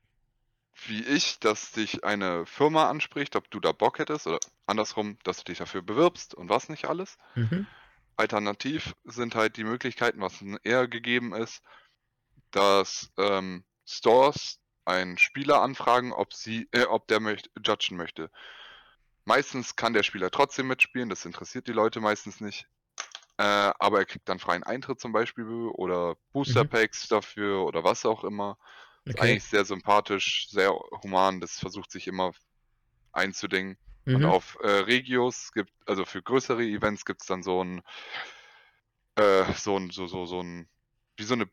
wie 0.88 1.04
ich, 1.04 1.40
dass 1.40 1.72
dich 1.72 2.04
eine 2.04 2.46
Firma 2.46 2.90
anspricht, 2.90 3.36
ob 3.36 3.50
du 3.52 3.60
da 3.60 3.72
Bock 3.72 4.00
hättest 4.00 4.28
oder 4.28 4.40
andersrum, 4.66 5.18
dass 5.24 5.38
du 5.38 5.44
dich 5.46 5.60
dafür 5.60 5.82
bewirbst 5.82 6.34
und 6.34 6.50
was 6.50 6.70
nicht 6.70 6.86
alles. 6.86 7.18
Mhm. 7.36 7.68
Alternativ 8.16 8.94
sind 9.04 9.36
halt 9.36 9.58
die 9.58 9.64
Möglichkeiten, 9.64 10.22
was 10.22 10.44
eher 10.64 10.88
gegeben 10.88 11.34
ist, 11.34 11.62
dass 12.52 13.12
ähm, 13.18 13.64
Stores 13.86 14.60
einen 14.86 15.18
Spieler 15.18 15.62
anfragen, 15.62 16.12
ob 16.12 16.34
sie, 16.34 16.68
äh, 16.72 16.84
ob 16.86 17.08
der 17.08 17.20
möcht, 17.20 17.50
judgen 17.66 17.98
möchte. 17.98 18.30
Meistens 19.26 19.76
kann 19.76 19.94
der 19.94 20.04
Spieler 20.04 20.32
trotzdem 20.32 20.68
mitspielen, 20.68 21.10
das 21.10 21.26
interessiert 21.26 21.68
die 21.68 21.74
Leute 21.74 22.00
meistens 22.00 22.42
nicht. 22.42 22.68
Äh, 23.38 23.72
aber 23.80 24.00
er 24.00 24.06
kriegt 24.06 24.28
dann 24.30 24.40
freien 24.40 24.64
Eintritt 24.64 25.00
zum 25.00 25.12
Beispiel 25.12 25.46
oder 25.46 26.16
Booster 26.32 26.64
Mhm. 26.64 26.70
Packs 26.70 27.08
dafür 27.08 27.66
oder 27.66 27.84
was 27.84 28.06
auch 28.06 28.24
immer. 28.24 28.58
Ist 29.06 29.20
Okay. 29.20 29.20
eigentlich 29.20 29.44
sehr 29.46 29.66
sympathisch, 29.66 30.48
sehr 30.50 30.72
human, 31.04 31.40
das 31.42 31.60
versucht 31.60 31.92
sich 31.92 32.08
immer 32.08 32.32
einzudingen. 33.14 33.78
Und 34.12 34.26
Mhm. 34.26 34.28
auf 34.28 34.58
äh, 34.62 34.68
Regios 34.70 35.52
gibt, 35.54 35.72
also 35.88 36.06
für 36.06 36.24
größere 36.24 36.64
Events 36.64 37.06
gibt 37.06 37.22
es 37.22 37.28
dann 37.28 37.44
so 37.44 37.64
ein, 37.64 37.82
äh, 39.16 39.52
so 39.54 39.78
ein, 39.78 39.90
so, 39.92 40.08
so, 40.08 40.26
so 40.26 40.42
ein, 40.42 40.70
wie 41.18 41.24
so 41.24 41.34
eine 41.34 41.50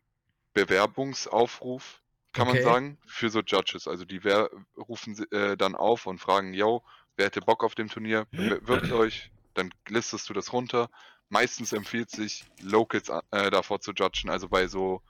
Bewerbungsaufruf, 0.54 2.02
kann 2.34 2.46
Okay. 2.46 2.58
man 2.58 2.60
sagen, 2.60 3.00
für 3.06 3.30
so 3.30 3.40
Judges. 3.42 3.88
Also 3.88 4.06
die 4.06 4.24
wer 4.24 4.50
rufen 4.78 5.16
äh, 5.32 5.56
dann 5.56 5.76
auf 5.76 6.06
und 6.06 6.18
fragen, 6.20 6.54
yo, 6.54 6.84
wer 7.16 7.26
hätte 7.26 7.42
Bock 7.42 7.64
auf 7.64 7.74
dem 7.76 7.88
Turnier, 7.90 8.28
bewirbt 8.48 8.92
euch, 8.92 9.32
dann 9.54 9.70
listest 9.88 10.28
du 10.30 10.34
das 10.34 10.52
runter. 10.52 10.90
Meistens 11.28 11.72
empfiehlt 11.72 12.10
sich, 12.10 12.46
Locals 12.60 13.10
äh, 13.32 13.50
davor 13.50 13.80
zu 13.80 13.92
judgen, 13.92 14.30
also 14.30 14.48
bei 14.50 14.68
so 14.68 15.02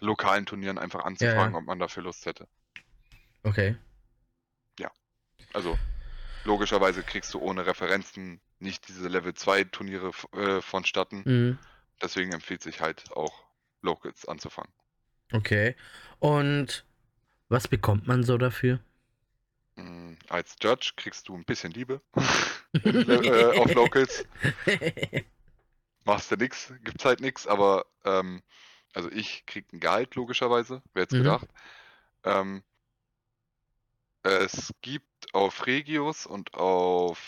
lokalen 0.00 0.46
Turnieren 0.46 0.78
einfach 0.78 1.04
anzufragen, 1.04 1.52
ja. 1.52 1.58
ob 1.58 1.64
man 1.66 1.78
dafür 1.78 2.02
Lust 2.02 2.26
hätte. 2.26 2.46
Okay. 3.42 3.76
Also 5.52 5.78
logischerweise 6.44 7.02
kriegst 7.02 7.34
du 7.34 7.40
ohne 7.40 7.66
Referenzen 7.66 8.40
nicht 8.58 8.88
diese 8.88 9.08
Level 9.08 9.34
2 9.34 9.64
Turniere 9.64 10.12
äh, 10.32 10.60
vonstatten. 10.60 11.22
Mhm. 11.24 11.58
Deswegen 12.02 12.32
empfiehlt 12.32 12.62
sich 12.62 12.80
halt 12.80 13.10
auch 13.12 13.44
Locals 13.82 14.26
anzufangen. 14.26 14.72
Okay. 15.32 15.76
Und 16.18 16.84
was 17.48 17.68
bekommt 17.68 18.06
man 18.06 18.22
so 18.22 18.38
dafür? 18.38 18.80
Mm, 19.76 20.14
Als 20.28 20.56
Judge 20.62 20.92
kriegst 20.96 21.28
du 21.28 21.34
ein 21.34 21.44
bisschen 21.44 21.72
Liebe 21.72 22.00
äh, 22.84 23.58
auf 23.58 23.74
Locals. 23.74 24.24
Machst 26.04 26.30
du 26.30 26.36
nix, 26.36 26.72
gibt's 26.82 27.04
halt 27.04 27.20
nix, 27.20 27.46
aber 27.46 27.86
ähm, 28.04 28.42
also 28.94 29.10
ich 29.10 29.44
krieg 29.46 29.72
ein 29.72 29.80
Gehalt 29.80 30.14
logischerweise, 30.14 30.82
wer 30.94 31.02
jetzt 31.02 31.12
Mhm. 31.12 31.18
gedacht. 31.18 31.48
Ähm, 32.24 32.62
es 34.22 34.72
gibt 34.82 35.34
auf 35.34 35.66
Regios 35.66 36.26
und 36.26 36.54
auf, 36.54 37.18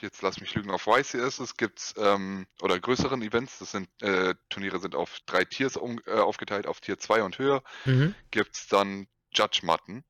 jetzt 0.00 0.22
lass 0.22 0.40
mich 0.40 0.54
lügen, 0.54 0.70
auf 0.70 0.86
YCS 0.86 1.38
es 1.38 1.56
gibt's, 1.56 1.94
ähm, 1.98 2.46
oder 2.62 2.80
größeren 2.80 3.20
Events, 3.22 3.58
das 3.58 3.72
sind, 3.72 3.88
äh, 4.02 4.34
Turniere 4.48 4.80
sind 4.80 4.94
auf 4.94 5.20
drei 5.26 5.44
Tiers 5.44 5.76
um, 5.76 6.00
äh, 6.06 6.12
aufgeteilt, 6.12 6.66
auf 6.66 6.80
Tier 6.80 6.98
2 6.98 7.22
und 7.22 7.38
höher, 7.38 7.62
mhm. 7.84 8.14
gibt's 8.30 8.68
dann 8.68 9.06
Judge-Matten, 9.32 10.04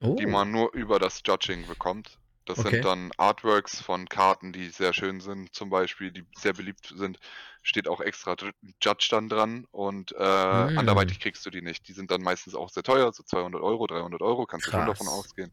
oh. 0.00 0.16
die 0.16 0.26
man 0.26 0.50
nur 0.50 0.72
über 0.74 0.98
das 0.98 1.22
Judging 1.26 1.66
bekommt. 1.66 2.18
Das 2.46 2.58
Okay. 2.58 2.70
sind 2.70 2.84
dann 2.84 3.10
Artworks 3.16 3.80
von 3.80 4.06
Karten, 4.08 4.52
die 4.52 4.68
sehr 4.68 4.92
schön 4.92 5.20
sind, 5.20 5.54
zum 5.54 5.70
Beispiel, 5.70 6.10
die 6.10 6.24
sehr 6.36 6.52
beliebt 6.52 6.92
sind. 6.94 7.18
Steht 7.62 7.88
auch 7.88 8.00
extra 8.00 8.36
Judge 8.82 9.08
dann 9.10 9.28
dran 9.30 9.66
und 9.70 10.12
äh, 10.12 10.18
Mm. 10.18 10.76
anderweitig 10.76 11.20
kriegst 11.20 11.46
du 11.46 11.50
die 11.50 11.62
nicht. 11.62 11.88
Die 11.88 11.94
sind 11.94 12.10
dann 12.10 12.22
meistens 12.22 12.54
auch 12.54 12.68
sehr 12.68 12.82
teuer, 12.82 13.12
so 13.12 13.22
200 13.22 13.62
Euro, 13.62 13.86
300 13.86 14.20
Euro, 14.20 14.46
kannst 14.46 14.66
du 14.66 14.72
schon 14.72 14.86
davon 14.86 15.08
ausgehen. 15.08 15.52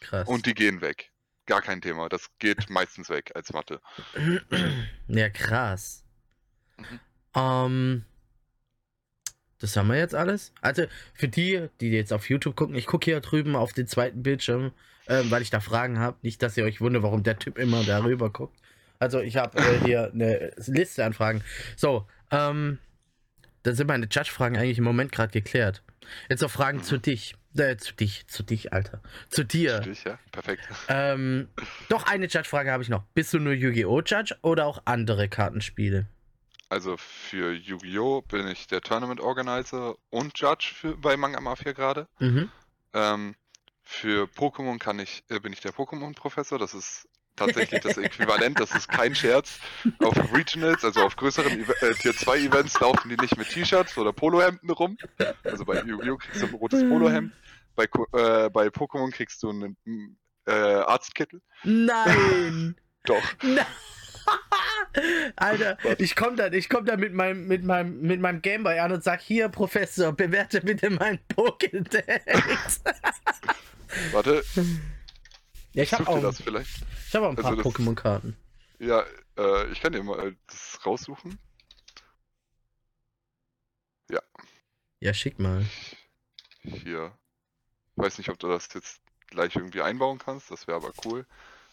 Krass. 0.00 0.28
Und 0.28 0.46
die 0.46 0.54
gehen 0.54 0.80
weg. 0.80 1.10
Gar 1.46 1.60
kein 1.60 1.82
Thema. 1.82 2.08
Das 2.08 2.28
geht 2.38 2.68
meistens 2.70 3.10
weg 3.10 3.32
als 3.34 3.52
Mathe. 3.52 3.80
ja, 5.08 5.28
krass. 5.30 6.04
Mhm. 6.78 7.00
Ähm, 7.34 8.04
das 9.58 9.76
haben 9.76 9.88
wir 9.88 9.98
jetzt 9.98 10.14
alles. 10.14 10.52
Also 10.60 10.84
für 11.14 11.28
die, 11.28 11.68
die 11.80 11.90
jetzt 11.90 12.12
auf 12.12 12.28
YouTube 12.28 12.56
gucken, 12.56 12.74
ich 12.74 12.86
gucke 12.86 13.06
hier 13.06 13.20
drüben 13.20 13.56
auf 13.56 13.72
den 13.72 13.86
zweiten 13.86 14.22
Bildschirm, 14.22 14.72
ähm, 15.08 15.30
weil 15.30 15.42
ich 15.42 15.50
da 15.50 15.60
Fragen 15.60 15.98
habe. 15.98 16.16
Nicht, 16.22 16.42
dass 16.42 16.56
ihr 16.56 16.64
euch 16.64 16.80
wundert, 16.80 17.02
warum 17.02 17.22
der 17.22 17.38
Typ 17.38 17.58
immer 17.58 17.84
darüber 17.84 18.30
guckt. 18.30 18.58
Also 18.98 19.20
ich 19.20 19.36
habe 19.36 19.58
äh, 19.58 19.80
hier 19.84 20.10
eine 20.12 20.52
Liste 20.66 21.04
an 21.04 21.12
Fragen. 21.12 21.42
So, 21.76 22.06
ähm, 22.30 22.78
dann 23.62 23.74
sind 23.74 23.86
meine 23.86 24.06
Judge-Fragen 24.10 24.56
eigentlich 24.56 24.78
im 24.78 24.84
Moment 24.84 25.12
gerade 25.12 25.32
geklärt. 25.32 25.82
Jetzt 26.28 26.42
noch 26.42 26.50
Fragen 26.50 26.82
zu 26.82 26.98
dich. 26.98 27.34
Äh, 27.56 27.76
zu 27.76 27.94
dich, 27.94 28.26
zu 28.26 28.42
dich, 28.42 28.72
Alter. 28.72 29.00
Zu 29.30 29.44
dir. 29.44 29.80
Dich, 29.80 30.04
ja? 30.04 30.18
Perfekt. 30.32 30.68
Ähm, 30.88 31.48
doch 31.88 32.06
eine 32.06 32.26
Judge-Frage 32.26 32.72
habe 32.72 32.82
ich 32.82 32.88
noch. 32.88 33.04
Bist 33.14 33.32
du 33.32 33.38
nur 33.38 33.52
Yu-Gi-Oh! 33.52 34.02
Judge 34.02 34.36
oder 34.42 34.66
auch 34.66 34.82
andere 34.86 35.28
Kartenspiele? 35.28 36.06
Also 36.68 36.96
für 36.96 37.52
Yu-Gi-Oh! 37.52 38.22
bin 38.22 38.48
ich 38.48 38.66
der 38.66 38.80
Tournament 38.80 39.20
Organizer 39.20 39.94
und 40.10 40.38
Judge 40.38 40.72
für, 40.74 40.96
bei 40.96 41.16
Manga 41.16 41.40
Mafia 41.40 41.72
gerade. 41.72 42.08
Mhm. 42.18 42.50
Ähm, 42.92 43.36
Für 43.84 44.24
Pokémon 44.24 44.78
kann 44.78 44.98
ich, 44.98 45.24
äh, 45.28 45.38
bin 45.40 45.52
ich 45.52 45.60
der 45.60 45.72
Pokémon-Professor. 45.72 46.58
Das 46.58 46.72
ist 46.74 47.06
tatsächlich 47.36 47.80
das 47.80 47.96
Äquivalent, 47.98 48.58
das 48.60 48.74
ist 48.74 48.88
kein 48.88 49.14
Scherz. 49.14 49.58
Auf 49.98 50.16
Regionals, 50.32 50.84
also 50.84 51.02
auf 51.04 51.16
größeren 51.16 51.66
äh, 51.80 51.94
Tier 51.94 52.14
2 52.16 52.38
Events, 52.38 52.78
laufen 52.80 53.08
die 53.08 53.16
nicht 53.16 53.36
mit 53.36 53.48
T-Shirts 53.50 53.98
oder 53.98 54.12
Polohemden 54.12 54.70
rum. 54.70 54.96
Also 55.42 55.64
bei 55.64 55.82
Yu-Gi-Oh! 55.82 56.16
kriegst 56.16 56.42
du 56.42 56.46
ein 56.46 56.54
rotes 56.54 56.88
Polohemd. 56.88 57.32
Bei, 57.76 57.84
äh, 57.84 58.50
bei 58.50 58.68
Pokémon 58.68 59.10
kriegst 59.10 59.42
du 59.42 59.50
einen 59.50 59.76
äh, 60.46 60.52
Arztkittel. 60.52 61.42
Nein! 61.64 62.76
Doch. 63.04 63.22
Na- 63.42 63.66
Alter, 65.36 65.78
ich 65.98 66.16
komm 66.16 66.36
dann, 66.36 66.52
ich 66.52 66.68
komm 66.68 66.84
dann 66.84 67.00
mit 67.00 67.14
meinem, 67.14 67.46
mit 67.46 67.64
meinem, 67.64 68.00
mit 68.00 68.20
meinem 68.20 68.42
Gameboy 68.42 68.78
an 68.78 68.92
und 68.92 69.02
sag, 69.02 69.20
hier, 69.20 69.48
Professor, 69.48 70.12
bewerte 70.12 70.60
bitte 70.60 70.90
meinen 70.90 71.18
Pokédex. 71.34 72.80
Warte, 74.12 74.42
ja, 75.72 75.82
ich 75.82 75.92
hab 75.92 76.00
such 76.00 76.08
auch, 76.08 76.22
das 76.22 76.40
vielleicht. 76.40 76.70
ich 77.08 77.14
hab 77.14 77.22
auch 77.22 77.30
ein 77.30 77.36
paar 77.36 77.50
also 77.50 77.62
Pokémon-Karten. 77.62 78.36
Ja, 78.78 79.04
äh, 79.36 79.70
ich 79.72 79.80
kann 79.80 79.92
dir 79.92 80.02
mal 80.02 80.36
das 80.46 80.80
raussuchen. 80.84 81.38
Ja, 85.04 85.12
schick 85.12 85.38
mal. 85.38 85.66
Hier. 86.62 87.12
Ich 87.94 88.02
weiß 88.02 88.16
nicht, 88.16 88.30
ob 88.30 88.38
du 88.38 88.48
das 88.48 88.68
jetzt 88.72 89.02
gleich 89.28 89.54
irgendwie 89.54 89.82
einbauen 89.82 90.16
kannst, 90.18 90.50
das 90.50 90.66
wäre 90.66 90.78
aber 90.78 90.92
cool. 91.04 91.26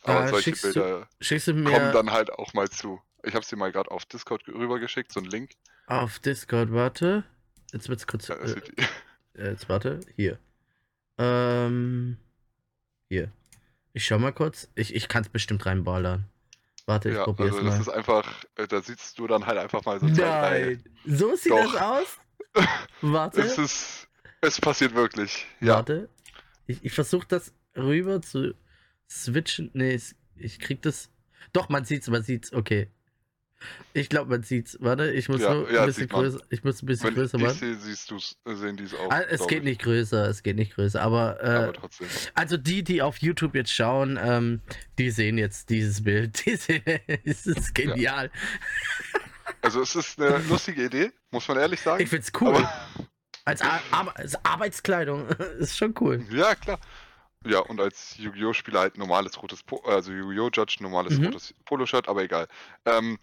Aber 0.04 0.26
Äh, 0.26 0.28
solche 0.28 0.44
schickst 0.44 0.64
du 0.66 0.74
Bilder 0.74 1.08
Schickst 1.22 1.48
du 1.48 1.54
kommen 1.54 1.64
mir 1.64 1.92
dann 1.94 2.12
halt 2.12 2.34
auch 2.34 2.54
mal 2.54 2.70
zu. 2.70 3.02
Ich 3.24 3.34
habe 3.36 3.46
sie 3.46 3.56
mal 3.56 3.72
gerade 3.72 3.92
auf 3.92 4.06
Discord 4.06 4.48
rübergeschickt, 4.48 5.12
so 5.12 5.20
einen 5.20 5.30
Link. 5.30 5.52
auf 5.88 6.20
Discord, 6.20 6.72
warte. 6.74 7.24
Jetzt 7.72 7.88
wird's 7.90 8.08
kurz. 8.08 8.28
Ja, 8.28 8.36
das 8.36 8.54
Äh, 8.54 8.62
jetzt 9.38 9.70
warte, 9.70 10.00
hier. 10.16 10.40
Ähm. 11.18 12.18
Hier. 13.10 13.32
Ich 13.94 14.06
schau 14.06 14.20
mal 14.20 14.32
kurz. 14.34 14.70
Ich, 14.76 14.96
ich 14.96 15.08
kann 15.08 15.24
es 15.24 15.30
bestimmt 15.30 15.66
reinballern. 15.66 16.26
Warte, 16.86 17.10
ich 17.10 17.16
ja, 17.16 17.24
probier's 17.26 17.52
also 17.54 17.64
mal. 17.64 17.70
das 17.72 17.80
ist 17.82 17.90
einfach, 17.90 18.34
äh, 18.56 18.68
da 18.68 18.82
siehst 18.82 19.20
du 19.20 19.28
dann 19.28 19.46
halt 19.46 19.58
einfach 19.58 19.84
mal 19.86 20.00
so 20.00 20.08
zwei. 20.10 20.80
Nein, 20.82 20.84
so 21.06 21.36
sieht 21.36 21.52
Doch. 21.52 21.74
das 21.74 21.82
aus? 21.82 22.18
Warte, 23.02 23.42
Es 23.42 23.58
ist, 23.58 24.08
es 24.42 24.60
passiert 24.60 24.96
wirklich. 24.96 25.46
Ja, 25.60 25.76
warte. 25.76 26.10
Ich, 26.68 26.84
ich 26.84 26.92
versuche 26.92 27.28
das 27.28 27.54
rüber 27.78 28.22
zu 28.22 28.56
switchen. 29.10 29.70
Nee, 29.74 30.00
ich 30.36 30.60
krieg 30.60 30.82
das. 30.82 31.10
Doch, 31.54 31.70
man 31.70 31.86
sieht's, 31.86 32.08
man 32.10 32.24
sieht's. 32.24 32.52
Okay. 32.52 32.90
Ich 33.94 34.10
glaube, 34.10 34.30
man 34.30 34.44
sieht's. 34.44 34.78
Warte, 34.82 35.12
ich 35.12 35.28
muss 35.30 35.42
Ja, 35.42 35.54
nur 35.54 35.72
ja, 35.72 35.82
ein 35.82 35.86
bisschen 35.88 36.04
sieht 36.04 36.12
man. 36.12 36.22
größer. 36.22 36.40
Ich 36.50 36.64
muss 36.64 36.82
ein 36.82 36.86
bisschen 36.86 37.08
wenn 37.10 37.16
größer 37.16 37.38
ich 37.38 37.44
machen. 37.44 37.58
sehe, 37.58 37.76
siehst 37.76 38.12
du's, 38.12 38.38
sehen 38.46 38.78
die 38.78 38.84
es 38.84 38.94
auch. 38.94 39.10
Ah, 39.12 39.22
es 39.30 39.48
geht 39.48 39.60
ich. 39.60 39.64
nicht 39.66 39.82
größer, 39.82 40.28
es 40.30 40.44
geht 40.44 40.56
nicht 40.56 40.76
größer, 40.76 41.02
aber, 41.02 41.44
äh, 41.44 41.48
Aber 41.48 41.74
trotzdem. 41.74 42.08
also 42.34 42.58
die, 42.58 42.84
die 42.84 43.02
auf 43.02 43.18
YouTube 43.18 43.56
jetzt 43.56 43.72
schauen, 43.74 44.20
ähm, 44.22 44.62
die 44.98 45.10
sehen 45.12 45.38
jetzt 45.38 45.70
dieses 45.70 46.04
Bild. 46.04 46.46
Die 46.46 46.56
sehen, 46.56 46.84
es 47.26 47.46
ist 47.46 47.74
genial. 47.76 48.32
Also 49.62 49.82
es 49.82 49.96
ist 49.96 50.20
eine 50.22 50.38
lustige 50.50 50.86
Idee, 50.86 51.12
muss 51.32 51.48
man 51.48 51.58
ehrlich 51.58 51.82
sagen. 51.82 52.02
Ich 52.04 52.10
find's 52.10 52.32
cool. 52.40 52.50
Aber, 52.56 52.74
als, 53.46 53.62
Ar 53.62 53.82
Ar 53.92 54.16
als 54.18 54.36
Arbeitskleidung 54.46 55.28
ist 55.60 55.78
schon 55.78 55.94
cool. 56.00 56.24
ja, 56.32 56.56
klar. 56.56 56.80
Ja, 57.46 57.60
und 57.60 57.80
als 57.82 58.18
Yu-Gi-Oh! 58.18 58.54
Spieler 58.54 58.82
halt 58.82 58.98
normales 58.98 59.42
rotes, 59.42 59.64
po 59.64 59.78
also 59.78 60.12
Yu-Gi-Oh! 60.12 60.50
Judge, 60.54 60.78
normales 60.80 61.20
Mhm. 61.20 61.26
rotes 61.26 61.54
Poloshirt, 61.66 62.08
aber 62.08 62.24
egal. 62.24 62.48
Ähm, 62.86 63.18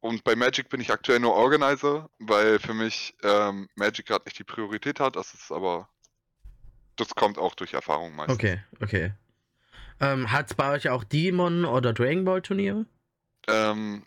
und 0.00 0.24
bei 0.24 0.36
Magic 0.36 0.68
bin 0.68 0.80
ich 0.80 0.90
aktuell 0.92 1.20
nur 1.20 1.34
Organizer, 1.34 2.10
weil 2.18 2.58
für 2.58 2.74
mich 2.74 3.16
ähm, 3.22 3.68
Magic 3.74 4.06
gerade 4.06 4.24
nicht 4.26 4.38
die 4.38 4.44
Priorität 4.44 5.00
hat. 5.00 5.16
Das 5.16 5.32
ist 5.34 5.50
aber, 5.50 5.88
das 6.96 7.14
kommt 7.14 7.38
auch 7.38 7.54
durch 7.54 7.72
Erfahrung 7.72 8.14
meistens. 8.14 8.36
Okay, 8.36 8.60
okay. 8.80 9.12
Ähm, 10.00 10.30
hat's 10.30 10.54
bei 10.54 10.70
euch 10.72 10.90
auch 10.90 11.04
Demon 11.04 11.64
oder 11.64 11.94
Dragon 11.94 12.24
Ball 12.24 12.42
Turniere? 12.42 12.84
Ähm, 13.48 14.04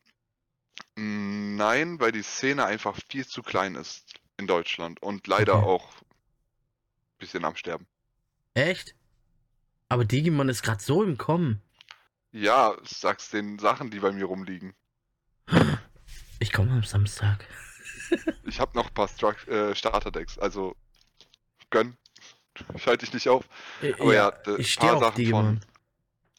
nein, 0.96 2.00
weil 2.00 2.12
die 2.12 2.22
Szene 2.22 2.66
einfach 2.66 2.98
viel 3.10 3.26
zu 3.26 3.42
klein 3.42 3.76
ist 3.76 4.14
in 4.38 4.48
Deutschland 4.48 5.02
und 5.02 5.26
leider 5.28 5.56
Okay. 5.56 5.66
auch 5.66 5.86
ein 6.02 7.18
bisschen 7.18 7.46
am 7.46 7.56
Sterben. 7.56 7.88
Echt? 8.54 8.96
Aber 9.90 10.06
Digimon 10.06 10.50
ist 10.50 10.62
gerade 10.62 10.82
so 10.82 11.04
im 11.04 11.18
Kommen. 11.18 11.62
Ja, 12.32 12.76
sag's 12.84 13.30
den 13.30 13.58
Sachen, 13.58 13.90
die 13.90 14.00
bei 14.00 14.12
mir 14.12 14.26
rumliegen. 14.26 14.74
Ich 16.40 16.54
komme 16.54 16.72
am 16.72 16.84
Samstag. 16.84 17.46
Ich 18.46 18.60
habe 18.60 18.78
noch 18.78 18.88
ein 18.88 18.94
paar 18.94 19.08
Struct 19.08 19.48
äh, 19.48 19.76
Starterdecks, 19.76 20.38
also 20.38 20.76
gönn. 21.70 21.98
Ich 22.76 22.86
halte 22.88 23.06
dich 23.06 23.14
nicht 23.14 23.30
auf. 23.30 23.46
Aber 24.00 24.14
ja, 24.14 24.32
d- 24.32 24.58
ich 24.58 24.74
stehe 24.74 24.94
auf 24.94 25.04
Sachen 25.04 25.16
Digimon. 25.16 25.46
von- 25.62 25.70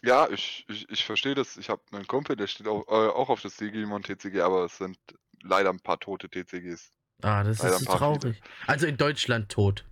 Ja, 0.03 0.29
ich, 0.29 0.65
ich, 0.69 0.89
ich 0.89 1.05
verstehe 1.05 1.35
das. 1.35 1.57
Ich 1.57 1.69
habe 1.71 1.83
einen 1.93 2.07
Kumpel, 2.07 2.37
der 2.37 2.47
steht 2.47 2.69
auch, 2.69 2.87
äh, 2.89 3.09
auch 3.11 3.29
auf 3.31 3.41
das 3.43 3.57
Digimon 3.57 4.03
TCG, 4.03 4.41
aber 4.43 4.65
es 4.65 4.79
sind 4.79 4.97
leider 5.43 5.71
ein 5.71 5.81
paar 5.81 5.99
tote 5.99 6.29
TCGs. 6.29 6.91
Ah, 7.23 7.43
das 7.43 7.59
Leider 7.59 7.77
ist 7.77 7.85
so 7.85 7.97
traurig. 7.97 8.41
Also 8.67 8.87
in 8.87 8.97
Deutschland 8.97 9.51
tot. 9.51 9.85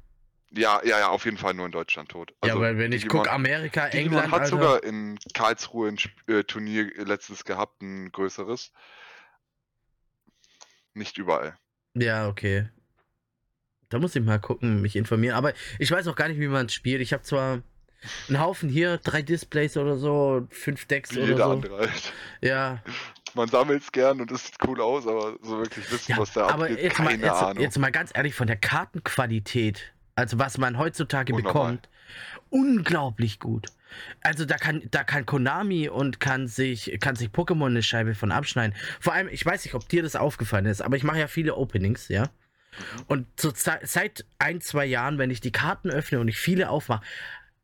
Ja, 0.50 0.80
ja, 0.82 0.98
ja, 1.00 1.08
auf 1.08 1.24
jeden 1.26 1.36
Fall 1.36 1.52
nur 1.54 1.66
in 1.66 1.72
Deutschland 1.72 2.08
tot. 2.10 2.30
ja, 2.30 2.36
Also 2.52 2.60
weil 2.60 2.78
wenn 2.78 2.92
ich 2.92 3.06
gucke, 3.06 3.30
Amerika, 3.30 3.88
Digimon 3.88 4.14
England, 4.18 4.32
hat 4.32 4.40
Alter. 4.42 4.50
sogar 4.50 4.82
in 4.84 5.18
Karlsruhe 5.34 5.88
ein 5.88 5.98
äh, 6.26 6.42
Turnier 6.44 6.90
letztens 7.04 7.44
gehabt, 7.44 7.82
ein 7.82 8.10
größeres. 8.12 8.72
Nicht 10.94 11.18
überall. 11.18 11.56
Ja, 11.94 12.28
okay. 12.28 12.68
Da 13.90 13.98
muss 13.98 14.16
ich 14.16 14.22
mal 14.22 14.38
gucken, 14.38 14.80
mich 14.82 14.96
informieren. 14.96 15.34
Aber 15.36 15.52
ich 15.78 15.90
weiß 15.90 16.06
auch 16.08 16.16
gar 16.16 16.28
nicht, 16.28 16.40
wie 16.40 16.48
man 16.48 16.66
es 16.66 16.74
spielt. 16.74 17.00
Ich 17.00 17.12
habe 17.12 17.22
zwar 17.22 17.62
einen 18.28 18.40
Haufen 18.40 18.68
hier, 18.68 18.98
drei 18.98 19.22
Displays 19.22 19.76
oder 19.76 19.96
so, 19.96 20.46
fünf 20.50 20.86
Decks 20.86 21.14
Wie 21.14 21.18
oder 21.18 21.26
jeder 21.28 21.44
so. 21.44 21.50
andere 21.52 21.78
halt. 21.78 22.12
Ja, 22.40 22.82
Man 23.34 23.48
sammelt 23.48 23.82
es 23.82 23.92
gern 23.92 24.20
und 24.20 24.30
es 24.30 24.46
sieht 24.46 24.56
cool 24.66 24.80
aus, 24.80 25.06
aber 25.06 25.36
so 25.42 25.58
wirklich 25.58 25.90
wissen, 25.90 26.12
ja 26.12 26.18
was 26.18 26.32
da 26.32 26.46
aber 26.48 26.64
abgeht, 26.64 26.80
jetzt 26.82 26.98
mal, 26.98 27.08
keine 27.08 27.22
jetzt, 27.26 27.42
Ahnung. 27.42 27.62
jetzt 27.62 27.78
mal 27.78 27.90
ganz 27.90 28.10
ehrlich, 28.14 28.34
von 28.34 28.46
der 28.46 28.56
Kartenqualität, 28.56 29.92
also 30.18 30.38
was 30.38 30.58
man 30.58 30.78
heutzutage 30.78 31.32
Unnormal. 31.32 31.52
bekommt, 31.72 31.88
unglaublich 32.50 33.38
gut. 33.38 33.66
Also 34.20 34.44
da 34.44 34.56
kann, 34.56 34.82
da 34.90 35.04
kann 35.04 35.24
Konami 35.24 35.88
und 35.88 36.20
kann 36.20 36.46
sich, 36.46 36.98
kann 37.00 37.16
sich 37.16 37.28
Pokémon 37.30 37.66
eine 37.66 37.82
Scheibe 37.82 38.14
von 38.14 38.32
abschneiden. 38.32 38.76
Vor 39.00 39.14
allem, 39.14 39.28
ich 39.30 39.44
weiß 39.44 39.64
nicht, 39.64 39.74
ob 39.74 39.88
dir 39.88 40.02
das 40.02 40.16
aufgefallen 40.16 40.66
ist, 40.66 40.82
aber 40.82 40.96
ich 40.96 41.04
mache 41.04 41.18
ja 41.18 41.26
viele 41.26 41.54
Openings, 41.56 42.08
ja. 42.08 42.28
Und 43.06 43.26
Zeit, 43.36 43.88
seit 43.88 44.24
ein, 44.38 44.60
zwei 44.60 44.84
Jahren, 44.84 45.18
wenn 45.18 45.30
ich 45.30 45.40
die 45.40 45.52
Karten 45.52 45.90
öffne 45.90 46.20
und 46.20 46.28
ich 46.28 46.36
viele 46.38 46.68
aufmache, 46.68 47.02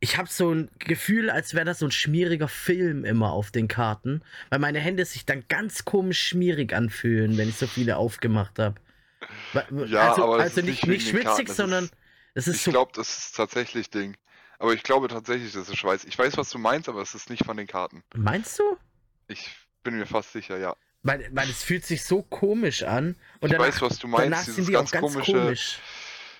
ich 0.01 0.17
habe 0.19 0.29
so 0.29 0.51
ein 0.53 0.71
Gefühl, 0.79 1.31
als 1.31 1.55
wäre 1.55 1.65
das 1.65 1.79
so 1.79 1.87
ein 1.87 1.91
schmieriger 1.93 2.49
Film 2.49 3.05
immer 3.05 3.33
auf 3.33 3.51
den 3.51 3.69
Karten, 3.69 4.23
weil 4.51 4.59
meine 4.59 4.81
Hände 4.81 5.05
sich 5.05 5.25
dann 5.25 5.45
ganz 5.49 5.85
komisch 5.85 6.21
schmierig 6.21 6.73
anfühlen, 6.75 7.37
wenn 7.37 7.49
ich 7.49 7.57
so 7.57 7.67
viele 7.67 7.97
aufgemacht 7.97 8.59
habe. 8.59 8.75
Ja, 9.87 10.11
also, 10.11 10.25
aber 10.25 10.39
also 10.41 10.61
nicht, 10.63 10.87
nicht 10.87 11.09
schwitzig, 11.09 11.49
sondern 11.49 11.85
ist- 11.85 11.95
es 12.35 12.49
ist 12.49 12.57
Ich 12.57 12.63
so. 12.63 12.71
glaube, 12.71 12.93
das 12.95 13.17
ist 13.17 13.37
tatsächlich 13.37 13.91
Ding. 13.91 14.17
Aber 14.59 14.73
ich 14.75 14.83
glaube 14.83 15.09
tatsächlich, 15.09 15.53
das 15.53 15.69
ist 15.69 15.77
Schweiß. 15.77 16.05
Ich 16.05 16.19
weiß, 16.19 16.37
was 16.37 16.51
du 16.51 16.59
meinst, 16.59 16.89
aber 16.89 17.03
es 17.03 17.15
ist 17.15 17.29
nicht 17.31 17.45
von 17.45 17.57
den 17.57 17.67
Karten. 17.67 18.03
Meinst 18.15 18.59
du? 18.59 18.77
Ich 19.29 19.51
bin 19.83 19.97
mir 19.99 20.07
fast 20.07 20.33
sicher, 20.33 20.59
ja. 20.59 20.77
Weil, 21.03 21.29
weil 21.33 21.51
es 21.51 21.63
fühlt 21.63 21.85
sich 21.85 22.05
so 22.05 22.23
komisch 22.23 22.83
an. 22.83 23.17
Und 23.41 23.49
ich 23.51 23.53
danach, 23.57 23.67
weiß, 23.67 23.83
was 23.83 23.99
du 23.99 24.07
danach 24.07 24.29
meinst. 24.31 24.45
sind 24.47 24.57
Dieses 24.57 24.67
die 24.67 24.73
ganz, 24.73 24.89
auch 24.89 24.93
ganz 24.93 25.13
komische, 25.13 25.33
komisch. 25.33 25.79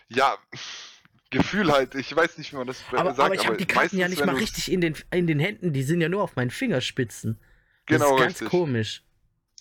ja, 0.09 0.39
Gefühl 1.31 1.73
halt. 1.73 1.95
Ich 1.97 2.15
weiß 2.15 2.39
nicht, 2.39 2.53
wie 2.53 2.57
man 2.57 2.67
das 2.67 2.81
be- 2.83 2.99
Aber, 2.99 3.11
sagt. 3.15 3.21
aber 3.27 3.35
ich 3.35 3.47
habe 3.47 3.57
die 3.57 3.67
Karten 3.67 3.99
ja 3.99 4.09
nicht 4.09 4.25
mal 4.25 4.37
richtig 4.37 4.71
in 4.71 4.81
den, 4.81 4.95
in 5.11 5.27
den 5.27 5.41
Händen, 5.41 5.73
die 5.73 5.83
sind 5.83 6.01
ja 6.01 6.09
nur 6.09 6.23
auf 6.23 6.37
meinen 6.37 6.51
Fingerspitzen. 6.51 7.41
Das 7.87 7.99
Genau, 7.99 8.15
ist 8.17 8.21
ganz 8.21 8.33
richtig. 8.35 8.49
komisch. 8.51 9.03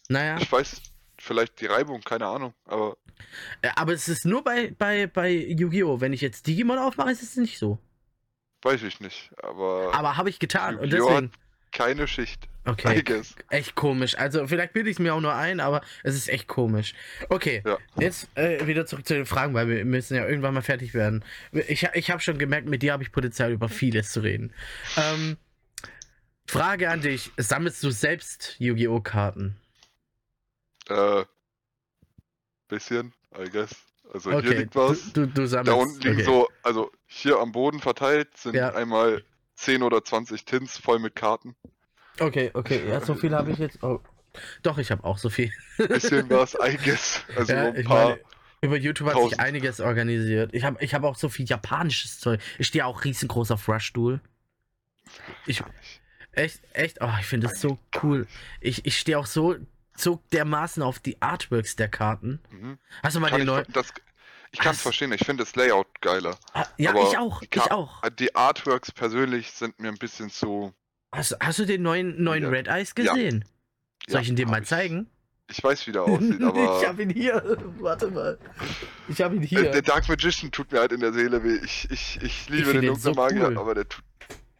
Naja, 0.07 0.37
Ich 0.39 0.51
weiß, 0.51 0.81
vielleicht 1.23 1.59
die 1.61 1.65
Reibung, 1.65 2.01
keine 2.01 2.27
Ahnung. 2.27 2.53
Aber 2.65 2.97
äh, 3.61 3.69
aber 3.75 3.93
es 3.93 4.07
ist 4.07 4.25
nur 4.25 4.43
bei, 4.43 4.73
bei, 4.77 5.07
bei 5.07 5.29
Yu-Gi-Oh! 5.29 6.01
Wenn 6.01 6.13
ich 6.13 6.21
jetzt 6.21 6.47
Digimon 6.47 6.77
aufmache, 6.77 7.11
ist 7.11 7.23
es 7.23 7.35
nicht 7.37 7.57
so. 7.59 7.79
weiß 8.63 8.83
ich 8.83 8.99
nicht. 8.99 9.31
Aber, 9.41 9.91
Aber 9.93 10.17
habe 10.17 10.29
ich 10.29 10.39
getan 10.39 10.77
und 10.77 10.91
deswegen. 10.93 11.31
keine 11.71 12.07
Schicht. 12.07 12.47
Okay. 12.65 13.03
Echt 13.49 13.75
komisch. 13.75 14.17
Also, 14.17 14.47
vielleicht 14.47 14.71
bilde 14.71 14.89
ich 14.89 14.95
es 14.95 14.99
mir 14.99 15.13
auch 15.13 15.19
nur 15.19 15.35
ein, 15.35 15.59
aber 15.59 15.81
es 16.03 16.15
ist 16.15 16.29
echt 16.29 16.47
komisch. 16.47 16.93
Okay, 17.27 17.61
Ja. 17.65 17.77
jetzt 17.99 18.29
äh, 18.37 18.65
wieder 18.67 18.85
zurück 18.85 19.05
zu 19.05 19.13
den 19.15 19.25
Fragen, 19.25 19.53
weil 19.53 19.67
wir 19.67 19.83
müssen 19.83 20.15
ja 20.15 20.25
irgendwann 20.25 20.53
mal 20.53 20.61
fertig 20.61 20.93
werden. 20.93 21.25
Ich, 21.51 21.83
ich 21.93 22.09
habe 22.09 22.21
schon 22.21 22.37
gemerkt, 22.37 22.69
mit 22.69 22.81
dir 22.81 22.93
habe 22.93 23.03
ich 23.03 23.11
Potenzial, 23.11 23.51
über 23.51 23.67
vieles 23.67 24.11
zu 24.13 24.21
reden. 24.21 24.53
Ähm, 24.95 25.35
Frage 26.47 26.89
an 26.89 27.01
dich: 27.01 27.31
Sammelst 27.37 27.83
du 27.83 27.89
selbst 27.89 28.55
Yu-Gi-Oh! 28.59 29.01
Karten? 29.01 29.57
Äh, 30.89 31.23
bisschen, 32.67 33.13
I 33.37 33.49
guess. 33.49 33.75
Also 34.13 34.29
hier 34.31 34.39
Okay, 34.39 34.57
liegt 34.59 34.75
was. 34.75 35.13
du, 35.13 35.25
du, 35.25 35.27
du 35.27 35.41
Da 35.41 35.47
sammelst. 35.47 35.73
unten 35.73 36.01
liegen 36.01 36.15
okay. 36.15 36.23
so, 36.23 36.47
also 36.61 36.91
hier 37.05 37.39
am 37.39 37.51
Boden 37.51 37.79
verteilt 37.79 38.35
sind 38.37 38.55
Ja. 38.55 38.73
einmal 38.73 39.23
10 39.55 39.81
oder 39.83 40.03
20 40.03 40.45
Tins 40.45 40.77
voll 40.77 40.99
mit 40.99 41.15
Karten. 41.15 41.55
Okay, 42.19 42.51
okay, 42.53 42.87
ja, 42.87 43.01
so 43.01 43.15
viel 43.15 43.33
habe 43.33 43.51
ich 43.51 43.57
jetzt. 43.57 43.81
Oh. 43.81 44.01
Doch, 44.61 44.77
ich 44.77 44.91
habe 44.91 45.03
auch 45.03 45.17
so 45.17 45.29
viel. 45.29 45.51
Bisschen 45.77 46.29
was, 46.29 46.53
I 46.55 46.77
guess. 46.83 47.21
Also 47.35 47.53
Ja, 47.53 47.71
ein 47.71 47.83
paar, 47.85 48.09
meine- 48.09 48.21
Über 48.61 48.77
YouTube 48.77 49.13
hat 49.13 49.21
sich 49.29 49.39
einiges 49.39 49.79
organisiert. 49.79 50.53
Ich 50.53 50.63
habe 50.63 50.83
ich 50.83 50.93
hab 50.93 51.03
auch 51.03 51.15
so 51.15 51.29
viel 51.29 51.45
japanisches 51.47 52.19
Zeug. 52.19 52.39
Ich 52.59 52.67
stehe 52.67 52.85
auch 52.85 53.03
riesengroß 53.03 53.51
auf 53.51 53.67
Rush-Duel. 53.67 54.21
Ich, 55.45 55.63
echt, 56.31 56.61
echt, 56.73 56.97
oh, 57.01 57.09
ich 57.19 57.25
finde 57.25 57.47
das 57.47 57.59
so 57.59 57.77
cool. 58.01 58.27
Ich, 58.61 58.85
ich 58.85 58.97
stehe 58.97 59.17
auch 59.19 59.25
so, 59.27 59.55
so 59.95 60.21
dermaßen 60.31 60.81
auf 60.83 60.99
die 60.99 61.21
Artworks 61.21 61.75
der 61.75 61.87
Karten. 61.89 62.39
Mhm. 62.51 62.77
Hast 63.03 63.15
du 63.15 63.19
mal 63.19 63.29
Kann 63.29 63.39
den 63.39 63.47
ich, 63.47 63.53
neuen? 63.53 63.65
das, 63.73 63.93
ich 64.51 64.59
kann 64.59 64.73
es 64.73 64.81
verstehen, 64.81 65.11
ich 65.11 65.25
finde 65.25 65.43
das 65.43 65.55
Layout 65.55 65.87
geiler. 66.01 66.37
Ah, 66.53 66.65
Ja, 66.77 66.91
aber 66.91 67.03
ich 67.09 67.17
auch, 67.17 67.39
die 67.41 67.47
ich 67.53 67.71
auch. 67.71 68.01
Die 68.09 68.35
Artworks 68.35 68.91
persönlich 68.91 69.51
sind 69.51 69.79
mir 69.79 69.89
ein 69.89 69.97
bisschen 69.97 70.29
zu. 70.29 70.73
Hast, 71.11 71.37
hast 71.39 71.59
du 71.59 71.65
den 71.65 71.81
neuen, 71.83 72.23
neuen 72.23 72.43
Ja. 72.43 72.49
Red 72.49 72.67
Eyes 72.67 72.93
Ja. 72.97 73.13
gesehen? 73.13 73.45
Soll 74.07 74.15
Ja, 74.15 74.21
ich 74.21 74.29
ihn 74.29 74.35
dir 74.35 74.45
hab 74.45 74.51
mal 74.51 74.61
ich. 74.63 74.67
zeigen? 74.67 75.09
Ich 75.49 75.63
weiß, 75.63 75.85
wie 75.87 75.91
der 75.91 76.03
aussieht, 76.05 76.41
aber. 76.41 76.79
ich 76.81 76.87
habe 76.87 77.03
ihn 77.03 77.09
hier. 77.09 77.43
Warte 77.79 78.09
mal. 78.09 78.39
Ich 79.09 79.21
habe 79.21 79.35
ihn 79.35 79.43
Äh, 79.43 79.47
hier. 79.47 79.71
Der 79.71 79.81
Dark 79.81 80.07
Magician 80.09 80.51
tut 80.51 80.71
mir 80.71 80.79
halt 80.79 80.91
in 80.93 81.01
der 81.01 81.13
Seele 81.13 81.43
weh. 81.43 81.59
Ich, 81.63 81.87
ich, 81.91 82.19
ich 82.21 82.49
liebe 82.49 82.71
find 82.71 82.83
den 82.83 82.87
dunklen 82.93 83.01
so 83.01 83.13
Magier, 83.13 83.47
cool. 83.49 83.57
aber 83.59 83.75
der 83.75 83.87
tut. 83.89 84.03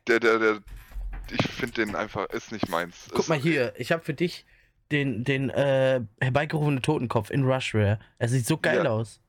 Der, 0.08 0.20
der, 0.20 0.38
der. 0.40 0.60
Ich 1.32 1.48
finde 1.48 1.86
den 1.86 1.96
einfach, 1.96 2.28
ist 2.30 2.52
nicht 2.52 2.68
meins. 2.70 3.08
Guck 3.10 3.20
Ist- 3.22 3.30
mal 3.30 3.38
hier, 3.40 3.74
ich 3.78 3.92
habe 3.92 4.04
für 4.04 4.14
dich 4.14 4.46
den, 4.92 5.24
den 5.24 5.50
äh, 5.50 6.02
herbeigerufenen 6.22 6.82
Totenkopf 6.82 7.30
in 7.30 7.44
Rush 7.44 7.74
Rare. 7.74 8.00
Er 8.20 8.28
sieht 8.30 8.46
so 8.46 8.58
geil 8.58 8.84
Ja. 8.86 8.92
aus. 8.92 9.20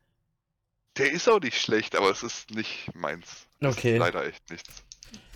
Der 0.99 1.11
ist 1.11 1.29
auch 1.29 1.41
nicht 1.41 1.61
schlecht, 1.61 1.97
aber 1.97 2.11
es 2.11 2.23
ist 2.23 2.51
nicht 2.53 2.95
meins. 2.95 3.47
Das 3.61 3.77
Okay. 3.77 3.95
Ist 3.95 3.99
leider 4.01 4.27
echt 4.27 4.49
nichts. 4.51 4.85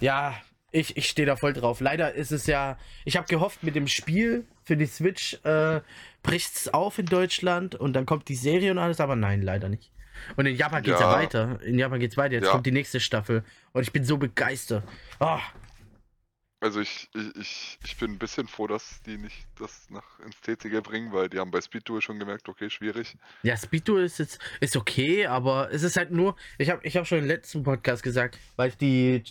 Ja, 0.00 0.34
ich, 0.70 0.96
ich 0.96 1.08
stehe 1.08 1.26
da 1.26 1.34
voll 1.36 1.52
drauf. 1.52 1.80
Leider 1.80 2.12
ist 2.14 2.30
es 2.30 2.46
ja. 2.46 2.78
Ich 3.04 3.16
habe 3.16 3.26
gehofft, 3.26 3.62
mit 3.62 3.74
dem 3.74 3.88
Spiel 3.88 4.46
für 4.64 4.76
die 4.76 4.86
Switch 4.86 5.34
äh, 5.44 5.80
bricht 6.22 6.54
es 6.54 6.72
auf 6.72 6.98
in 6.98 7.06
Deutschland 7.06 7.74
und 7.74 7.94
dann 7.94 8.06
kommt 8.06 8.28
die 8.28 8.36
Serie 8.36 8.70
und 8.70 8.78
alles, 8.78 9.00
aber 9.00 9.16
nein, 9.16 9.42
leider 9.42 9.68
nicht. 9.68 9.90
Und 10.36 10.46
in 10.46 10.54
Japan 10.56 10.82
geht's 10.82 11.00
ja, 11.00 11.10
Ja. 11.12 11.16
weiter. 11.18 11.60
In 11.62 11.78
Japan 11.78 12.00
geht's 12.00 12.16
weiter. 12.16 12.34
Jetzt 12.34 12.44
Ja. 12.46 12.50
kommt 12.52 12.66
die 12.66 12.72
nächste 12.72 13.00
Staffel. 13.00 13.44
Und 13.72 13.82
ich 13.82 13.92
bin 13.92 14.04
so 14.04 14.16
begeistert. 14.18 14.84
Oh, 15.20 15.38
Also 16.60 16.80
ich, 16.80 17.08
ich, 17.14 17.36
ich, 17.36 17.78
ich 17.84 17.96
bin 17.98 18.12
ein 18.12 18.18
bisschen 18.18 18.48
froh, 18.48 18.66
dass 18.66 19.00
die 19.02 19.16
nicht 19.16 19.46
das 19.60 19.88
nach 19.90 20.18
ins 20.20 20.40
TCG 20.40 20.80
bringen, 20.82 21.12
weil 21.12 21.28
die 21.28 21.38
haben 21.38 21.52
bei 21.52 21.60
Speed 21.60 21.88
Duel 21.88 22.02
schon 22.02 22.18
gemerkt, 22.18 22.48
okay, 22.48 22.68
schwierig. 22.68 23.16
Ja, 23.44 23.56
Speed 23.56 23.86
Duel 23.86 24.04
ist 24.04 24.18
jetzt 24.18 24.40
ist 24.60 24.76
okay, 24.76 25.26
aber 25.26 25.70
es 25.72 25.84
ist 25.84 25.96
halt 25.96 26.10
nur, 26.10 26.34
ich 26.58 26.70
habe 26.70 26.84
ich 26.84 26.96
hab 26.96 27.06
schon 27.06 27.18
im 27.18 27.26
letzten 27.26 27.62
Podcast 27.62 28.02
gesagt, 28.02 28.38
weil 28.56 28.70
ich 28.70 28.76
die 28.76 29.22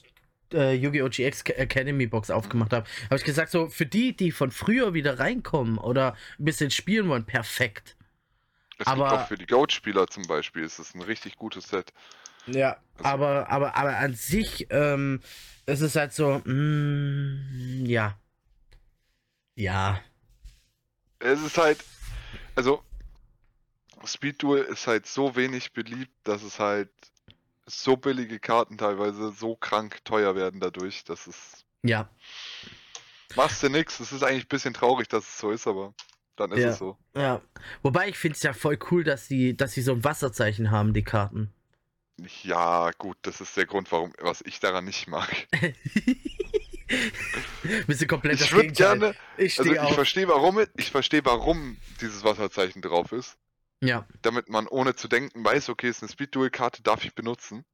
äh, 0.53 0.73
Yu-Gi-Oh! 0.75 1.09
GX 1.09 1.41
Academy 1.49 2.07
Box 2.07 2.29
aufgemacht 2.29 2.71
habe, 2.71 2.87
habe 3.07 3.17
ich 3.17 3.25
gesagt, 3.25 3.51
so 3.51 3.67
für 3.67 3.85
die, 3.85 4.15
die 4.15 4.31
von 4.31 4.49
früher 4.51 4.93
wieder 4.93 5.19
reinkommen 5.19 5.77
oder 5.77 6.15
ein 6.39 6.45
bisschen 6.45 6.71
spielen 6.71 7.09
wollen, 7.09 7.25
perfekt. 7.25 7.97
Es 8.77 8.87
Aber- 8.87 9.09
gibt 9.09 9.19
auch 9.19 9.27
für 9.27 9.37
die 9.37 9.47
Goat-Spieler 9.47 10.07
zum 10.07 10.23
Beispiel, 10.27 10.63
ist 10.63 10.79
es 10.79 10.95
ein 10.95 11.01
richtig 11.01 11.35
gutes 11.35 11.67
Set. 11.67 11.91
Ja, 12.47 12.77
Also- 12.97 13.09
aber, 13.09 13.49
aber, 13.49 13.75
aber 13.75 13.97
an 13.97 14.13
sich 14.13 14.67
ähm, 14.69 15.21
es 15.65 15.81
ist 15.81 15.95
halt 15.95 16.13
so, 16.13 16.39
mm, 16.45 17.85
ja. 17.85 18.17
Ja. 19.55 19.99
Es 21.19 21.41
ist 21.41 21.57
halt, 21.57 21.83
also 22.55 22.83
Speed 24.05 24.41
Duel 24.43 24.63
ist 24.63 24.87
halt 24.87 25.07
so 25.07 25.35
wenig 25.35 25.73
beliebt, 25.73 26.13
dass 26.23 26.43
es 26.43 26.59
halt 26.59 26.89
so 27.65 27.97
billige 27.97 28.39
Karten 28.39 28.77
teilweise 28.77 29.31
so 29.31 29.55
krank 29.55 30.03
teuer 30.05 30.35
werden 30.35 30.59
dadurch, 30.61 31.03
dass 31.03 31.27
es 31.27 31.65
Ja. 31.83 32.09
machst 33.35 33.61
du 33.63 33.69
nix. 33.69 33.99
Es 33.99 34.11
ist 34.11 34.23
eigentlich 34.23 34.45
ein 34.45 34.49
bisschen 34.49 34.73
traurig, 34.73 35.09
dass 35.09 35.27
es 35.27 35.37
so 35.39 35.51
ist, 35.51 35.67
aber 35.67 35.93
dann 36.37 36.51
ist 36.53 36.59
Ja. 36.59 36.69
es 36.69 36.77
so. 36.77 36.97
Ja. 37.15 37.41
Wobei 37.81 38.07
ich 38.09 38.17
finde 38.17 38.35
es 38.35 38.43
ja 38.43 38.53
voll 38.53 38.77
cool, 38.91 39.03
dass 39.03 39.27
sie, 39.27 39.57
dass 39.57 39.73
sie 39.73 39.81
so 39.81 39.91
ein 39.91 40.03
Wasserzeichen 40.03 40.71
haben, 40.71 40.93
die 40.93 41.03
Karten. 41.03 41.51
Ja, 42.43 42.91
gut, 42.97 43.17
das 43.21 43.41
ist 43.41 43.55
der 43.57 43.65
Grund, 43.67 43.91
warum 43.91 44.11
was 44.19 44.41
ich 44.41 44.59
daran 44.59 44.85
nicht 44.85 45.07
mag. 45.07 45.47
Bist 47.85 48.01
du 48.01 48.07
komplett 48.07 48.41
Ich 48.41 48.51
würde 48.53 48.71
gerne, 48.71 49.13
Ich 49.37 49.59
also 49.59 49.71
ich 49.71 49.93
verstehe 49.93 50.27
warum, 50.27 50.65
ich 50.77 50.89
verstehe 50.91 51.23
warum 51.25 51.77
dieses 52.01 52.23
Wasserzeichen 52.23 52.81
drauf 52.81 53.11
ist, 53.11 53.37
Ja. 53.81 54.07
damit 54.21 54.49
man 54.49 54.67
ohne 54.67 54.95
zu 54.95 55.07
denken 55.07 55.43
weiß, 55.43 55.69
okay, 55.69 55.89
ist 55.89 56.01
eine 56.01 56.11
Speed 56.11 56.33
Duel 56.33 56.49
Karte, 56.49 56.81
darf 56.81 57.03
ich 57.05 57.13
benutzen. 57.13 57.65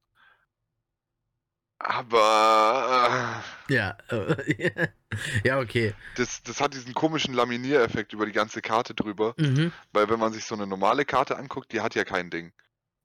Aber 1.80 3.44
Ja. 3.70 3.98
äh, 4.10 4.88
ja, 5.44 5.60
okay. 5.60 5.94
das, 6.16 6.42
das 6.44 6.62
hat 6.62 6.74
diesen 6.74 6.94
komischen 6.94 7.34
Laminiereffekt 7.34 8.14
über 8.14 8.26
die 8.26 8.32
ganze 8.32 8.62
Karte 8.62 8.94
drüber, 8.96 9.36
Mhm. 9.38 9.72
weil 9.92 10.10
wenn 10.10 10.20
man 10.20 10.34
sich 10.34 10.46
so 10.46 10.56
eine 10.56 10.66
normale 10.66 11.06
Karte 11.06 11.38
anguckt, 11.38 11.72
die 11.72 11.82
hat 11.82 11.96
ja 11.96 12.04
kein 12.06 12.30
Ding. 12.30 12.54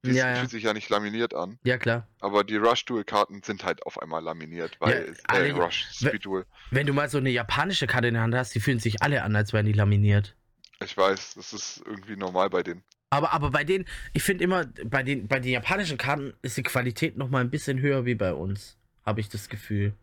Die 0.05 0.13
Ja, 0.13 0.31
ja. 0.31 0.37
fühlt 0.37 0.51
sich 0.51 0.63
ja 0.63 0.73
nicht 0.75 0.89
laminiert 0.91 1.35
an, 1.35 1.59
Ja, 1.65 1.77
klar. 1.77 2.07
aber 2.21 2.45
die 2.45 2.57
Rush 2.57 2.85
Duel 2.85 3.03
Karten 3.03 3.43
sind 3.43 3.65
halt 3.65 3.85
auf 3.85 4.01
einmal 4.01 4.23
laminiert, 4.23 4.77
weil 4.81 4.93
äh, 5.09 5.15
alle- 5.27 5.53
Rush 5.55 5.87
we- 6.01 6.09
Speed 6.11 6.25
Duel. 6.25 6.47
Wenn 6.71 6.87
du 6.87 6.93
mal 6.93 7.09
so 7.09 7.19
eine 7.19 7.31
japanische 7.31 7.89
Karte 7.89 8.07
in 8.09 8.15
der 8.15 8.23
Hand 8.23 8.35
hast, 8.35 8.55
die 8.55 8.61
fühlen 8.61 8.79
sich 8.79 9.03
alle 9.03 9.23
an, 9.25 9.35
als 9.35 9.53
wären 9.53 9.67
die 9.67 9.73
laminiert. 9.73 10.37
Ich 10.85 10.97
weiß, 10.97 11.35
das 11.35 11.53
ist 11.53 11.83
irgendwie 11.85 12.17
normal 12.17 12.49
bei 12.49 12.63
denen. 12.63 12.85
Aber, 13.11 13.33
aber 13.33 13.51
bei 13.51 13.65
denen, 13.65 13.87
ich 14.13 14.23
finde 14.23 14.45
immer, 14.45 14.67
bei 14.85 15.03
den, 15.03 15.27
bei 15.27 15.41
den 15.41 15.51
japanischen 15.51 15.99
Karten 15.99 16.33
ist 16.43 16.57
die 16.57 16.63
Qualität 16.63 17.17
noch 17.17 17.29
mal 17.31 17.41
ein 17.41 17.51
bisschen 17.51 17.81
höher 17.81 18.05
wie 18.05 18.15
bei 18.15 18.33
uns. 18.33 18.77
Habe 19.05 19.21
ich 19.21 19.29
das 19.29 19.49
Gefühl. 19.49 19.95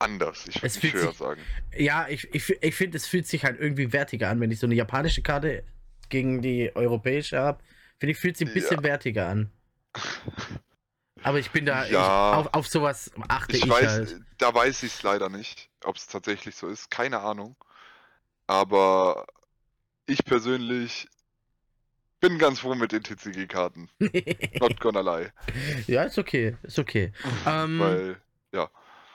Anders, 0.00 0.46
ich 0.48 0.56
würde 0.56 0.66
Es 0.66 0.82
nicht 0.82 0.94
höher 0.94 1.08
sich- 1.10 1.18
sagen. 1.18 1.40
Ja, 1.76 2.08
ich, 2.08 2.26
ich, 2.34 2.50
ich 2.62 2.74
finde, 2.74 2.96
es 2.96 3.06
fühlt 3.06 3.26
sich 3.28 3.44
halt 3.44 3.60
irgendwie 3.60 3.92
wertiger 3.92 4.28
an, 4.28 4.40
wenn 4.40 4.50
ich 4.50 4.58
so 4.58 4.66
eine 4.66 4.74
japanische 4.74 5.22
Karte 5.22 5.62
gegen 6.08 6.42
die 6.42 6.74
europäische 6.74 7.38
habe. 7.38 7.62
Finde 7.98 8.12
ich, 8.12 8.18
fühlt 8.18 8.36
sich 8.36 8.48
ein 8.48 8.54
bisschen 8.54 8.78
Ja. 8.78 8.82
wertiger 8.84 9.28
an. 9.28 9.50
Aber 11.22 11.38
ich 11.38 11.50
bin 11.50 11.64
da, 11.66 11.86
Ja. 11.86 12.00
ich, 12.32 12.38
auf, 12.46 12.54
auf 12.54 12.68
sowas 12.68 13.10
achte 13.28 13.56
ich, 13.56 13.64
Ich 13.64 13.70
weiß, 13.70 13.88
halt. 13.88 14.20
da 14.38 14.54
weiß 14.54 14.82
ich 14.82 14.94
es 14.94 15.02
leider 15.02 15.28
nicht, 15.28 15.70
ob 15.84 15.96
es 15.96 16.06
tatsächlich 16.06 16.54
so 16.54 16.68
ist, 16.68 16.90
keine 16.90 17.20
Ahnung. 17.20 17.56
Aber 18.46 19.26
ich 20.06 20.24
persönlich 20.24 21.08
bin 22.20 22.38
ganz 22.38 22.60
froh 22.60 22.74
mit 22.74 22.92
den 22.92 23.02
TCG-Karten. 23.02 23.88
Not 24.60 24.78
gonna 24.80 25.00
lie. 25.00 25.32
ja, 25.86 26.04
ist 26.04 26.18
okay, 26.18 26.56
ist 26.62 26.78
okay. 26.78 27.12
Ähm, 27.46 27.80
Weil, 27.80 28.20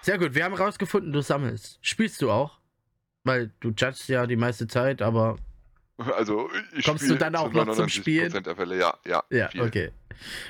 Sehr 0.01 0.17
gut, 0.17 0.33
wir 0.33 0.43
haben 0.43 0.55
rausgefunden, 0.55 1.13
du 1.13 1.21
sammelst. 1.21 1.77
Spielst 1.81 2.21
du 2.21 2.31
auch? 2.31 2.59
Weil 3.23 3.53
du 3.59 3.69
judgst 3.69 4.09
ja 4.09 4.25
die 4.25 4.35
meiste 4.35 4.67
Zeit, 4.67 5.01
aber 5.03 5.37
also 5.97 6.49
ich 6.75 6.85
Kommst 6.85 7.09
du 7.09 7.15
dann 7.15 7.35
auch 7.35 7.51
noch 7.51 7.69
zum 7.71 7.85
99% 7.85 7.89
Spielen? 7.89 8.43
der 8.43 8.55
Fälle, 8.55 8.77
ja, 8.79 8.97
ja. 9.05 9.23
ja, 9.29 9.49
viel. 9.49 9.61
okay. 9.61 9.91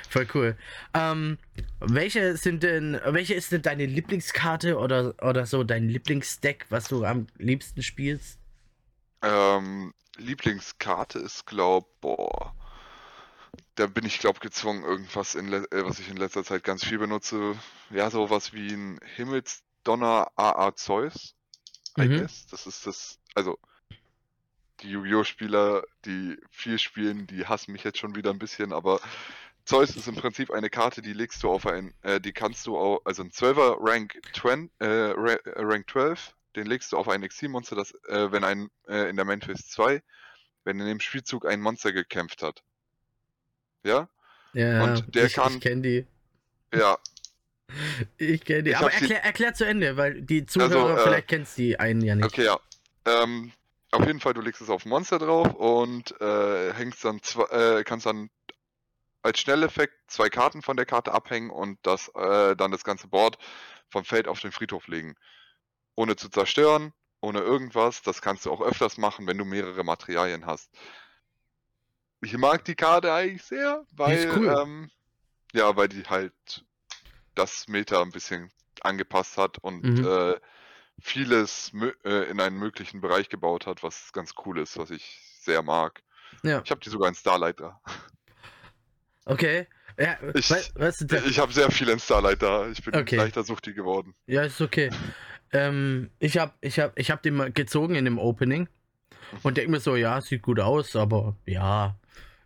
Voll 0.08 0.26
cool. 0.34 0.56
Ähm, 0.92 1.38
welche 1.80 2.36
sind 2.36 2.62
denn, 2.62 3.00
welche 3.06 3.34
ist 3.34 3.52
denn 3.52 3.62
deine 3.62 3.86
Lieblingskarte 3.86 4.78
oder, 4.78 5.14
oder 5.22 5.46
so 5.46 5.64
dein 5.64 5.88
Lieblingsdeck, 5.88 6.66
was 6.68 6.88
du 6.88 7.04
am 7.04 7.26
liebsten 7.38 7.82
spielst? 7.82 8.38
Ähm, 9.22 9.94
Lieblingskarte 10.16 11.18
ist, 11.20 11.46
glaub, 11.46 12.00
boah. 12.00 12.54
Da 13.76 13.86
bin 13.86 14.04
ich, 14.04 14.18
glaub, 14.18 14.40
gezwungen, 14.40 14.84
irgendwas, 14.84 15.34
in 15.34 15.50
äh, 15.52 15.64
was 15.70 15.98
ich 15.98 16.10
in 16.10 16.16
letzter 16.16 16.44
Zeit 16.44 16.64
ganz 16.64 16.84
viel 16.84 16.98
benutze. 16.98 17.54
Ja, 17.90 18.10
sowas 18.10 18.52
wie 18.52 18.72
ein 18.72 18.98
Himmelsdonner 19.16 20.30
AA 20.36 20.74
Zeus. 20.76 21.34
I 21.98 22.08
Mhm. 22.08 22.18
guess. 22.18 22.46
Das 22.46 22.66
ist 22.66 22.86
das, 22.86 23.18
also 23.34 23.58
die 24.82 24.90
Yu-Gi-Oh! 24.90 25.24
Spieler, 25.24 25.84
die 26.04 26.36
viel 26.50 26.78
spielen, 26.78 27.26
die 27.26 27.46
hassen 27.46 27.72
mich 27.72 27.84
jetzt 27.84 27.98
schon 27.98 28.14
wieder 28.14 28.30
ein 28.30 28.38
bisschen, 28.38 28.72
aber 28.72 29.00
Zeus 29.64 29.94
ist 29.96 30.08
im 30.08 30.16
Prinzip 30.16 30.50
eine 30.50 30.70
Karte, 30.70 31.02
die 31.02 31.12
legst 31.12 31.42
du 31.42 31.50
auf 31.50 31.66
ein, 31.66 31.94
äh, 32.02 32.20
die 32.20 32.32
kannst 32.32 32.66
du 32.66 32.76
auch, 32.76 33.00
also 33.04 33.22
ein 33.22 33.30
12er 33.30 33.76
Rank, 33.80 34.20
20, 34.34 34.70
äh, 34.80 35.12
äh, 35.12 35.38
Rank 35.56 35.88
12, 35.90 36.34
den 36.56 36.66
legst 36.66 36.92
du 36.92 36.96
auf 36.98 37.08
ein 37.08 37.22
Exil-Monster, 37.22 37.76
das, 37.76 37.92
äh, 38.08 38.32
wenn 38.32 38.44
ein, 38.44 38.68
äh, 38.88 39.08
in 39.08 39.16
der 39.16 39.24
Main 39.24 39.40
Phase 39.40 39.64
2, 39.68 40.02
wenn 40.64 40.80
in 40.80 40.86
dem 40.86 41.00
Spielzug 41.00 41.46
ein 41.46 41.60
Monster 41.60 41.92
gekämpft 41.92 42.42
hat. 42.42 42.62
Ja? 43.84 44.08
Ja, 44.52 44.82
Und 44.84 45.14
der 45.14 45.26
ich, 45.26 45.34
kann- 45.34 45.54
ich 45.54 45.60
kenne 45.60 45.82
die. 45.82 46.06
Ja, 46.74 46.98
Ich 48.18 48.44
kenne 48.44 48.64
die. 48.64 48.70
Ich 48.70 48.76
Aber 48.76 48.86
hab 48.86 48.92
sie- 48.94 49.00
erklär, 49.04 49.24
erklär 49.24 49.54
zu 49.54 49.64
Ende, 49.64 49.96
weil 49.96 50.20
die 50.22 50.44
Zuhörer, 50.44 50.98
äh, 50.98 51.02
vielleicht 51.04 51.28
kennst 51.28 51.56
die 51.56 51.78
einen 51.80 52.02
ja 52.02 52.14
nicht. 52.14 52.26
Okay, 52.26 52.44
ja. 52.44 52.60
Ähm, 53.06 53.52
auf 53.92 54.06
jeden 54.06 54.20
Fall, 54.20 54.34
du 54.34 54.40
legst 54.40 54.60
es 54.60 54.70
auf 54.70 54.84
Monster 54.86 55.18
drauf 55.18 55.54
und 55.54 56.18
äh, 56.20 56.72
hängst 56.72 57.04
dann 57.04 57.22
zwei, 57.22 57.44
äh, 57.44 57.84
kannst 57.84 58.06
dann 58.06 58.30
als 59.22 59.38
Schnelleffekt 59.38 59.94
zwei 60.10 60.28
Karten 60.30 60.62
von 60.62 60.76
der 60.76 60.86
Karte 60.86 61.12
abhängen 61.12 61.50
und 61.50 61.78
das 61.82 62.08
äh, 62.14 62.56
dann 62.56 62.72
das 62.72 62.84
ganze 62.84 63.08
Board 63.08 63.38
vom 63.88 64.04
Feld 64.04 64.26
auf 64.26 64.40
den 64.40 64.52
Friedhof 64.52 64.88
legen. 64.88 65.14
Ohne 65.94 66.16
zu 66.16 66.28
zerstören, 66.28 66.92
ohne 67.20 67.40
irgendwas. 67.40 68.02
Das 68.02 68.22
kannst 68.22 68.46
du 68.46 68.50
auch 68.50 68.60
öfters 68.62 68.98
machen, 68.98 69.26
wenn 69.26 69.38
du 69.38 69.44
mehrere 69.44 69.84
Materialien 69.84 70.46
hast. 70.46 70.70
Ich 72.22 72.36
mag 72.36 72.64
die 72.64 72.74
Karte 72.74 73.12
eigentlich 73.12 73.44
sehr, 73.44 73.84
weil 73.92 74.26
cool. 74.36 74.56
ähm, 74.60 74.90
ja, 75.52 75.76
weil 75.76 75.88
die 75.88 76.04
halt 76.04 76.64
das 77.34 77.68
Meta 77.68 78.00
ein 78.00 78.10
bisschen 78.10 78.50
angepasst 78.80 79.36
hat 79.36 79.58
und 79.58 79.84
Mhm. 79.84 80.04
äh, 80.04 80.40
vieles 81.00 81.72
äh, 82.04 82.30
in 82.30 82.40
einen 82.40 82.58
möglichen 82.58 83.00
Bereich 83.00 83.28
gebaut 83.28 83.66
hat, 83.66 83.82
was 83.82 84.12
ganz 84.12 84.34
cool 84.44 84.58
ist, 84.58 84.78
was 84.78 84.90
ich 84.90 85.18
sehr 85.40 85.62
mag. 85.62 86.02
Ja. 86.42 86.60
Ich 86.64 86.70
habe 86.70 86.80
die 86.80 86.90
sogar 86.90 87.08
in 87.08 87.14
Starlighter. 87.14 87.80
Okay. 89.24 89.66
Ja, 89.98 90.16
Ich- 90.34 90.50
wei- 90.50 90.64
weißt 90.74 91.10
du, 91.10 91.16
Ich 91.28 91.38
habe 91.38 91.52
sehr 91.52 91.70
viel 91.70 91.88
in 91.88 91.98
Starlight 91.98 92.42
da. 92.42 92.68
Ich 92.68 92.82
bin 92.82 92.94
Okay. 92.94 93.16
leichter 93.16 93.44
Suchti 93.44 93.74
geworden. 93.74 94.14
ja, 94.26 94.42
ist 94.42 94.60
okay. 94.60 94.90
Ähm, 95.52 96.10
ich 96.18 96.38
hab, 96.38 96.56
ich 96.62 96.78
hab, 96.80 96.98
ich 96.98 97.10
hab 97.10 97.22
den 97.22 97.34
mal 97.34 97.52
gezogen 97.52 97.94
in 97.94 98.06
dem 98.06 98.18
Opening 98.18 98.68
und 99.42 99.58
denk 99.58 99.68
mir 99.68 99.80
so, 99.80 99.96
ja, 99.96 100.18
sieht 100.22 100.40
gut 100.42 100.58
aus, 100.60 100.96
aber 100.96 101.36
ja, 101.44 101.96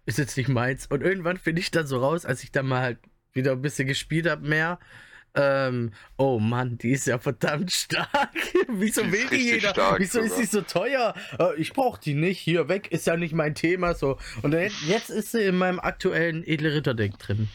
ist 0.07 0.19
jetzt 0.19 0.37
nicht 0.37 0.49
meins. 0.49 0.87
Und 0.89 1.03
irgendwann 1.03 1.37
finde 1.39 1.61
ich 1.61 1.71
dann 1.71 1.87
so 1.87 1.99
raus, 2.01 2.25
als 2.25 2.43
ich 2.43 2.51
dann 2.51 2.67
mal 2.67 2.81
halt 2.83 2.99
wieder 3.33 3.53
ein 3.53 3.63
bisschen 3.63 3.87
gespielt 3.87 4.29
habe, 4.29 4.47
mehr. 4.47 4.81
Ähm, 5.37 5.93
oh 6.17 6.39
Mann, 6.39 6.79
die 6.79 6.91
ist 6.93 7.07
ja 7.07 7.19
verdammt 7.19 7.71
stark. 7.73 8.31
Wieso 8.69 9.03
Die 9.03 9.09
ist 9.09 9.13
will 9.13 9.29
die 9.39 9.45
jeder? 9.45 9.71
stark 9.71 9.99
Wieso 10.01 10.21
ist 10.21 10.31
sogar. 10.31 10.45
sie 10.47 10.51
so 10.51 10.61
teuer? 10.63 11.15
Äh, 11.39 11.55
ich 11.61 11.73
brauch 11.73 11.99
die 11.99 12.15
nicht. 12.15 12.39
Hier 12.41 12.69
weg 12.69 12.91
ist 12.91 13.07
ja 13.07 13.17
nicht 13.17 13.35
mein 13.35 13.55
Thema. 13.55 13.95
So. 13.95 14.19
Und 14.43 14.51
dann, 14.53 14.71
jetzt 14.87 15.11
ist 15.11 15.33
sie 15.33 15.43
in 15.45 15.59
meinem 15.59 15.79
aktuellen 15.79 16.43
edle 16.47 16.75
Ritter-Deck 16.75 17.19
drin. 17.19 17.49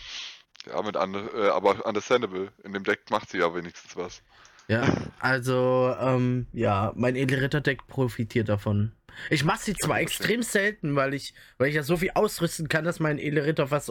Ja, 0.68 0.82
mit 0.84 0.96
under, 0.96 1.34
äh, 1.34 1.50
aber 1.50 1.86
understandable. 1.86 2.50
In 2.64 2.74
dem 2.74 2.84
Deck 2.84 3.02
macht 3.10 3.30
sie 3.32 3.40
ja 3.40 3.54
wenigstens 3.56 3.96
was. 3.98 4.22
Ja, 4.68 4.84
also, 5.20 5.96
ähm, 6.00 6.46
ja, 6.54 6.94
mein 6.96 7.16
edle 7.16 7.42
Ritter-Deck 7.42 7.88
profitiert 7.88 8.48
davon. 8.48 8.92
Ich 9.30 9.44
mache 9.44 9.60
sie 9.62 9.74
zwar 9.74 10.00
extrem 10.00 10.44
selten, 10.44 10.96
weil 10.96 11.14
ich, 11.14 11.34
weil 11.58 11.68
ich 11.70 11.76
ja 11.76 11.84
so 11.84 11.98
viel 11.98 12.12
ausrüsten 12.14 12.70
kann, 12.70 12.86
dass 12.86 13.00
mein 13.02 13.18
edle 13.20 13.44
Ritter 13.46 13.68
fast 13.68 13.90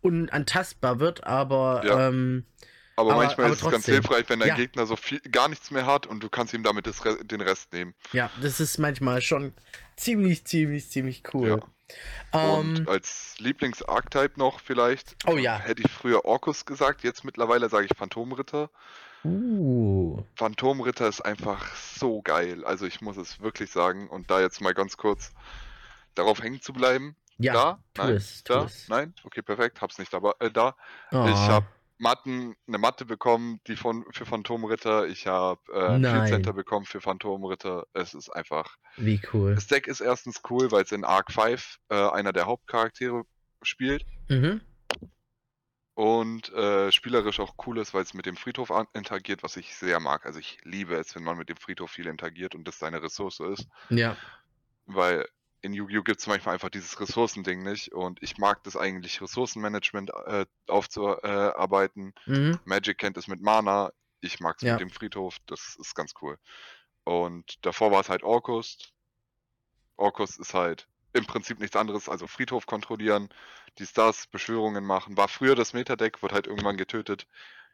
unantastbar 0.00 1.00
wird, 1.00 1.24
aber 1.24 1.82
Ja. 1.84 2.08
ähm, 2.08 2.44
Aber, 2.98 3.12
Aber- 3.12 3.22
manchmal 3.24 3.46
aber 3.46 3.54
ist 3.54 3.62
es 3.62 3.70
ganz 3.70 3.86
hilfreich, 3.86 4.24
wenn 4.28 4.40
dein 4.40 4.48
Ja. 4.48 4.54
Gegner 4.56 4.84
so 4.84 4.96
viel, 4.96 5.20
gar 5.20 5.48
nichts 5.48 5.70
mehr 5.70 5.86
hat 5.86 6.06
und 6.06 6.20
du 6.20 6.28
kannst 6.28 6.52
ihm 6.52 6.64
damit 6.64 6.86
das, 6.88 7.00
den 7.22 7.40
Rest 7.40 7.72
nehmen. 7.72 7.94
ja, 8.12 8.28
das 8.42 8.58
ist 8.58 8.78
manchmal 8.78 9.20
schon 9.22 9.52
ziemlich, 9.96 10.44
ziemlich, 10.44 10.90
ziemlich 10.90 11.22
cool. 11.32 11.60
Ähm, 12.32 12.50
Und 12.76 12.88
als 12.88 13.36
Lieblings-Archetype 13.38 14.32
noch 14.38 14.58
vielleicht. 14.60 15.14
Oh 15.28 15.36
ja. 15.36 15.58
Hätte 15.58 15.82
ich 15.84 15.90
früher 15.92 16.24
Orkus 16.24 16.64
gesagt, 16.66 17.04
jetzt 17.04 17.24
mittlerweile 17.24 17.68
sage 17.68 17.86
ich 17.88 17.96
Phantomritter. 17.96 18.68
uh, 19.24 20.22
Phantomritter 20.36 21.08
ist 21.08 21.20
einfach 21.20 21.74
so 21.76 22.20
geil. 22.22 22.64
Also 22.64 22.84
ich 22.86 23.00
muss 23.00 23.16
es 23.16 23.40
wirklich 23.40 23.70
sagen. 23.70 24.08
Und 24.08 24.30
da 24.30 24.40
jetzt 24.40 24.60
mal 24.60 24.74
ganz 24.74 24.96
kurz 24.96 25.32
darauf 26.14 26.42
hängen 26.42 26.60
zu 26.60 26.72
bleiben. 26.72 27.16
ja, 27.38 27.52
da? 27.52 27.78
tu 27.94 28.02
Nein? 28.02 28.14
es, 28.16 28.42
tu 28.44 28.52
da? 28.52 28.64
es. 28.64 28.88
Nein? 28.88 29.14
Okay, 29.24 29.42
perfekt. 29.42 29.80
Hab's 29.80 29.98
nicht 29.98 30.12
aber 30.14 30.34
äh, 30.40 30.50
da. 30.50 30.74
Oh, 31.12 31.26
Ich 31.28 31.36
habe 31.36 31.66
Matten, 31.98 32.54
eine 32.66 32.78
Matte 32.78 33.04
bekommen, 33.04 33.60
die 33.66 33.76
von 33.76 34.04
für 34.12 34.24
Phantomritter. 34.24 35.06
Ich 35.08 35.26
habe 35.26 35.60
äh, 35.72 35.94
ein 35.94 36.00
Nein. 36.02 36.12
Field 36.14 36.28
Center 36.28 36.52
bekommen 36.52 36.86
für 36.86 37.00
Phantomritter. 37.00 37.86
Es 37.92 38.14
ist 38.14 38.30
einfach. 38.30 38.76
wie 38.96 39.20
cool. 39.32 39.54
Das 39.54 39.66
Deck 39.66 39.86
ist 39.88 40.00
erstens 40.00 40.40
cool, 40.48 40.70
weil 40.70 40.84
es 40.84 40.92
in 40.92 41.04
Arc 41.04 41.32
5 41.32 41.78
äh, 41.90 41.94
einer 42.10 42.32
der 42.32 42.46
Hauptcharaktere 42.46 43.24
spielt 43.62 44.04
Mhm. 44.28 44.60
und 45.94 46.52
äh, 46.52 46.92
spielerisch 46.92 47.40
auch 47.40 47.54
cool 47.66 47.78
ist, 47.78 47.92
weil 47.94 48.02
es 48.02 48.14
mit 48.14 48.26
dem 48.26 48.36
Friedhof 48.36 48.70
interagiert, 48.92 49.42
was 49.42 49.56
ich 49.56 49.74
sehr 49.74 49.98
mag. 49.98 50.26
Also 50.26 50.38
ich 50.38 50.58
liebe 50.62 50.94
es, 50.94 51.14
wenn 51.16 51.24
man 51.24 51.36
mit 51.36 51.48
dem 51.48 51.56
Friedhof 51.56 51.90
viel 51.90 52.06
interagiert 52.06 52.54
und 52.54 52.68
das 52.68 52.78
seine 52.78 53.02
Ressource 53.02 53.40
ist, 53.40 53.66
Ja, 53.88 54.16
weil 54.86 55.26
in 55.60 55.72
Yu-Gi-Oh! 55.72 56.02
gibt 56.02 56.20
es 56.20 56.26
manchmal 56.26 56.54
einfach 56.54 56.70
dieses 56.70 56.98
Ressourcending 57.00 57.62
nicht 57.62 57.92
und 57.92 58.22
ich 58.22 58.38
mag 58.38 58.62
das 58.64 58.76
eigentlich, 58.76 59.20
Ressourcenmanagement 59.20 60.10
äh, 60.26 60.46
aufzuarbeiten. 60.68 62.14
mhm. 62.26 62.58
Magic 62.64 62.98
kennt 62.98 63.16
es 63.16 63.26
mit 63.28 63.40
Mana, 63.40 63.92
ich 64.20 64.40
mag 64.40 64.56
es 64.56 64.62
Ja. 64.62 64.74
mit 64.74 64.80
dem 64.80 64.90
Friedhof, 64.90 65.36
das 65.46 65.76
ist 65.80 65.94
ganz 65.94 66.12
cool. 66.22 66.38
Und 67.04 67.64
davor 67.64 67.90
war 67.90 68.00
es 68.00 68.08
halt 68.08 68.22
Orkus. 68.22 68.92
Orkus 69.96 70.38
ist 70.38 70.54
halt 70.54 70.86
im 71.12 71.26
Prinzip 71.26 71.58
nichts 71.58 71.76
anderes, 71.76 72.08
also 72.08 72.26
Friedhof 72.26 72.66
kontrollieren, 72.66 73.28
die 73.78 73.86
Stars, 73.86 74.26
Beschwörungen 74.26 74.84
machen. 74.84 75.16
War 75.16 75.28
früher 75.28 75.54
das 75.54 75.72
Metadeck, 75.72 76.22
wird 76.22 76.32
halt 76.32 76.46
irgendwann 76.46 76.76
getötet. 76.76 77.26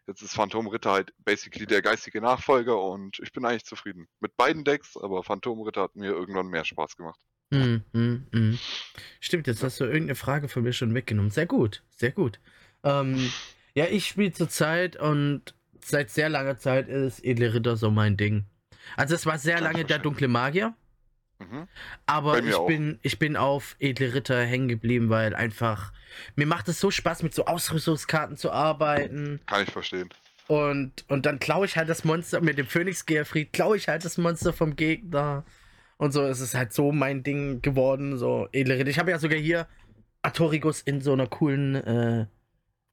Jetzt 0.06 0.22
ist 0.22 0.34
Phantomritter 0.34 0.92
halt 0.92 1.12
basically 1.18 1.66
der 1.66 1.82
geistige 1.82 2.20
Nachfolger 2.20 2.80
und 2.80 3.18
ich 3.20 3.32
bin 3.32 3.44
eigentlich 3.44 3.64
zufrieden. 3.64 4.08
Mit 4.20 4.36
beiden 4.36 4.64
Decks, 4.64 4.96
aber 4.96 5.22
Phantomritter 5.22 5.82
hat 5.82 5.96
mir 5.96 6.12
irgendwann 6.12 6.46
mehr 6.48 6.64
Spaß 6.64 6.96
gemacht. 6.96 7.20
Mhm, 7.92 8.26
mhm. 8.32 8.58
Stimmt, 9.20 9.46
jetzt 9.46 9.62
hast 9.62 9.80
du 9.80 9.84
irgendeine 9.84 10.14
Frage 10.14 10.48
von 10.48 10.62
mir 10.62 10.72
schon 10.72 10.94
weggenommen. 10.94 11.30
Sehr 11.30 11.46
gut, 11.46 11.82
sehr 11.90 12.10
gut. 12.12 12.38
Ähm, 12.82 13.30
ja, 13.74 13.86
ich 13.86 14.06
spiele 14.06 14.32
zurzeit 14.32 14.96
und 14.96 15.54
seit 15.82 16.10
sehr 16.10 16.28
langer 16.28 16.58
Zeit 16.58 16.88
ist 16.88 17.24
Edle 17.24 17.54
Ritter 17.54 17.76
so 17.76 17.90
mein 17.90 18.16
Ding. 18.16 18.44
Also 18.96 19.14
es 19.14 19.26
war 19.26 19.38
sehr 19.38 19.60
lange 19.60 19.84
der 19.84 19.98
dunkle 19.98 20.28
Magier, 20.28 20.74
Mhm. 21.40 21.66
aber 22.06 22.42
ich 22.42 22.54
auch. 22.54 22.66
bin, 22.66 22.98
ich 23.02 23.18
bin 23.18 23.36
auf 23.36 23.74
Edle 23.80 24.14
Ritter 24.14 24.44
hängen 24.44 24.68
geblieben, 24.68 25.08
weil 25.10 25.34
einfach 25.34 25.92
mir 26.36 26.46
macht 26.46 26.68
es 26.68 26.78
so 26.80 26.90
Spaß, 26.90 27.22
mit 27.22 27.34
so 27.34 27.46
Ausrüstungskarten 27.46 28.36
zu 28.36 28.52
arbeiten. 28.52 29.40
Kann 29.46 29.64
ich 29.64 29.70
verstehen. 29.70 30.10
Und, 30.46 31.04
und 31.08 31.24
dann 31.26 31.38
klaue 31.38 31.64
ich 31.66 31.76
halt 31.76 31.88
das 31.88 32.04
Monster, 32.04 32.40
mit 32.40 32.58
dem 32.58 32.66
Phönix 32.66 33.06
Gearfried 33.06 33.52
klaue 33.52 33.76
ich 33.78 33.88
halt 33.88 34.04
das 34.04 34.18
Monster 34.18 34.52
vom 34.52 34.76
Gegner. 34.76 35.44
Und 35.96 36.12
so 36.12 36.24
ist 36.26 36.40
es 36.40 36.54
halt 36.54 36.72
so 36.72 36.92
mein 36.92 37.22
Ding 37.22 37.62
geworden, 37.62 38.18
so 38.18 38.48
edle 38.52 38.76
Ritter. 38.78 38.90
Ich 38.90 38.98
habe 38.98 39.10
ja 39.10 39.18
sogar 39.18 39.38
hier 39.38 39.66
Atorigus 40.22 40.80
in 40.82 41.00
so 41.00 41.12
einer 41.12 41.26
coolen, 41.26 41.74
äh, 41.76 42.26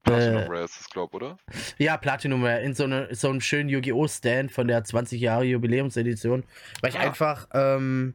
Platinum 0.04 0.36
äh, 0.42 0.46
Rare 0.46 0.64
ist 0.64 0.80
es, 0.80 0.90
glaub, 0.90 1.14
oder? 1.14 1.38
ja, 1.78 1.96
Platinum, 1.96 2.44
äh, 2.44 2.62
in 2.64 2.74
so, 2.74 2.84
einer 2.84 3.14
so 3.14 3.28
einem 3.30 3.40
schönen 3.40 3.68
Yu-Gi-Oh! 3.68 4.08
Stand 4.08 4.50
von 4.50 4.66
der 4.66 4.82
20 4.82 5.20
Jahre 5.20 5.44
Jubiläumsedition. 5.44 6.44
Weil 6.80 6.90
ich 6.90 6.98
Ah. 6.98 7.02
einfach, 7.02 7.48
ähm, 7.54 8.14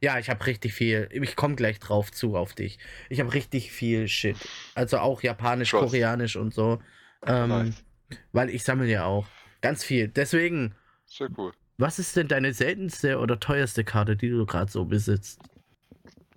ja, 0.00 0.18
ich 0.18 0.30
habe 0.30 0.44
richtig 0.46 0.72
viel, 0.72 1.08
ich 1.12 1.36
komme 1.36 1.54
gleich 1.54 1.78
drauf 1.78 2.10
zu 2.10 2.36
auf 2.36 2.54
dich. 2.54 2.78
Ich 3.10 3.20
habe 3.20 3.34
richtig 3.34 3.70
viel 3.70 4.08
Shit. 4.08 4.36
Also 4.74 4.98
auch 4.98 5.22
japanisch, 5.22 5.70
Krass. 5.72 5.80
koreanisch 5.80 6.36
und 6.36 6.54
so. 6.54 6.80
Ähm, 7.26 7.48
Nice. 7.50 7.84
Weil 8.32 8.48
ich 8.50 8.64
sammle 8.64 8.86
ja 8.88 9.04
auch 9.04 9.26
ganz 9.60 9.84
viel. 9.84 10.08
Deswegen, 10.08 10.74
Sehr 11.06 11.28
cool. 11.36 11.52
Was 11.78 11.98
ist 11.98 12.16
denn 12.16 12.28
deine 12.28 12.52
seltenste 12.52 13.18
oder 13.18 13.38
teuerste 13.40 13.84
Karte, 13.84 14.16
die 14.16 14.30
du 14.30 14.46
gerade 14.46 14.70
so 14.70 14.84
besitzt? 14.84 15.40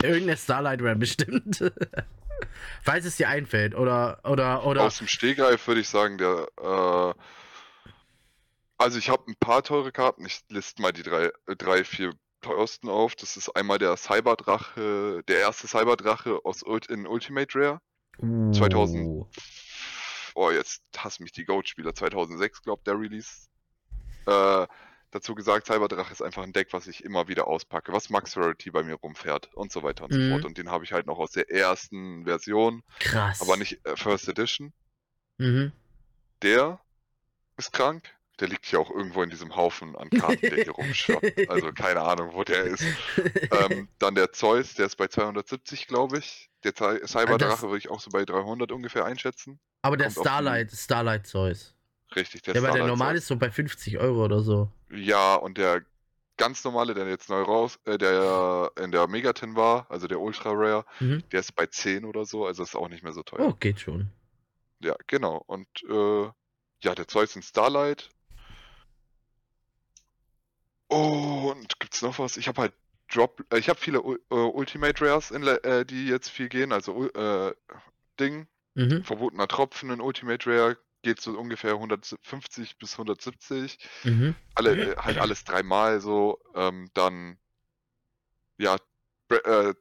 Irgendeine 0.01 0.37
Starlight 0.37 0.81
Rare 0.81 0.95
bestimmt. 0.95 1.71
Falls 2.83 3.05
es 3.05 3.17
dir 3.17 3.29
einfällt. 3.29 3.75
Oder, 3.75 4.19
oder, 4.23 4.65
oder. 4.65 4.83
Aus 4.83 4.97
dem 4.97 5.07
Stegreif 5.07 5.67
würde 5.67 5.81
ich 5.81 5.89
sagen, 5.89 6.17
der. 6.17 6.47
Äh, 6.57 7.13
also 8.77 8.97
ich 8.97 9.09
habe 9.09 9.23
ein 9.27 9.35
paar 9.39 9.61
teure 9.61 9.91
Karten. 9.91 10.25
Ich 10.25 10.41
liste 10.47 10.81
mal 10.81 10.93
die 10.93 11.03
drei, 11.03 11.31
drei, 11.57 11.83
vier 11.83 12.13
teuersten 12.41 12.87
auf. 12.87 13.15
Das 13.15 13.35
ist 13.35 13.49
einmal 13.49 13.77
der 13.77 13.97
Cyberdrache, 13.97 15.21
der 15.27 15.39
erste 15.39 15.67
Cyberdrache 15.67 16.39
aus 16.45 16.63
Ult 16.63 16.85
in 16.85 17.05
Ultimate 17.05 17.59
Rare. 17.59 17.81
2000. 18.53 19.05
Uh, 19.05 19.27
Oh, 20.35 20.51
jetzt 20.51 20.81
hassen 20.95 21.23
mich 21.23 21.33
die 21.33 21.43
Goat-Spieler. 21.43 21.93
2006, 21.93 22.61
glaubt 22.61 22.87
der 22.87 22.97
Release. 22.97 23.49
Äh, 24.25 24.67
dazu 25.11 25.35
gesagt, 25.35 25.67
Cyberdrache 25.67 26.11
ist 26.11 26.21
einfach 26.21 26.43
ein 26.43 26.53
Deck, 26.53 26.67
was 26.71 26.87
ich 26.87 27.03
immer 27.03 27.27
wieder 27.27 27.47
auspacke, 27.47 27.91
was 27.93 28.09
Max 28.09 28.37
Rarity 28.37 28.71
bei 28.71 28.83
mir 28.83 28.95
rumfährt 28.95 29.53
und 29.55 29.71
so 29.71 29.83
weiter 29.83 30.03
und 30.05 30.11
Mhm. 30.13 30.23
so 30.23 30.29
fort. 30.35 30.45
Und 30.45 30.57
den 30.57 30.69
habe 30.69 30.83
ich 30.83 30.93
halt 30.93 31.05
noch 31.07 31.17
aus 31.19 31.31
der 31.31 31.49
ersten 31.51 32.25
Version, 32.25 32.83
Krass. 32.99 33.41
aber 33.41 33.57
nicht 33.57 33.85
äh, 33.85 33.95
First 33.95 34.27
Edition. 34.27 34.73
Mhm. 35.37 35.71
Der 36.41 36.79
ist 37.57 37.73
krank. 37.73 38.03
Der 38.39 38.47
liegt 38.47 38.65
hier 38.65 38.79
auch 38.79 38.89
irgendwo 38.89 39.21
in 39.21 39.29
diesem 39.29 39.57
Haufen 39.57 39.97
an 39.97 40.09
Karten, 40.09 40.39
der 40.39 40.63
hier 40.63 40.71
rumschwappt. 40.71 41.25
Also 41.49 41.73
keine 41.73 42.01
Ahnung, 42.01 42.29
wo 42.33 42.45
der 42.45 42.63
ist. 42.63 42.83
Ähm, 43.51 43.89
dann 43.99 44.15
der 44.15 44.31
Zeus, 44.31 44.75
der 44.75 44.85
ist 44.85 44.95
bei 44.95 45.07
270, 45.09 45.87
glaube 45.87 46.19
ich. 46.19 46.49
Der 46.63 46.73
Cy- 46.73 47.05
Cyberdrache 47.05 47.63
würde 47.63 47.79
ich 47.79 47.89
auch 47.89 47.99
so 47.99 48.09
bei 48.11 48.23
300 48.23 48.71
ungefähr 48.71 49.03
einschätzen. 49.03 49.59
aber 49.81 49.97
der 49.97 50.07
kommt 50.09 50.25
Starlight, 50.25 50.71
Starlight 50.71 51.27
Zeus. 51.27 51.75
Richtig, 52.15 52.41
der 52.41 52.53
Der, 52.53 52.63
weil 52.63 52.69
der 52.71 52.77
Starlight 52.77 52.87
normal 52.97 53.13
Zeus. 53.15 53.21
ist 53.23 53.27
so 53.27 53.35
bei 53.37 53.51
50 53.51 53.97
Euro 53.99 54.25
oder 54.25 54.41
so. 54.41 54.71
Ja, 54.91 55.35
und 55.35 55.57
der 55.57 55.83
ganz 56.37 56.63
normale, 56.63 56.93
der 56.93 57.07
jetzt 57.07 57.29
neu 57.29 57.41
raus, 57.41 57.77
äh, 57.85 57.97
der 57.97 58.71
in 58.79 58.91
der 58.91 59.07
Megatin 59.07 59.55
war, 59.55 59.85
also 59.89 60.07
der 60.07 60.19
Ultra 60.19 60.51
Rare, 60.51 60.85
Mhm. 60.99 61.23
der 61.31 61.41
ist 61.41 61.55
bei 61.55 61.65
10 61.67 62.05
oder 62.05 62.25
so, 62.25 62.45
also 62.45 62.63
ist 62.63 62.75
auch 62.75 62.87
nicht 62.89 63.03
mehr 63.03 63.13
so 63.13 63.21
teuer. 63.23 63.41
Oh, 63.47 63.53
geht 63.59 63.79
schon. 63.81 64.09
Ja, 64.79 64.95
genau. 65.07 65.43
Und 65.47 65.67
äh, 65.89 66.29
ja, 66.81 66.95
der 66.95 67.07
Zeus 67.07 67.35
in 67.35 67.41
Starlight. 67.43 68.09
Oh, 70.89 71.53
und 71.55 71.79
gibt's 71.79 72.01
noch 72.01 72.17
was? 72.19 72.37
Ich 72.37 72.47
habe 72.47 72.61
halt 72.61 72.73
Drop, 73.11 73.43
äh, 73.51 73.59
ich 73.59 73.69
habe 73.69 73.79
viele 73.79 73.99
Ul- 74.01 74.19
äh, 74.31 74.35
Ultimate 74.35 75.03
Rares, 75.05 75.31
in, 75.31 75.41
le- 75.43 75.63
äh, 75.63 75.85
die 75.85 76.07
jetzt 76.07 76.29
viel 76.29 76.49
gehen, 76.49 76.71
also 76.71 76.93
Ul- 76.93 77.15
äh, 77.49 77.53
Ding, 78.19 78.47
Mhm. 78.75 79.03
verbotener 79.03 79.47
Tropfen 79.47 79.89
in 79.91 80.01
Ultimate 80.01 80.49
Rare 80.49 80.77
geht 81.01 81.21
so 81.21 81.31
ungefähr 81.37 81.73
150 81.73 82.77
bis 82.77 82.93
170. 82.97 83.77
Mhm. 84.03 84.35
alle, 84.55 84.75
äh, 84.75 84.95
halt 84.97 85.17
alles 85.19 85.43
dreimal 85.43 86.01
so. 86.01 86.39
Ähm, 86.55 86.89
dann, 86.93 87.37
ja, 88.57 88.77
äh, 89.29 89.73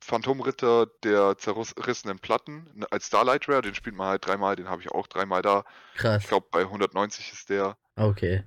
Phantomritter 0.00 0.86
der 1.02 1.36
zerrissenen 1.38 2.18
Platten 2.20 2.70
ne, 2.74 2.86
als 2.90 3.06
Starlight 3.08 3.48
Rare, 3.48 3.62
den 3.62 3.74
spielt 3.74 3.96
man 3.96 4.08
halt 4.08 4.26
dreimal, 4.26 4.56
den 4.56 4.68
habe 4.68 4.80
ich 4.80 4.90
auch 4.90 5.06
dreimal 5.06 5.42
da. 5.42 5.64
Krass. 5.96 6.22
Ich 6.22 6.28
glaube, 6.28 6.46
bei 6.50 6.62
190 6.62 7.32
ist 7.32 7.50
der. 7.50 7.76
Okay. 7.96 8.44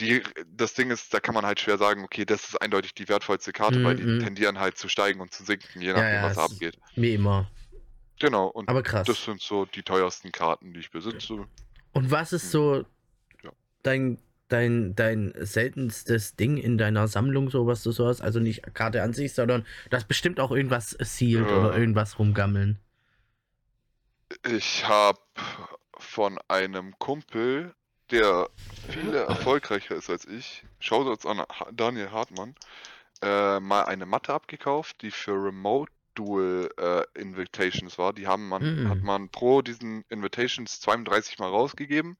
Die, 0.00 0.22
das 0.48 0.74
Ding 0.74 0.90
ist, 0.90 1.14
da 1.14 1.20
kann 1.20 1.34
man 1.36 1.46
halt 1.46 1.60
schwer 1.60 1.78
sagen, 1.78 2.02
okay, 2.02 2.24
das 2.24 2.48
ist 2.48 2.60
eindeutig 2.60 2.94
die 2.94 3.08
wertvollste 3.08 3.52
Karte, 3.52 3.82
weil 3.84 3.94
die 3.94 4.02
Mhm. 4.02 4.18
tendieren 4.18 4.58
halt 4.58 4.76
zu 4.76 4.88
steigen 4.88 5.20
und 5.20 5.32
zu 5.32 5.44
sinken, 5.44 5.80
je 5.80 5.88
Ja, 5.88 5.94
nachdem, 5.94 6.14
ja, 6.16 6.22
was 6.24 6.34
da 6.34 6.44
es- 6.46 6.50
abgeht. 6.50 6.78
Wie 6.96 7.14
immer. 7.14 7.48
Genau, 8.20 8.46
und 8.46 8.68
Aber 8.68 8.82
krass. 8.82 9.06
das 9.06 9.24
sind 9.24 9.40
so 9.40 9.64
die 9.66 9.82
teuersten 9.82 10.30
Karten, 10.32 10.72
die 10.72 10.80
ich 10.80 10.90
besitze. 10.90 11.46
Und 11.92 12.10
was 12.10 12.32
ist 12.32 12.50
so 12.50 12.84
Ja. 13.42 13.50
dein, 13.82 14.18
dein, 14.48 14.94
dein 14.94 15.32
seltenstes 15.36 16.36
Ding 16.36 16.56
in 16.56 16.78
deiner 16.78 17.08
Sammlung, 17.08 17.50
so 17.50 17.66
was 17.66 17.82
du 17.82 17.92
so 17.92 18.06
hast? 18.06 18.20
Also 18.20 18.38
nicht 18.40 18.74
Karte 18.74 19.02
an 19.02 19.12
sich, 19.12 19.32
sondern 19.34 19.66
das 19.90 20.04
bestimmt 20.04 20.38
auch 20.40 20.52
irgendwas 20.52 20.90
sealed 21.00 21.50
Ja. 21.50 21.58
oder 21.58 21.76
irgendwas 21.76 22.18
rumgammeln. 22.18 22.78
Ich 24.46 24.86
habe 24.86 25.18
von 25.98 26.38
einem 26.48 26.98
Kumpel, 26.98 27.74
der 28.10 28.48
viel 28.90 29.14
erfolgreicher 29.14 29.96
ist 29.96 30.10
als 30.10 30.24
ich, 30.26 30.64
Shoutouts 30.78 31.26
an 31.26 31.42
Daniel 31.72 32.10
Hartmann, 32.10 32.54
äh, 33.22 33.60
mal 33.60 33.84
eine 33.84 34.06
Matte 34.06 34.32
abgekauft, 34.34 35.02
die 35.02 35.10
für 35.10 35.32
Remote 35.32 35.90
Duel 36.14 36.70
äh, 36.78 37.04
Invitations 37.20 37.98
war. 37.98 38.12
Die 38.12 38.26
haben 38.26 38.48
man, 38.48 38.62
Mhm. 38.62 38.88
hat 38.88 39.02
man 39.02 39.30
pro 39.30 39.62
diesen 39.62 40.04
Invitations 40.08 40.80
32 40.80 41.38
Mal 41.38 41.48
rausgegeben, 41.48 42.18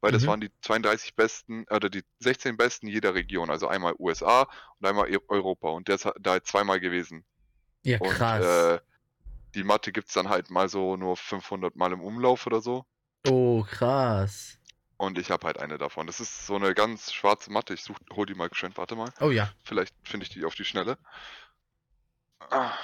weil 0.00 0.12
das 0.12 0.22
Mhm. 0.22 0.28
waren 0.28 0.40
die 0.40 0.50
32 0.62 1.14
besten, 1.16 1.64
oder 1.70 1.90
die 1.90 2.04
16 2.20 2.56
besten 2.56 2.88
jeder 2.88 3.14
Region. 3.14 3.50
Also 3.50 3.68
einmal 3.68 3.94
USA 3.98 4.42
und 4.80 4.86
einmal 4.86 5.10
E- 5.12 5.18
Europa. 5.28 5.70
Und 5.70 5.88
der 5.88 5.96
ist 5.96 6.04
halt 6.06 6.16
da 6.20 6.42
zweimal 6.42 6.80
gewesen. 6.80 7.24
Ja, 7.84 7.98
Und 7.98 8.18
krass. 8.18 8.44
äh, 8.44 8.80
die 9.54 9.64
Matte 9.64 9.92
gibt 9.92 10.08
es 10.08 10.14
dann 10.14 10.28
halt 10.30 10.50
mal 10.50 10.68
so 10.68 10.96
nur 10.96 11.16
500 11.16 11.76
Mal 11.76 11.92
im 11.92 12.00
Umlauf 12.02 12.46
oder 12.46 12.60
so. 12.62 12.86
oh, 13.26 13.62
krass. 13.62 14.56
Und 14.98 15.18
ich 15.18 15.30
habe 15.30 15.46
halt 15.46 15.58
eine 15.58 15.78
davon. 15.78 16.06
Das 16.06 16.20
ist 16.20 16.46
so 16.46 16.54
eine 16.56 16.74
ganz 16.74 17.12
schwarze 17.12 17.50
Matte. 17.52 17.74
Ich 17.74 17.82
such, 17.82 17.96
hol 18.12 18.26
die 18.26 18.34
mal 18.34 18.48
geschwind. 18.48 18.76
Warte 18.76 18.94
mal. 18.96 19.12
Oh 19.20 19.30
ja. 19.30 19.48
Vielleicht 19.64 19.94
finde 20.04 20.24
ich 20.24 20.30
die 20.30 20.44
auf 20.44 20.54
die 20.54 20.64
Schnelle. 20.64 20.98
Ah, 22.50 22.76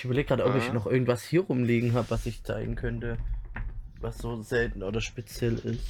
Ich 0.00 0.06
überlege 0.06 0.28
gerade, 0.28 0.46
ob 0.46 0.56
ich 0.56 0.68
Äh. 0.68 0.72
noch 0.72 0.86
irgendwas 0.86 1.22
hier 1.22 1.42
rumliegen 1.42 1.92
habe, 1.92 2.08
was 2.08 2.24
ich 2.24 2.42
zeigen 2.42 2.74
könnte. 2.74 3.18
Was 4.00 4.16
so 4.16 4.40
selten 4.40 4.82
oder 4.82 5.02
speziell 5.02 5.58
ist. 5.58 5.84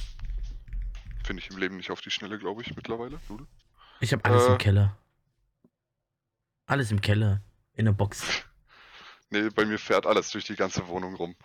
Finde 1.23 1.41
ich 1.41 1.49
im 1.49 1.55
Leben 1.57 1.77
nicht 1.77 1.91
auf 1.91 2.01
die 2.01 2.11
Schnelle, 2.11 2.37
glaube 2.37 2.61
ich, 2.61 2.75
mittlerweile. 2.75 3.21
Dudel. 3.29 3.47
Ich 4.01 4.11
habe 4.11 4.25
alles 4.25 4.43
Äh. 4.47 4.51
im 4.51 4.57
Keller. 4.57 4.97
Alles 6.65 6.91
im 6.91 6.99
Keller. 6.99 7.41
In 7.75 7.85
der 7.85 7.93
Box. 7.93 8.21
Nee, 9.33 9.47
bei 9.55 9.63
mir 9.63 9.79
fährt 9.79 10.05
alles 10.05 10.29
durch 10.31 10.43
die 10.43 10.57
ganze 10.57 10.89
Wohnung 10.89 11.15
rum. 11.15 11.37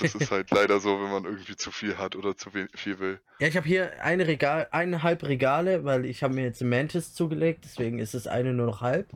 Das 0.00 0.14
ist 0.14 0.30
halt 0.30 0.50
leider 0.50 0.80
so, 0.80 1.02
wenn 1.02 1.10
man 1.10 1.24
irgendwie 1.24 1.56
zu 1.56 1.70
viel 1.70 1.96
hat 1.96 2.14
oder 2.14 2.36
zu 2.36 2.50
viel 2.50 2.98
will. 2.98 3.22
Ja, 3.40 3.48
ich 3.48 3.56
habe 3.56 3.66
hier 3.66 4.02
eine 4.04 4.26
Regal, 4.26 4.68
eineinhalb 4.70 5.22
Regale, 5.22 5.82
weil 5.84 6.04
ich 6.04 6.22
habe 6.22 6.34
mir 6.34 6.42
jetzt 6.44 6.60
ein 6.60 6.68
Mantis 6.68 7.14
zugelegt, 7.14 7.64
deswegen 7.64 8.00
ist 8.00 8.12
das 8.12 8.26
eine 8.26 8.52
nur 8.52 8.66
noch 8.66 8.82
halb. 8.82 9.08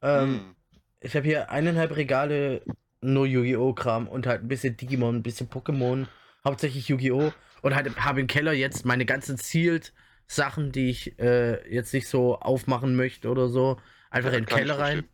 Ähm, 0.00 0.28
Hm. 0.28 0.56
Ich 1.04 1.14
habe 1.14 1.26
hier 1.26 1.50
eineinhalb 1.50 1.94
Regale 1.96 2.62
nur 3.02 3.26
Yu-Gi-Oh! 3.26 3.74
Kram 3.74 4.08
und 4.08 4.26
halt 4.26 4.42
ein 4.42 4.48
bisschen 4.48 4.78
Digimon, 4.78 5.16
ein 5.16 5.22
bisschen 5.22 5.50
Pokémon, 5.50 6.06
hauptsächlich 6.42 6.88
Yu-Gi-Oh! 6.88 7.30
Und 7.60 7.74
halt 7.74 7.94
habe 7.98 8.20
im 8.20 8.26
Keller 8.26 8.54
jetzt 8.54 8.86
meine 8.86 9.04
ganzen 9.04 9.36
Sealed 9.36 9.92
Sachen, 10.26 10.72
die 10.72 10.88
ich 10.88 11.18
äh, 11.18 11.70
jetzt 11.70 11.92
nicht 11.92 12.08
so 12.08 12.38
aufmachen 12.40 12.96
möchte 12.96 13.28
oder 13.28 13.48
so, 13.48 13.78
einfach 14.08 14.32
Ja, 14.32 14.38
in 14.38 14.44
den 14.44 14.48
Keller 14.48 14.78
rein. 14.78 15.04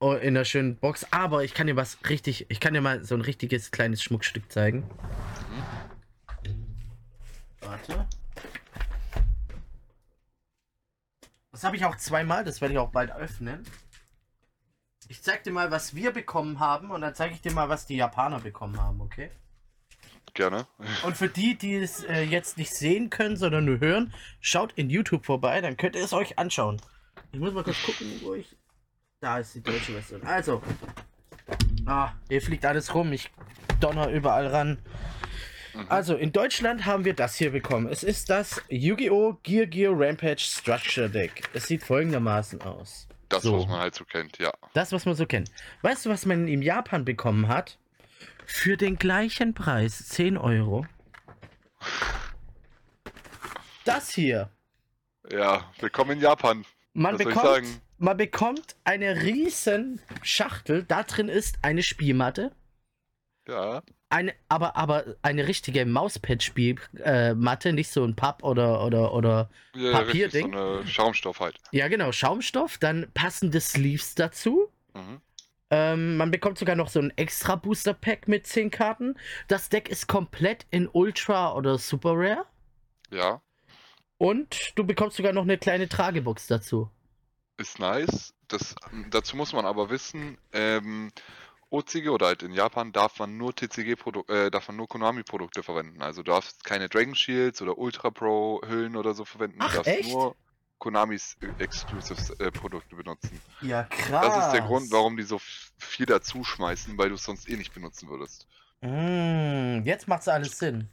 Oh, 0.00 0.14
in 0.14 0.36
einer 0.36 0.44
schönen 0.44 0.76
Box. 0.76 1.06
Aber 1.12 1.44
ich 1.44 1.54
kann 1.54 1.68
dir 1.68 1.76
was 1.76 1.98
richtig, 2.08 2.46
ich 2.48 2.58
kann 2.58 2.74
dir 2.74 2.80
mal 2.80 3.04
so 3.04 3.14
ein 3.14 3.20
richtiges 3.20 3.70
kleines 3.70 4.02
Schmuckstück 4.02 4.50
zeigen. 4.50 4.90
Warte. 7.60 8.04
Das 11.52 11.62
habe 11.62 11.76
ich 11.76 11.84
auch 11.84 11.96
zweimal, 11.96 12.42
das 12.42 12.60
werde 12.60 12.74
ich 12.74 12.78
auch 12.80 12.90
bald 12.90 13.12
öffnen. 13.12 13.62
Ich 15.12 15.20
zeig 15.20 15.42
dir 15.42 15.50
mal, 15.50 15.70
was 15.70 15.94
wir 15.94 16.10
bekommen 16.10 16.58
haben 16.58 16.90
und 16.90 17.02
dann 17.02 17.14
zeige 17.14 17.34
ich 17.34 17.42
dir 17.42 17.52
mal, 17.52 17.68
was 17.68 17.84
die 17.84 17.96
Japaner 17.96 18.40
bekommen 18.40 18.80
haben, 18.80 18.98
okay? 19.02 19.30
Gerne. 20.32 20.66
Und 21.04 21.18
für 21.18 21.28
die, 21.28 21.54
die 21.54 21.74
es 21.74 22.02
äh, 22.04 22.22
jetzt 22.22 22.56
nicht 22.56 22.74
sehen 22.74 23.10
können, 23.10 23.36
sondern 23.36 23.66
nur 23.66 23.78
hören, 23.78 24.14
schaut 24.40 24.72
in 24.72 24.88
YouTube 24.88 25.26
vorbei, 25.26 25.60
dann 25.60 25.76
könnt 25.76 25.96
ihr 25.96 26.02
es 26.02 26.14
euch 26.14 26.38
anschauen. 26.38 26.80
Ich 27.30 27.38
muss 27.38 27.52
mal 27.52 27.62
kurz 27.62 27.82
gucken, 27.82 28.06
wo 28.22 28.32
ich. 28.32 28.56
Da 29.20 29.36
ist 29.36 29.54
die 29.54 29.62
deutsche 29.62 29.92
Version. 29.92 30.22
Also. 30.22 30.62
Ah, 31.84 32.12
hier 32.30 32.40
fliegt 32.40 32.64
alles 32.64 32.94
rum. 32.94 33.12
Ich 33.12 33.30
donner 33.80 34.08
überall 34.08 34.46
ran. 34.46 34.78
Mhm. 35.74 35.86
Also, 35.90 36.16
in 36.16 36.32
Deutschland 36.32 36.86
haben 36.86 37.04
wir 37.04 37.12
das 37.12 37.34
hier 37.34 37.52
bekommen. 37.52 37.86
Es 37.86 38.02
ist 38.02 38.30
das 38.30 38.62
Yu-Gi-Oh! 38.70 39.40
Gear 39.42 39.66
Gear 39.66 39.92
Rampage 39.94 40.40
Structure 40.40 41.10
Deck. 41.10 41.50
Es 41.52 41.66
sieht 41.66 41.82
folgendermaßen 41.82 42.62
aus. 42.62 43.08
Das, 43.32 43.44
so. 43.44 43.58
was 43.58 43.66
man 43.66 43.80
halt 43.80 43.94
so 43.94 44.04
kennt, 44.04 44.36
ja. 44.36 44.52
Das, 44.74 44.92
was 44.92 45.06
man 45.06 45.14
so 45.14 45.24
kennt. 45.24 45.50
Weißt 45.80 46.04
du, 46.04 46.10
was 46.10 46.26
man 46.26 46.48
in 46.48 46.60
Japan 46.60 47.06
bekommen 47.06 47.48
hat? 47.48 47.78
Für 48.44 48.76
den 48.76 48.96
gleichen 48.96 49.54
Preis, 49.54 50.06
10 50.08 50.36
Euro. 50.36 50.86
Das 53.86 54.10
hier. 54.10 54.50
Ja, 55.30 55.72
willkommen 55.78 56.10
in 56.10 56.20
Japan. 56.20 56.66
Man 56.92 57.14
Was 57.18 57.24
bekommt, 57.24 57.80
man 57.96 58.16
bekommt 58.18 58.76
eine 58.84 59.22
riesen 59.22 60.02
Schachtel. 60.20 60.84
Da 60.84 61.02
drin 61.02 61.30
ist 61.30 61.58
eine 61.62 61.82
Spielmatte. 61.82 62.52
Ja. 63.48 63.82
Eine, 64.12 64.34
aber, 64.48 64.76
aber 64.76 65.04
eine 65.22 65.48
richtige 65.48 65.86
Mauspad-Spielmatte, 65.86 67.68
äh, 67.68 67.72
nicht 67.72 67.90
so 67.90 68.04
ein 68.04 68.14
Papp 68.14 68.42
oder, 68.44 68.84
oder, 68.84 69.14
oder. 69.14 69.48
ja 69.74 69.92
Papierding? 69.92 70.52
So 70.52 70.58
eine 70.58 70.86
Schaumstoff 70.86 71.40
halt. 71.40 71.56
Ja, 71.70 71.88
genau, 71.88 72.12
Schaumstoff. 72.12 72.76
Dann 72.76 73.10
passende 73.14 73.58
Sleeves 73.60 74.14
dazu. 74.14 74.68
Mhm. 74.94 75.20
Ähm, 75.70 76.16
man 76.18 76.30
bekommt 76.30 76.58
sogar 76.58 76.76
noch 76.76 76.88
so 76.88 77.00
ein 77.00 77.10
extra 77.16 77.56
Booster 77.56 77.94
Pack 77.94 78.28
mit 78.28 78.46
10 78.46 78.70
Karten. 78.70 79.14
Das 79.48 79.70
Deck 79.70 79.88
ist 79.88 80.06
komplett 80.08 80.66
in 80.70 80.86
Ultra 80.92 81.54
oder 81.54 81.78
Super 81.78 82.12
Rare. 82.14 82.44
Ja, 83.10 83.40
Und 84.18 84.72
du 84.76 84.84
bekommst 84.84 85.16
sogar 85.16 85.32
noch 85.32 85.42
eine 85.42 85.56
kleine 85.58 85.88
Tragebox 85.88 86.46
dazu. 86.46 86.90
ist 87.58 87.78
nice. 87.78 88.34
Das, 88.48 88.74
dazu 89.10 89.36
muss 89.36 89.52
man 89.54 89.64
aber 89.64 89.88
wissen, 89.88 90.36
ähm, 90.52 91.10
OCG 91.72 92.08
oder 92.10 92.26
halt 92.26 92.42
in 92.42 92.52
Japan 92.52 92.92
darf 92.92 93.18
man 93.18 93.36
nur 93.36 93.54
TCG-Produkte, 93.54 94.46
äh, 94.46 94.50
darf 94.50 94.68
man 94.68 94.76
nur 94.76 94.88
Konami-Produkte 94.88 95.62
verwenden. 95.62 96.02
Also 96.02 96.22
du 96.22 96.30
darfst 96.30 96.64
keine 96.64 96.88
Dragon 96.88 97.14
Shields 97.14 97.62
oder 97.62 97.78
Ultra 97.78 98.10
Pro 98.10 98.60
Hüllen 98.66 98.96
oder 98.96 99.14
so 99.14 99.24
verwenden. 99.24 99.56
Ach, 99.60 99.70
du 99.70 99.76
darfst 99.76 99.90
echt? 99.90 100.10
nur 100.12 100.36
Konamis 100.78 101.36
äh, 101.40 101.62
Exclusive 101.62 102.38
äh, 102.40 102.50
Produkte 102.50 102.94
benutzen. 102.96 103.40
Ja, 103.60 103.84
krass. 103.84 104.26
Das 104.26 104.46
ist 104.46 104.52
der 104.52 104.62
Grund, 104.62 104.90
warum 104.92 105.16
die 105.16 105.22
so 105.22 105.40
viel 105.78 106.06
dazu 106.06 106.44
schmeißen, 106.44 106.98
weil 106.98 107.08
du 107.08 107.14
es 107.14 107.24
sonst 107.24 107.48
eh 107.48 107.56
nicht 107.56 107.72
benutzen 107.72 108.08
würdest. 108.08 108.46
Mm, 108.80 109.82
jetzt 109.86 110.08
macht's 110.08 110.28
alles 110.28 110.58
Sinn. 110.58 110.88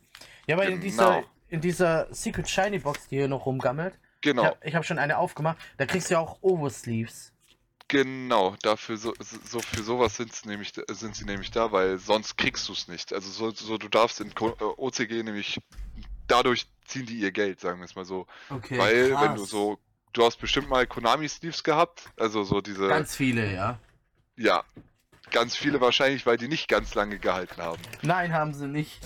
Ja, 0.47 0.57
weil 0.57 0.69
in 0.69 0.80
Genau. 0.80 0.84
dieser, 0.84 1.23
in 1.49 1.61
dieser 1.61 2.13
Secret 2.13 2.47
Shiny 2.47 2.80
Box, 2.80 3.07
die 3.09 3.17
hier 3.17 3.27
noch 3.27 3.45
rumgammelt, 3.45 3.97
Genau, 4.21 4.43
ich 4.61 4.73
habe 4.73 4.77
hab 4.77 4.86
schon 4.86 4.99
eine 4.99 5.17
aufgemacht, 5.17 5.57
da 5.77 5.86
kriegst 5.86 6.09
du 6.09 6.15
ja 6.15 6.19
auch 6.19 6.39
Oversleeves. 6.41 7.32
Genau. 7.90 8.56
Dafür 8.62 8.96
so, 8.96 9.14
so 9.44 9.60
für 9.60 9.84
sowas 9.84 10.16
sind's 10.16 10.46
nämlich, 10.46 10.72
sind 10.90 11.16
sie 11.16 11.26
nämlich 11.26 11.52
da, 11.52 11.72
weil 11.74 11.98
sonst 11.98 12.38
kriegst 12.38 12.70
du 12.70 12.74
es 12.74 12.88
nicht. 12.88 13.12
Also 13.12 13.30
so, 13.30 13.52
so 13.52 13.78
du 13.78 13.90
darfst 13.90 14.22
in 14.22 14.34
Ko- 14.34 14.56
äh, 14.60 14.64
OCG 14.64 15.24
nämlich 15.24 15.60
dadurch 16.28 16.68
ziehen 16.86 17.06
die 17.06 17.20
ihr 17.20 17.32
Geld, 17.32 17.60
sagen 17.60 17.80
wir 17.80 17.86
es 17.86 17.96
mal 17.96 18.06
so. 18.06 18.26
Okay. 18.50 18.78
Weil 18.78 19.20
wenn 19.20 19.36
du 19.36 19.44
so, 19.46 19.78
du 20.14 20.24
hast 20.24 20.38
bestimmt 20.38 20.70
mal 20.70 20.88
Konami 20.88 21.28
Sleeves 21.28 21.64
gehabt, 21.64 22.04
also 22.18 22.44
so 22.44 22.62
diese, 22.62 22.88
Ganz 22.88 23.16
viele, 23.16 23.54
ja. 23.54 23.80
ja, 24.38 24.64
ganz 25.32 25.56
viele 25.56 25.82
wahrscheinlich, 25.82 26.26
weil 26.26 26.38
die 26.38 26.48
nicht 26.48 26.68
ganz 26.68 26.96
lange 26.96 27.20
gehalten 27.20 27.62
haben. 27.62 27.82
Nein, 28.02 28.34
haben 28.34 28.54
sie 28.54 28.68
nicht. 28.68 29.02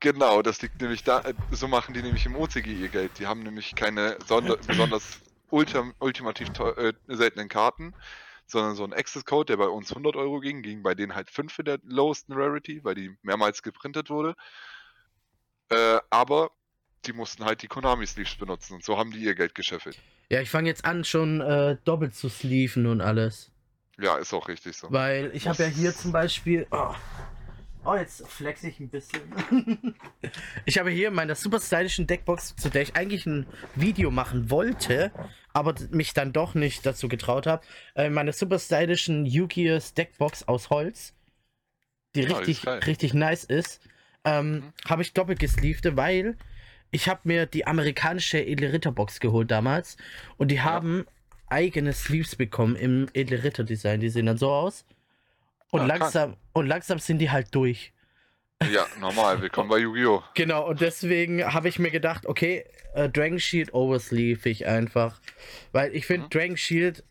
Genau, 0.00 0.40
das 0.42 0.62
liegt 0.62 0.80
nämlich 0.80 1.04
da, 1.04 1.22
so 1.50 1.68
machen 1.68 1.92
die 1.94 2.02
nämlich 2.02 2.24
im 2.26 2.34
OCG 2.34 2.66
ihr 2.68 2.88
Geld. 2.88 3.18
Die 3.18 3.26
haben 3.26 3.42
nämlich 3.42 3.74
keine 3.74 4.16
sonder, 4.26 4.56
besonders 4.66 5.20
ultim, 5.50 5.94
ultimativ 5.98 6.48
äh, 6.58 6.92
seltenen 7.08 7.48
Karten, 7.48 7.94
sondern 8.46 8.74
so 8.74 8.84
ein 8.84 8.92
Access 8.92 9.24
Code, 9.24 9.46
der 9.46 9.56
bei 9.56 9.68
uns 9.68 9.90
100 9.90 10.16
Euro 10.16 10.40
ging, 10.40 10.62
ging 10.62 10.82
bei 10.82 10.94
denen 10.94 11.14
halt 11.14 11.30
5 11.30 11.58
in 11.60 11.64
der 11.64 11.78
lowsten 11.84 12.34
Rarity, 12.34 12.84
weil 12.84 12.94
die 12.94 13.16
mehrmals 13.22 13.62
geprintet 13.62 14.10
wurde. 14.10 14.34
Äh, 15.70 15.98
aber 16.10 16.50
die 17.06 17.12
mussten 17.12 17.44
halt 17.44 17.62
die 17.62 17.68
Konami 17.68 18.06
Sleeves 18.06 18.34
benutzen 18.34 18.74
und 18.74 18.84
so 18.84 18.98
haben 18.98 19.10
die 19.10 19.20
ihr 19.20 19.34
Geld 19.34 19.54
gescheffelt. 19.54 19.98
Ja, 20.28 20.40
ich 20.40 20.50
fange 20.50 20.68
jetzt 20.68 20.84
an, 20.84 21.04
schon 21.04 21.40
äh, 21.40 21.76
doppelt 21.84 22.14
zu 22.14 22.28
sleeven 22.28 22.86
und 22.86 23.00
alles. 23.00 23.50
Ja, 23.98 24.16
ist 24.16 24.32
auch 24.32 24.48
richtig 24.48 24.76
so. 24.76 24.90
Weil 24.90 25.30
ich 25.34 25.46
habe 25.48 25.62
ja 25.62 25.68
hier 25.68 25.94
zum 25.94 26.12
Beispiel. 26.12 26.66
Oh, 26.70 26.94
oh 27.84 27.94
jetzt 27.94 28.26
flex 28.28 28.64
ich 28.64 28.80
ein 28.80 28.88
bisschen. 28.88 29.20
ich 30.64 30.78
habe 30.78 30.90
hier 30.90 31.08
in 31.08 31.14
meiner 31.14 31.34
super 31.34 31.60
stylischen 31.60 32.06
Deckbox, 32.06 32.56
zu 32.56 32.70
der 32.70 32.82
ich 32.82 32.96
eigentlich 32.96 33.26
ein 33.26 33.46
Video 33.74 34.10
machen 34.10 34.50
wollte, 34.50 35.12
aber 35.52 35.74
mich 35.90 36.14
dann 36.14 36.32
doch 36.32 36.54
nicht 36.54 36.84
dazu 36.86 37.08
getraut 37.08 37.46
habe. 37.46 37.62
Äh, 37.94 38.10
meine 38.10 38.32
super 38.32 38.58
stylischen 38.58 39.26
Yu-Gi-Oh! 39.26 39.78
Deckbox 39.96 40.46
aus 40.48 40.70
Holz, 40.70 41.14
die 42.14 42.22
Ja, 42.22 42.38
richtig, 42.38 42.66
richtig 42.66 43.14
nice 43.14 43.44
ist, 43.44 43.80
ähm, 44.24 44.52
Mhm. 44.52 44.72
habe 44.88 45.02
ich 45.02 45.12
doppelt 45.12 45.38
gesleevte, 45.38 45.96
weil 45.96 46.36
ich 46.90 47.08
habe 47.08 47.20
mir 47.24 47.46
die 47.46 47.66
amerikanische 47.66 48.44
Edle 48.44 48.72
Ritter 48.72 48.92
Box 48.92 49.20
geholt 49.20 49.50
damals 49.50 49.96
und 50.36 50.48
die 50.50 50.60
haben 50.60 51.06
eigene 51.48 51.92
Sleeves 51.92 52.36
bekommen 52.36 52.76
im 52.76 53.08
Edle 53.12 53.42
Ritter 53.42 53.64
Design. 53.64 54.00
Die 54.00 54.08
sehen 54.08 54.26
dann 54.26 54.38
so 54.38 54.50
aus. 54.50 54.84
Und 55.70 55.82
Ja, 55.82 55.86
langsam, 55.86 56.36
und 56.52 56.66
langsam 56.66 56.98
sind 56.98 57.18
die 57.18 57.30
halt 57.30 57.54
durch. 57.54 57.92
Ja, 58.68 58.86
normal. 59.00 59.40
Willkommen 59.40 59.70
bei 59.70 59.78
Yu-Gi-Oh! 59.78 60.22
Genau, 60.34 60.68
und 60.68 60.80
deswegen 60.82 61.42
habe 61.44 61.68
ich 61.68 61.78
mir 61.78 61.90
gedacht, 61.90 62.26
okay, 62.26 62.64
äh, 62.94 63.08
Dragon 63.08 63.40
Shield 63.40 63.72
Oversleeve 63.72 64.48
ich 64.50 64.66
einfach. 64.66 65.18
Weil 65.72 65.94
ich 65.94 66.04
finde 66.06 66.26
Mhm. 66.26 66.30
Dragon 66.30 66.56
Shield, 66.58 67.02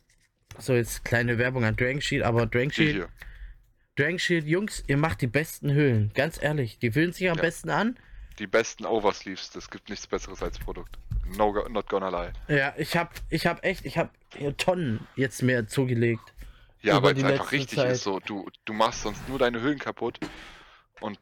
so 0.60 0.74
jetzt 0.76 1.04
kleine 1.04 1.38
Werbung 1.40 1.66
an 1.66 1.76
Dragon 1.76 2.02
Shield, 2.02 2.24
aber 2.24 2.46
Dragon 2.46 2.72
Shield, 2.72 2.96
hier. 2.96 3.10
Dragon 3.96 4.20
Shield, 4.20 4.46
Jungs, 4.46 4.84
ihr 4.88 4.98
macht 4.98 5.22
die 5.22 5.28
besten 5.28 5.74
Höhlen. 5.74 6.12
Ganz 6.14 6.42
ehrlich, 6.42 6.78
die 6.80 6.92
fühlen 6.92 7.14
sich 7.14 7.28
am 7.30 7.38
Ja. 7.38 7.42
besten 7.42 7.72
an. 7.72 7.98
Die 8.38 8.48
besten 8.48 8.86
Oversleeves. 8.86 9.50
Das 9.50 9.70
gibt 9.72 9.90
nichts 9.90 10.06
Besseres 10.08 10.42
als 10.44 10.60
Produkt. 10.60 10.98
No, 11.36 11.52
not 11.68 11.90
gonna 11.90 12.10
lie. 12.10 12.32
Ja, 12.48 12.74
ich 12.78 12.96
habe 12.96 13.10
ich 13.30 13.48
hab 13.48 13.66
echt, 13.66 13.86
ich 13.86 13.98
habe 13.98 14.12
Tonnen 14.58 15.08
jetzt 15.16 15.42
mehr 15.42 15.68
zugelegt. 15.68 16.32
Ja, 16.82 17.02
weil 17.04 17.16
die 17.16 17.22
es 17.22 17.28
einfach 17.28 17.52
richtig 17.52 17.78
Zeit. 17.80 17.92
ist 17.92 18.04
so. 18.04 18.20
Du, 18.20 18.48
du 18.66 18.72
machst 18.74 19.02
sonst 19.02 19.28
nur 19.28 19.40
deine 19.40 19.60
Höhlen 19.60 19.80
kaputt. 19.80 20.20
Und 21.02 21.20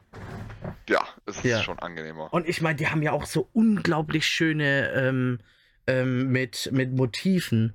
ja, 0.89 1.05
es 1.25 1.37
ist 1.37 1.43
Ja. 1.45 1.63
schon 1.63 1.79
angenehmer. 1.79 2.33
Und 2.33 2.47
ich 2.47 2.61
meine, 2.61 2.75
die 2.75 2.87
haben 2.87 3.01
ja 3.01 3.11
auch 3.11 3.25
so 3.25 3.49
unglaublich 3.53 4.25
schöne 4.25 4.91
ähm, 4.93 5.39
ähm, 5.87 6.31
mit, 6.31 6.69
mit 6.71 6.91
Motiven 6.93 7.73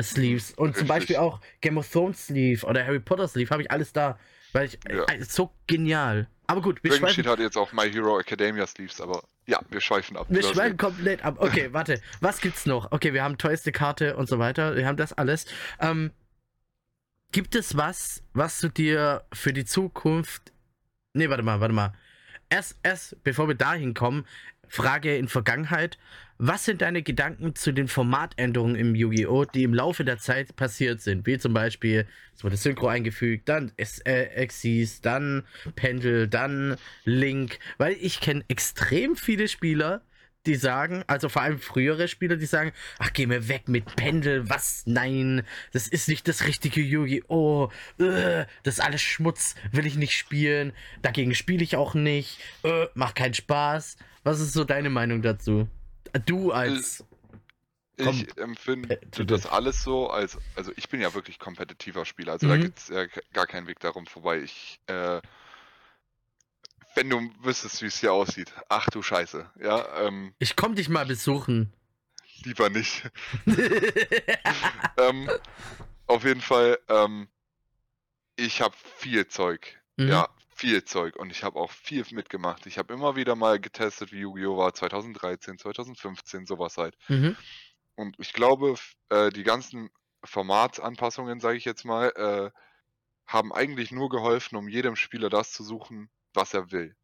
Sleeves. 0.00 0.50
Und 0.52 0.76
zum 0.76 0.82
Richtig. 0.82 0.88
Beispiel 0.88 1.16
auch 1.16 1.40
Game 1.60 1.78
of 1.78 1.90
Thrones 1.90 2.26
Sleeve 2.26 2.66
oder 2.66 2.84
Harry 2.84 3.00
Potter 3.00 3.28
Sleeve 3.28 3.50
habe 3.50 3.62
ich 3.62 3.70
alles 3.70 3.92
da. 3.92 4.18
Weil 4.52 4.66
ich 4.66 4.78
Ja. 4.88 5.04
äh, 5.06 5.22
so 5.24 5.52
genial. 5.66 6.28
Aber 6.46 6.60
gut, 6.60 6.82
wir 6.84 6.90
Dragon 6.90 7.08
schweifen, 7.08 7.26
hat 7.26 7.38
jetzt 7.38 7.56
auch 7.56 7.72
My 7.72 7.90
Hero 7.90 8.20
Academia 8.20 8.66
Sleeves, 8.66 9.00
aber 9.00 9.22
ja, 9.46 9.60
wir 9.70 9.80
schweifen 9.80 10.16
ab. 10.16 10.26
wir 10.28 10.42
schweifen 10.42 10.76
komplett 10.76 11.24
ab. 11.24 11.36
Okay, 11.38 11.68
warte. 11.72 12.00
Was 12.20 12.40
gibt's 12.40 12.66
noch? 12.66 12.92
Okay, 12.92 13.12
wir 13.14 13.22
haben 13.24 13.38
teuerste 13.38 13.72
Karte 13.72 14.16
und 14.16 14.28
so 14.28 14.38
weiter. 14.38 14.76
Wir 14.76 14.86
haben 14.86 14.96
das 14.98 15.12
alles. 15.14 15.46
Ähm, 15.80 16.12
gibt 17.32 17.54
es 17.54 17.76
was, 17.76 18.22
was 18.32 18.60
du 18.60 18.68
dir 18.68 19.24
für 19.32 19.52
die 19.52 19.64
Zukunft. 19.64 20.52
Nee, 21.16 21.30
warte 21.30 21.44
mal, 21.44 21.60
warte 21.60 21.72
mal. 21.74 21.92
Erst, 22.50 22.76
erst, 22.82 23.22
bevor 23.22 23.46
wir 23.46 23.54
dahin 23.54 23.94
kommen, 23.94 24.26
Frage 24.68 25.16
in 25.16 25.28
Vergangenheit. 25.28 25.96
Was 26.38 26.64
sind 26.64 26.82
deine 26.82 27.02
Gedanken 27.02 27.54
zu 27.54 27.72
den 27.72 27.86
Formatänderungen 27.86 28.74
im 28.74 28.96
Yu-Gi-Oh!, 28.96 29.44
die 29.44 29.62
im 29.62 29.72
Laufe 29.72 30.04
der 30.04 30.18
Zeit 30.18 30.56
passiert 30.56 31.00
sind? 31.00 31.24
Wie 31.24 31.38
zum 31.38 31.54
Beispiel, 31.54 32.06
es 32.34 32.42
wurde 32.42 32.56
Synchro 32.56 32.88
eingefügt, 32.88 33.48
dann 33.48 33.70
äh, 33.76 34.24
Exis, 34.34 35.00
dann 35.02 35.44
Pendel, 35.76 36.26
dann 36.26 36.76
Link. 37.04 37.60
Weil 37.78 37.96
ich 38.00 38.20
kenne 38.20 38.44
extrem 38.48 39.14
viele 39.14 39.46
Spieler, 39.46 40.02
die 40.46 40.56
sagen, 40.56 41.04
also 41.06 41.28
vor 41.28 41.42
allem 41.42 41.58
frühere 41.58 42.08
Spieler, 42.08 42.36
die 42.36 42.46
sagen, 42.46 42.72
ach, 42.98 43.12
geh 43.12 43.26
mir 43.26 43.48
weg 43.48 43.68
mit 43.68 43.96
Pendel, 43.96 44.48
was? 44.48 44.82
Nein, 44.86 45.42
das 45.72 45.88
ist 45.88 46.08
nicht 46.08 46.28
das 46.28 46.46
richtige 46.46 46.80
Yu-Gi-Oh! 46.80 47.70
Äh, 47.98 48.46
das 48.62 48.74
ist 48.74 48.80
alles 48.80 49.02
Schmutz, 49.02 49.54
will 49.72 49.86
ich 49.86 49.96
nicht 49.96 50.12
spielen, 50.16 50.72
dagegen 51.02 51.34
spiele 51.34 51.64
ich 51.64 51.76
auch 51.76 51.94
nicht, 51.94 52.38
äh, 52.62 52.86
macht 52.94 53.16
keinen 53.16 53.34
Spaß. 53.34 53.96
Was 54.22 54.40
ist 54.40 54.52
so 54.52 54.64
deine 54.64 54.90
Meinung 54.90 55.22
dazu? 55.22 55.68
Du 56.26 56.52
als. 56.52 57.04
Komm, 58.02 58.16
Ich 58.16 58.36
empfinde 58.38 59.00
äh, 59.00 59.24
das 59.24 59.46
alles 59.46 59.82
so 59.84 60.10
als, 60.10 60.36
also 60.56 60.72
ich 60.76 60.88
bin 60.88 61.00
ja 61.00 61.14
wirklich 61.14 61.38
kompetitiver 61.38 62.04
Spieler, 62.04 62.32
also 62.32 62.48
da 62.48 62.56
Mhm. 62.56 62.62
gibt 62.62 62.78
es 62.80 62.90
äh, 62.90 63.06
gar 63.32 63.46
keinen 63.46 63.68
Weg 63.68 63.78
darum 63.78 64.06
vorbei. 64.06 64.40
Ich, 64.40 64.80
äh, 64.88 65.20
wenn 66.94 67.10
du 67.10 67.30
wüsstest, 67.42 67.82
wie 67.82 67.86
es 67.86 67.98
hier 68.00 68.12
aussieht, 68.12 68.52
ach 68.68 68.86
du 68.90 69.02
Scheiße, 69.02 69.50
ja, 69.60 70.06
ähm, 70.06 70.34
Ich 70.38 70.56
komm 70.56 70.74
dich 70.74 70.88
mal 70.88 71.06
besuchen. 71.06 71.72
lieber 72.44 72.68
nicht. 72.70 73.10
ähm, 74.98 75.30
auf 76.06 76.24
jeden 76.24 76.40
Fall, 76.40 76.78
ähm, 76.88 77.28
ich 78.36 78.60
habe 78.60 78.74
viel 78.96 79.26
Zeug, 79.28 79.80
Mhm. 79.96 80.08
ja, 80.08 80.28
viel 80.56 80.84
Zeug 80.84 81.16
und 81.16 81.30
ich 81.30 81.42
habe 81.44 81.58
auch 81.58 81.70
viel 81.70 82.04
mitgemacht. 82.10 82.66
Ich 82.66 82.78
habe 82.78 82.92
immer 82.92 83.16
wieder 83.16 83.34
mal 83.36 83.58
getestet, 83.60 84.12
wie 84.12 84.20
Yu-Gi-Oh! 84.20 84.56
war, 84.56 84.74
2013, 84.74 85.58
2015, 85.58 86.46
sowas 86.46 86.76
halt. 86.76 86.96
Mhm. 87.08 87.36
Und 87.96 88.16
ich 88.18 88.32
glaube, 88.32 88.74
äh, 89.08 89.30
die 89.30 89.42
ganzen 89.44 89.90
Formatsanpassungen, 90.24 91.40
sage 91.40 91.56
ich 91.58 91.64
jetzt 91.64 91.84
mal, 91.84 92.08
äh, 92.16 92.50
haben 93.26 93.52
eigentlich 93.52 93.90
nur 93.92 94.08
geholfen, 94.10 94.56
um 94.56 94.68
jedem 94.68 94.96
Spieler 94.96 95.30
das 95.30 95.52
zu 95.52 95.62
suchen, 95.64 96.10
was 96.34 96.54
er 96.54 96.70
will. 96.72 96.94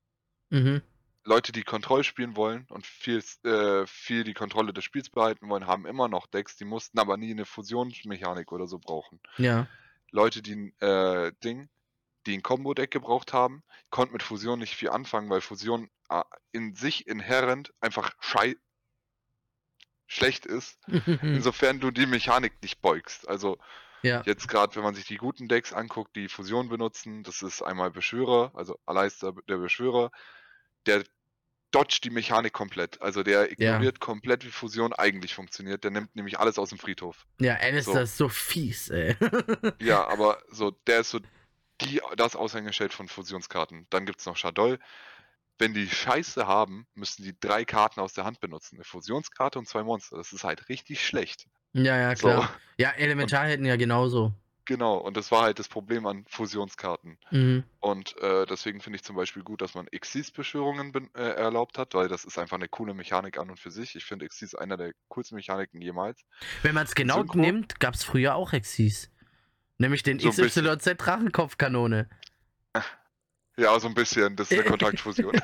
Mhm. 0.50 0.82
Leute, 1.24 1.52
die 1.52 1.62
Kontroll 1.62 2.02
spielen 2.02 2.34
wollen 2.34 2.66
und 2.70 2.86
viel, 2.86 3.22
äh, 3.44 3.86
viel 3.86 4.24
die 4.24 4.34
Kontrolle 4.34 4.72
des 4.72 4.84
Spiels 4.84 5.10
behalten 5.10 5.48
wollen, 5.48 5.66
haben 5.66 5.86
immer 5.86 6.08
noch 6.08 6.26
Decks, 6.26 6.56
die 6.56 6.64
mussten 6.64 6.98
aber 6.98 7.16
nie 7.16 7.30
eine 7.30 7.44
Fusionsmechanik 7.44 8.52
oder 8.52 8.66
so 8.66 8.78
brauchen. 8.78 9.20
Ja. 9.36 9.68
Leute, 10.10 10.42
die 10.42 10.54
ein 10.56 10.80
äh, 10.80 11.32
Ding, 11.44 11.68
die 12.26 12.34
ein 12.34 12.42
Combo-Deck 12.42 12.90
gebraucht 12.90 13.32
haben, 13.32 13.62
konnten 13.90 14.12
mit 14.12 14.22
Fusion 14.22 14.58
nicht 14.58 14.74
viel 14.74 14.90
anfangen, 14.90 15.30
weil 15.30 15.40
Fusion 15.40 15.90
äh, 16.08 16.22
in 16.52 16.74
sich 16.74 17.06
inhärent 17.06 17.72
einfach 17.80 18.12
schei 18.20 18.56
schlecht 20.06 20.46
ist. 20.46 20.78
Insofern 21.22 21.80
du 21.80 21.90
die 21.90 22.06
Mechanik 22.06 22.60
nicht 22.62 22.80
beugst. 22.80 23.28
Also 23.28 23.58
ja. 24.02 24.22
jetzt 24.26 24.48
gerade, 24.48 24.74
wenn 24.76 24.82
man 24.82 24.94
sich 24.94 25.06
die 25.06 25.16
guten 25.16 25.48
Decks 25.48 25.72
anguckt, 25.72 26.16
die 26.16 26.28
Fusion 26.28 26.68
benutzen, 26.68 27.22
das 27.22 27.42
ist 27.42 27.62
einmal 27.62 27.90
Beschwörer, 27.90 28.52
also 28.54 28.78
Aleister 28.86 29.34
der 29.48 29.58
Beschwörer, 29.58 30.10
der 30.86 31.04
dodgt 31.70 32.04
die 32.04 32.10
Mechanik 32.10 32.52
komplett. 32.52 33.00
Also 33.00 33.22
der 33.22 33.50
ignoriert 33.50 34.00
komplett, 34.00 34.44
wie 34.44 34.50
Fusion 34.50 34.92
eigentlich 34.92 35.34
funktioniert. 35.34 35.84
Der 35.84 35.90
nimmt 35.90 36.14
nämlich 36.16 36.38
alles 36.38 36.58
aus 36.58 36.70
dem 36.70 36.78
Friedhof. 36.78 37.26
Ja, 37.40 37.54
Alistair 37.56 37.94
So. 37.94 38.00
ist 38.00 38.16
so 38.16 38.28
fies, 38.28 38.90
ey. 38.90 39.16
Ja, 39.80 40.06
aber 40.08 40.42
so, 40.50 40.72
der 40.86 41.00
ist 41.00 41.10
so 41.10 41.20
die, 41.80 42.00
das 42.16 42.36
Aushängeschild 42.36 42.92
von 42.92 43.08
Fusionskarten. 43.08 43.86
Dann 43.90 44.06
gibt 44.06 44.20
es 44.20 44.26
noch 44.26 44.36
Shadol. 44.36 44.78
Wenn 45.58 45.74
die 45.74 45.88
Scheiße 45.88 46.46
haben, 46.46 46.86
müssen 46.94 47.22
die 47.22 47.38
drei 47.38 47.64
Karten 47.64 48.00
aus 48.00 48.14
der 48.14 48.24
Hand 48.24 48.40
benutzen. 48.40 48.76
Eine 48.76 48.84
Fusionskarte 48.84 49.58
und 49.58 49.68
zwei 49.68 49.82
Monster. 49.82 50.16
Das 50.16 50.32
ist 50.32 50.44
halt 50.44 50.68
richtig 50.68 51.04
schlecht. 51.06 51.46
Ja, 51.72 51.96
ja, 51.96 52.16
So. 52.16 52.28
klar. 52.28 52.50
Ja, 52.78 52.90
Elementar 52.90 53.46
hätten 53.46 53.64
ja 53.66 53.76
genauso. 53.76 54.32
Genau, 54.64 54.96
und 54.98 55.16
das 55.16 55.32
war 55.32 55.42
halt 55.42 55.58
das 55.58 55.68
Problem 55.68 56.06
an 56.06 56.24
Fusionskarten. 56.28 57.18
Mhm. 57.30 57.64
Und 57.80 58.16
äh, 58.18 58.46
deswegen 58.46 58.80
finde 58.80 58.96
ich 58.98 59.02
zum 59.02 59.16
Beispiel 59.16 59.42
gut, 59.42 59.62
dass 59.62 59.74
man 59.74 59.86
Xyz-Beschwörungen 59.86 61.10
äh, 61.14 61.20
erlaubt 61.20 61.76
hat, 61.76 61.94
weil 61.94 62.06
das 62.08 62.24
ist 62.24 62.38
einfach 62.38 62.56
eine 62.56 62.68
coole 62.68 62.94
Mechanik 62.94 63.36
an 63.38 63.50
und 63.50 63.58
für 63.58 63.70
sich. 63.72 63.96
Ich 63.96 64.04
finde 64.04 64.28
Xyz 64.28 64.54
einer 64.54 64.76
der 64.76 64.92
coolsten 65.08 65.34
Mechaniken 65.34 65.82
jemals. 65.82 66.20
Wenn 66.62 66.74
man 66.74 66.84
es 66.84 66.94
genau 66.94 67.18
Synchro? 67.18 67.38
nimmt, 67.38 67.80
gab 67.80 67.94
es 67.94 68.04
früher 68.04 68.36
auch 68.36 68.52
Exis. 68.52 69.10
Nämlich 69.78 70.04
den 70.04 70.20
So 70.20 70.30
ein 70.30 70.36
bisschen. 70.36 70.66
XYZ 70.66 70.96
Drachenkopfkanone. 70.98 72.08
Ja, 73.60 73.78
so 73.78 73.88
ein 73.88 73.94
bisschen, 73.94 74.36
das 74.36 74.50
ist 74.50 74.58
eine 74.58 74.68
Kontaktfusion. 74.68 75.32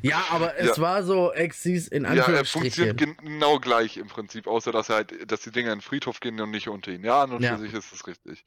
Ja, 0.00 0.22
aber 0.30 0.56
es 0.56 0.76
Ja. 0.76 0.78
war 0.80 1.02
so 1.02 1.32
Exis 1.32 1.88
in 1.88 2.04
ja, 2.04 2.10
er 2.10 2.20
Anführungsstrichen. 2.20 2.86
funktioniert 2.86 3.18
genau 3.18 3.58
gleich 3.58 3.96
im 3.96 4.06
Prinzip, 4.06 4.46
außer 4.46 4.70
dass 4.70 4.90
er 4.90 4.94
halt, 4.96 5.30
dass 5.30 5.40
die 5.40 5.50
Dinger 5.50 5.72
in 5.72 5.78
den 5.80 5.82
Friedhof 5.82 6.20
gehen 6.20 6.40
und 6.40 6.52
nicht 6.52 6.68
unter 6.68 6.92
ihn. 6.92 7.02
Ja, 7.02 7.22
an 7.24 7.32
und 7.32 7.42
Ja. 7.42 7.56
für 7.56 7.62
sich 7.62 7.74
ist 7.74 7.92
das 7.92 8.06
richtig. 8.06 8.44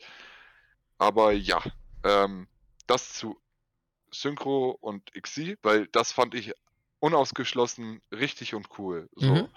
Aber 0.97 1.33
ja, 1.33 1.61
ähm, 2.05 2.47
das 2.87 3.13
zu 3.15 3.37
Synchro 4.11 4.77
und 4.79 5.11
Xi, 5.21 5.57
weil 5.61 5.87
das 5.87 6.13
fand 6.13 6.35
ich 6.35 6.53
unausgeschlossen 6.99 8.01
richtig 8.13 8.55
und 8.55 8.67
cool. 8.77 9.09
So. 9.15 9.33
Mhm. 9.33 9.47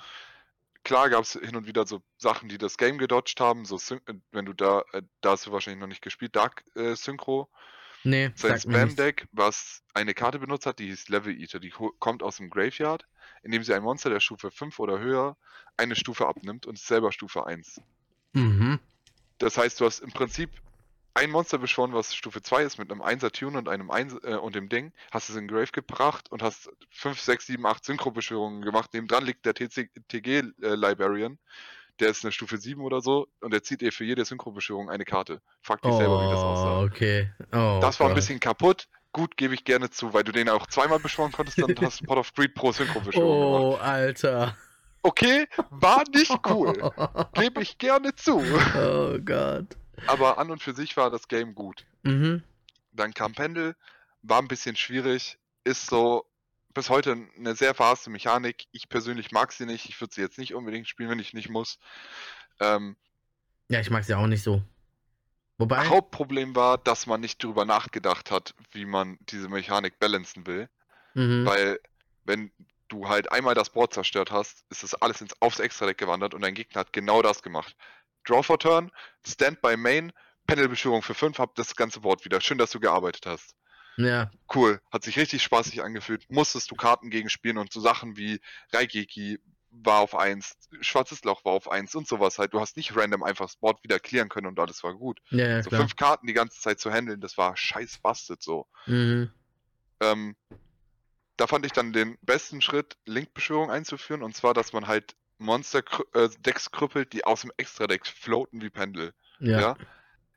Klar 0.85 1.11
gab 1.11 1.23
es 1.23 1.35
hin 1.35 1.55
und 1.55 1.69
wieder 1.69 1.87
so 1.87 2.03
Sachen, 2.19 2.49
die 2.49 2.59
das 2.59 2.77
Game 2.77 2.99
gedodged 2.99 3.39
haben, 3.39 3.65
so 3.65 3.79
wenn 4.33 4.47
du 4.47 4.53
da, 4.53 4.83
äh, 4.93 5.03
da 5.21 5.31
hast 5.31 5.47
du 5.47 5.53
wahrscheinlich 5.53 5.81
noch 5.81 5.87
nicht 5.87 6.03
gespielt, 6.03 6.35
Dark 6.35 6.65
äh, 6.75 6.97
Synchro, 6.97 7.49
nee, 8.05 8.31
sein. 8.35 8.59
Spam-Deck, 8.59 9.27
was 9.33 9.83
eine 9.95 10.15
Karte 10.15 10.39
benutzt 10.39 10.67
hat, 10.67 10.79
die 10.79 10.87
hieß 10.87 11.09
Level 11.09 11.39
Eater, 11.39 11.61
die 11.61 11.71
kommt 11.71 12.23
aus 12.23 12.37
dem 12.37 12.51
Graveyard, 12.51 13.07
indem 13.43 13.63
sie 13.63 13.75
ein 13.75 13.83
Monster 13.83 14.11
der 14.11 14.21
Stufe 14.21 14.51
5 14.51 14.79
oder 14.79 14.99
höher 14.99 15.37
eine 15.77 15.97
Stufe 15.97 16.27
abnimmt 16.27 16.67
und 16.67 16.79
selber 16.79 17.13
Stufe 17.13 17.47
1. 17.47 17.81
Mhm. 18.33 18.79
Das 19.39 19.59
heißt, 19.59 19.81
du 19.81 19.87
hast 19.87 20.01
im 20.01 20.11
Prinzip 20.11 20.51
ein 21.15 21.31
Monster 21.31 21.59
beschworen, 21.59 21.93
was 21.93 22.15
Stufe 22.15 22.43
2 22.43 22.63
ist, 22.63 22.79
mit 22.79 22.91
einem 22.91 23.03
1er 23.03 23.31
Tune 23.33 23.59
und 23.59 23.69
einem 23.69 23.91
1 23.91 24.15
äh, 24.23 24.35
und 24.37 24.55
dem 24.55 24.69
Ding, 24.69 24.93
hast 25.11 25.29
es 25.29 25.37
in 25.37 25.49
Grave 25.49 25.71
gebracht 25.73 26.31
und 26.31 26.43
hast 26.43 26.71
5, 26.91 27.21
6, 27.21 27.47
7, 27.47 27.67
8 27.67 27.85
Synchro-Beschwörungen 27.85 28.63
gemacht. 28.63 28.95
Nebendran 28.95 29.25
liegt 29.25 29.45
der 29.45 29.55
TG-Librarian, 29.55 31.39
der 32.03 32.11
ist 32.11 32.25
eine 32.25 32.33
Stufe 32.33 32.59
7 32.59 32.83
oder 32.83 33.01
so 33.01 33.29
und 33.41 33.53
der 33.53 33.63
zieht 33.63 33.81
dir 33.81 33.93
für 33.93 34.05
jede 34.05 34.25
Synchro-Beschwörung 34.25 34.91
eine 34.91 35.05
Karte. 35.05 35.41
Frag 35.63 35.81
dich 35.83 35.93
selber, 35.95 36.27
wie 36.27 36.31
das 36.31 36.41
aussah. 36.41 36.81
Oh, 36.81 36.85
okay. 36.85 37.31
Oh, 37.53 37.79
Das 37.81 37.99
war 38.01 38.09
ein 38.09 38.15
bisschen 38.15 38.41
kaputt. 38.41 38.89
Gut, 39.13 39.37
gebe 39.37 39.55
ich 39.55 39.65
gerne 39.65 39.91
zu, 39.91 40.13
weil 40.13 40.25
du 40.25 40.33
den 40.33 40.49
auch 40.49 40.67
zweimal 40.67 40.99
beschworen 40.99 41.33
konntest, 41.33 41.59
dann 41.59 41.75
hast 41.81 42.01
du 42.01 42.07
Pot 42.07 42.19
of 42.19 42.35
Greed 42.35 42.55
pro 42.55 42.73
Synchro-Beschwörung 42.73 43.41
gemacht. 43.41 43.63
Oh, 43.63 43.77
Alter. 43.77 44.57
Okay, 45.03 45.47
war 45.71 46.03
nicht 46.15 46.35
cool. 46.49 46.91
Gebe 47.35 47.63
ich 47.63 47.79
gerne 47.79 48.15
zu. 48.15 48.43
Oh 48.77 49.19
Gott. 49.25 49.67
Aber 50.07 50.39
an 50.39 50.51
und 50.51 50.63
für 50.63 50.75
sich 50.75 50.97
war 50.97 51.11
das 51.11 51.29
Game 51.29 51.55
gut. 51.55 51.85
Mhm. 52.03 52.43
Dann 52.93 53.13
kam 53.15 53.33
Pendel, 53.33 53.75
war 54.23 54.39
ein 54.41 54.49
bisschen 54.49 54.77
schwierig, 54.77 55.39
ist 55.65 55.87
so 55.87 56.25
bis 56.75 56.91
heute 56.91 57.17
eine 57.37 57.55
sehr 57.55 57.75
verhasste 57.75 58.11
Mechanik. 58.11 58.67
Ich 58.73 58.89
persönlich 58.89 59.31
mag 59.33 59.53
sie 59.53 59.67
nicht. 59.67 59.89
Ich 59.89 60.01
würde 60.01 60.15
sie 60.15 60.21
jetzt 60.21 60.39
nicht 60.39 60.55
unbedingt 60.55 60.89
spielen, 60.89 61.11
wenn 61.11 61.19
ich 61.19 61.33
nicht 61.35 61.49
muss. 61.49 61.79
Ähm, 62.61 62.97
Ja, 63.69 63.81
ich 63.81 63.91
mag 63.91 64.05
sie 64.05 64.15
auch 64.15 64.27
nicht 64.27 64.43
so. 64.43 64.63
Wobei, 65.59 65.87
Hauptproblem 65.87 66.57
war, 66.57 66.79
dass 66.79 67.07
man 67.07 67.21
nicht 67.21 67.43
drüber 67.43 67.65
nachgedacht 67.65 68.31
hat, 68.31 68.55
wie 68.73 68.85
man 68.85 69.19
diese 69.31 69.49
Mechanik 69.49 69.99
balancen 69.99 70.47
will. 70.47 70.69
mhm. 71.15 71.45
Weil, 71.45 71.79
wenn 72.25 72.51
du 72.89 73.09
halt 73.09 73.31
einmal 73.31 73.55
das 73.55 73.71
Board 73.71 73.95
zerstört 73.95 74.31
hast, 74.31 74.65
ist 74.71 74.83
das 74.83 74.95
alles 74.95 75.21
ins, 75.21 75.41
aufs 75.41 75.61
Extra-Deck 75.61 75.99
gewandert 75.99 76.35
und 76.35 76.43
dein 76.43 76.55
Gegner 76.55 76.81
hat 76.81 76.93
genau 76.93 77.23
das 77.23 77.43
gemacht. 77.43 77.77
Draw 78.25 78.43
for 78.43 78.59
Turn, 78.59 78.91
Stand 79.27 79.61
by 79.63 79.77
Main, 79.77 80.13
Panelbeschwörung 80.47 81.03
für 81.03 81.15
5, 81.15 81.39
hab 81.39 81.55
das 81.55 81.77
ganze 81.77 82.01
Board 82.01 82.25
wieder. 82.25 82.41
Schön, 82.41 82.59
dass 82.59 82.71
du 82.71 82.81
gearbeitet 82.81 83.27
hast. 83.27 83.55
Ja, 83.97 84.31
Cool, 84.55 84.81
hat 84.91 85.05
sich 85.05 85.19
richtig 85.19 85.43
spaßig 85.43 85.83
angefühlt. 85.83 86.31
Musstest 86.31 86.71
du 86.71 86.75
Karten 86.75 87.11
gegenspielen 87.11 87.59
und 87.59 87.73
so 87.73 87.81
Sachen 87.81 88.17
wie 88.17 88.41
Raigeki 88.73 89.39
war 89.73 90.01
auf 90.01 90.15
1, 90.15 90.55
Schwarzes 90.83 91.25
Loch 91.25 91.45
war 91.45 91.53
auf 91.53 91.71
1 91.71 91.95
und 91.95 92.07
sowas 92.07 92.39
halt. 92.39 92.53
Du 92.53 92.61
hast 92.61 92.77
nicht 92.77 92.95
random 92.95 93.23
einfach 93.23 93.47
das 93.47 93.57
Board 93.57 93.83
wieder 93.83 93.99
clearen 93.99 94.29
können 94.29 94.47
und 94.47 94.59
alles 94.59 94.83
war 94.85 94.95
gut. 94.95 95.21
ja, 95.31 95.49
ja, 95.49 95.63
so 95.63 95.71
klar. 95.71 95.81
fünf 95.81 95.97
Karten 95.97 96.27
die 96.27 96.35
ganze 96.35 96.61
Zeit 96.61 96.79
zu 96.79 96.93
handeln, 96.93 97.21
das 97.21 97.39
war 97.39 97.57
scheiß 97.57 97.99
busted 97.99 98.43
so. 98.43 98.67
Mhm. 98.87 99.31
Ähm, 100.01 100.37
da 101.39 101.47
fand 101.47 101.65
ich 101.65 101.73
dann 101.73 101.93
den 101.93 102.19
besten 102.21 102.61
Schritt, 102.61 102.97
Link-Beschwörung 103.07 103.71
einzuführen, 103.71 104.23
und 104.23 104.37
zwar, 104.37 104.53
dass 104.53 104.73
man 104.73 104.87
halt 104.87 105.17
Monster-Decks 105.39 106.71
krüppelt, 106.71 107.13
die 107.13 107.25
aus 107.25 107.41
dem 107.41 107.53
Extra-Deck 107.57 108.07
floaten 108.07 108.61
wie 108.61 108.71
Pendel. 108.71 109.13
Ja. 109.41 109.61
Ja. 109.61 109.77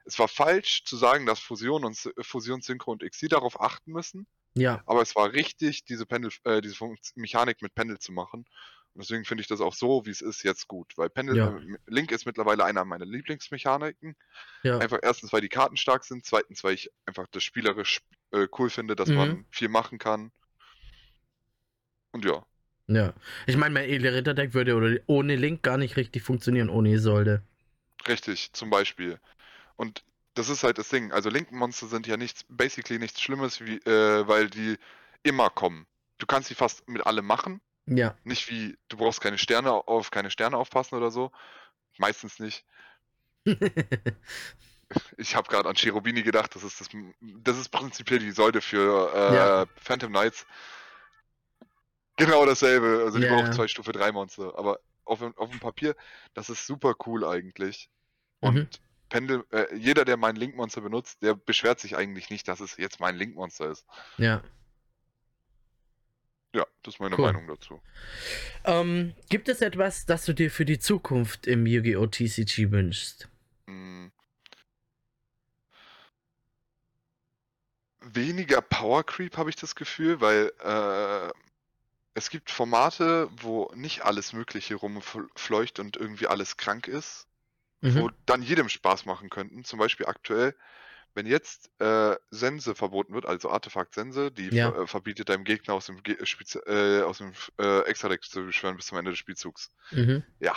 Es 0.05 0.19
war 0.19 0.27
falsch 0.27 0.83
zu 0.85 0.95
sagen, 0.97 1.25
dass 1.25 1.39
Fusion 1.39 1.83
und 1.83 1.97
Fusion, 2.21 2.61
Synchro 2.61 2.91
und 2.91 3.03
Exil 3.03 3.29
darauf 3.29 3.59
achten 3.59 3.91
müssen, 3.91 4.27
Ja. 4.53 4.83
aber 4.85 5.01
es 5.01 5.15
war 5.15 5.33
richtig, 5.33 5.83
diese 5.85 6.05
Pendel, 6.05 6.31
äh, 6.43 6.61
diese 6.61 6.75
Mechanik 7.15 7.61
mit 7.61 7.73
Pendel 7.75 7.97
zu 7.99 8.11
machen. 8.11 8.45
Und 8.93 9.03
deswegen 9.03 9.25
finde 9.25 9.41
ich 9.41 9.47
das 9.47 9.59
auch 9.59 9.73
so, 9.73 10.05
wie 10.05 10.11
es 10.11 10.21
ist, 10.21 10.43
jetzt 10.43 10.67
gut. 10.69 10.93
Weil 10.95 11.09
Pendel, 11.09 11.35
Ja. 11.37 11.57
äh, 11.57 11.77
Link 11.87 12.11
ist 12.11 12.25
mittlerweile 12.25 12.63
einer 12.63 12.85
meiner 12.85 13.05
Lieblingsmechaniken. 13.05 14.15
Ja. 14.63 14.77
Einfach 14.77 14.99
erstens, 15.01 15.33
weil 15.33 15.41
die 15.41 15.49
Karten 15.49 15.75
stark 15.75 16.05
sind, 16.05 16.25
zweitens, 16.25 16.63
weil 16.63 16.75
ich 16.75 16.89
einfach 17.05 17.27
das 17.31 17.43
spielerisch 17.43 17.99
äh, 18.31 18.47
cool 18.57 18.69
finde, 18.69 18.95
dass 18.95 19.09
Mhm. 19.09 19.15
man 19.15 19.45
viel 19.51 19.67
machen 19.69 19.97
kann. 19.97 20.31
Und 22.11 22.23
ja, 22.25 22.45
Ja. 22.87 23.13
Ich 23.47 23.57
meine, 23.57 23.73
mein 23.73 23.89
edle 23.89 24.13
Ritterdeck 24.13 24.53
würde 24.53 25.03
ohne 25.07 25.35
Link 25.35 25.63
gar 25.63 25.77
nicht 25.77 25.97
richtig 25.97 26.21
funktionieren, 26.23 26.69
ohne 26.69 26.89
Isolde. 26.93 27.41
richtig, 28.07 28.53
zum 28.53 28.69
Beispiel. 28.69 29.19
Und 29.77 30.03
das 30.33 30.49
ist 30.49 30.63
halt 30.63 30.77
das 30.77 30.89
Ding. 30.89 31.11
Also 31.11 31.29
Link-Monster 31.29 31.87
sind 31.87 32.07
ja 32.07 32.17
nichts, 32.17 32.45
basically 32.49 32.99
nichts 32.99 33.21
Schlimmes, 33.21 33.61
wie, 33.61 33.77
äh, 33.77 34.27
weil 34.27 34.49
die 34.49 34.77
immer 35.23 35.49
kommen. 35.49 35.85
Du 36.17 36.25
kannst 36.25 36.49
sie 36.49 36.55
fast 36.55 36.87
mit 36.87 37.05
allem 37.05 37.25
machen. 37.25 37.61
Ja. 37.87 38.17
Nicht 38.23 38.49
wie, 38.49 38.77
du 38.89 38.97
brauchst 38.97 39.21
keine 39.21 39.37
Sterne 39.37 39.71
auf 39.71 40.11
keine 40.11 40.31
Sterne 40.31 40.57
aufpassen 40.57 40.95
oder 40.95 41.11
so. 41.11 41.31
Meistens 41.97 42.39
nicht. 42.39 42.65
Ich 45.17 45.35
habe 45.35 45.47
gerade 45.49 45.67
an 45.67 45.75
Cherubini 45.75 46.21
gedacht, 46.21 46.55
das 46.55 46.63
ist 46.63 46.79
das, 46.79 46.89
das 47.19 47.57
ist 47.57 47.69
prinzipiell 47.69 48.19
die 48.19 48.29
Säule 48.31 48.61
für 48.61 49.11
äh, 49.15 49.35
Ja. 49.35 49.65
Phantom 49.77 50.11
Knights. 50.11 50.45
Genau 52.17 52.45
dasselbe, 52.45 53.01
also 53.03 53.17
die 53.19 53.25
brauchen 53.25 53.47
ja. 53.47 53.51
zwei 53.51 53.67
Stufe 53.67 53.91
3 53.91 54.11
Monster, 54.11 54.53
aber 54.57 54.79
auf, 55.03 55.19
dem- 55.19 55.35
auf 55.37 55.49
dem 55.49 55.59
Papier, 55.59 55.95
das 56.35 56.49
ist 56.49 56.65
super 56.67 56.93
cool 57.07 57.25
eigentlich. 57.25 57.89
Und 58.39 58.53
Mhm. 58.55 58.67
Pendel, 59.09 59.43
äh, 59.51 59.73
jeder, 59.75 60.05
der 60.05 60.17
mein 60.17 60.35
Link-Monster 60.35 60.81
benutzt, 60.81 61.21
der 61.21 61.35
beschwert 61.35 61.79
sich 61.79 61.95
eigentlich 61.95 62.29
nicht, 62.29 62.47
dass 62.47 62.59
es 62.59 62.77
jetzt 62.77 62.99
mein 62.99 63.15
Link-Monster 63.15 63.71
ist. 63.71 63.85
ja. 64.17 64.43
Ja, 66.53 66.65
das 66.83 66.93
ist 66.93 66.99
meine 67.01 67.17
Cool. 67.17 67.25
Meinung 67.25 67.47
dazu. 67.47 67.81
Ähm, 68.63 69.13
gibt 69.27 69.49
es 69.49 69.59
etwas, 69.59 70.05
das 70.05 70.23
du 70.23 70.33
dir 70.33 70.49
für 70.49 70.63
die 70.63 70.79
Zukunft 70.79 71.47
im 71.47 71.65
Yu-Gi-Oh! 71.65 72.07
TCG 72.07 72.71
wünschst? 72.71 73.27
Hm. 73.67 74.09
Weniger 77.99 78.61
Power 78.61 79.03
Creep 79.03 79.35
habe 79.35 79.49
ich 79.49 79.57
das 79.57 79.75
Gefühl, 79.75 80.21
weil 80.21 80.53
äh, 80.63 81.33
es 82.13 82.29
gibt 82.29 82.49
Formate, 82.49 83.29
wo 83.35 83.69
nicht 83.75 84.05
alles 84.05 84.31
Mögliche 84.31 84.75
rumfleucht 84.75 85.79
und 85.79 85.97
irgendwie 85.97 86.27
alles 86.27 86.55
krank 86.55 86.87
ist, 86.87 87.27
wo 87.93 88.07
Mhm. 88.07 88.13
dann 88.25 88.41
jedem 88.41 88.69
Spaß 88.69 89.05
machen 89.05 89.29
könnten. 89.29 89.63
Zum 89.63 89.79
Beispiel 89.79 90.05
aktuell, 90.05 90.55
wenn 91.13 91.25
jetzt 91.25 91.69
äh, 91.79 92.15
Sense 92.29 92.75
verboten 92.75 93.13
wird, 93.13 93.25
also 93.25 93.49
Artefakt 93.49 93.93
Sense, 93.93 94.31
die 94.31 94.49
Ja. 94.51 94.71
ver 94.71 94.81
äh, 94.81 94.87
verbietet 94.87 95.29
deinem 95.29 95.43
Gegner 95.43 95.73
aus 95.73 95.85
dem, 95.85 96.03
Ge 96.03 96.17
äh, 96.65 97.01
aus 97.03 97.19
dem 97.19 97.33
äh, 97.59 97.81
Extra-Deck 97.85 98.23
zu 98.23 98.45
beschwören 98.45 98.75
bis 98.75 98.87
zum 98.87 98.97
Ende 98.97 99.11
des 99.11 99.19
Spielzugs. 99.19 99.71
Mhm. 99.91 100.23
Ja, 100.39 100.55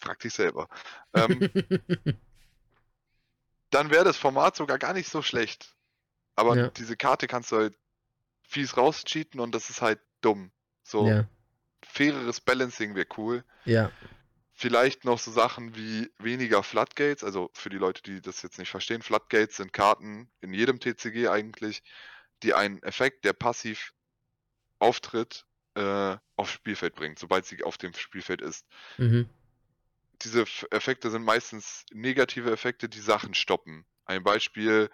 frag 0.00 0.18
dich 0.20 0.34
selber. 0.34 0.68
Ähm, 1.14 1.40
dann 3.70 3.90
wäre 3.90 4.04
das 4.04 4.16
Format 4.16 4.56
sogar 4.56 4.78
gar 4.78 4.94
nicht 4.94 5.08
so 5.08 5.22
schlecht. 5.22 5.74
Aber 6.36 6.56
Ja. 6.56 6.68
diese 6.68 6.96
Karte 6.96 7.26
kannst 7.26 7.52
du 7.52 7.56
halt 7.56 7.74
fies 8.42 8.76
rauscheaten 8.76 9.40
und 9.40 9.54
das 9.54 9.70
ist 9.70 9.82
halt 9.82 10.00
dumm. 10.20 10.52
So, 10.84 11.06
ja. 11.08 11.28
faireres 11.84 12.40
Balancing 12.40 12.94
wäre 12.94 13.06
cool. 13.16 13.44
Ja. 13.64 13.90
Vielleicht 14.60 15.04
noch 15.04 15.20
so 15.20 15.30
Sachen 15.30 15.76
wie 15.76 16.10
weniger 16.18 16.64
Floodgates, 16.64 17.22
also 17.22 17.48
für 17.54 17.70
die 17.70 17.78
Leute, 17.78 18.02
die 18.02 18.20
das 18.20 18.42
jetzt 18.42 18.58
nicht 18.58 18.70
verstehen, 18.70 19.02
Floodgates 19.02 19.56
sind 19.58 19.72
Karten 19.72 20.28
in 20.40 20.52
jedem 20.52 20.80
TCG 20.80 21.28
eigentlich, 21.28 21.84
die 22.42 22.54
einen 22.54 22.82
Effekt, 22.82 23.24
der 23.24 23.34
passiv 23.34 23.92
auftritt, 24.80 25.46
äh, 25.74 26.16
aufs 26.34 26.50
Spielfeld 26.54 26.96
bringen, 26.96 27.14
sobald 27.16 27.46
sie 27.46 27.62
auf 27.62 27.78
dem 27.78 27.94
Spielfeld 27.94 28.42
ist. 28.42 28.66
Mhm. 28.96 29.30
diese 30.22 30.44
Effekte 30.72 31.08
sind 31.12 31.22
meistens 31.22 31.86
negative 31.92 32.50
Effekte, 32.50 32.88
die 32.88 32.98
Sachen 32.98 33.34
stoppen. 33.34 33.86
Ein 34.06 34.24
Beispiel, 34.24 34.90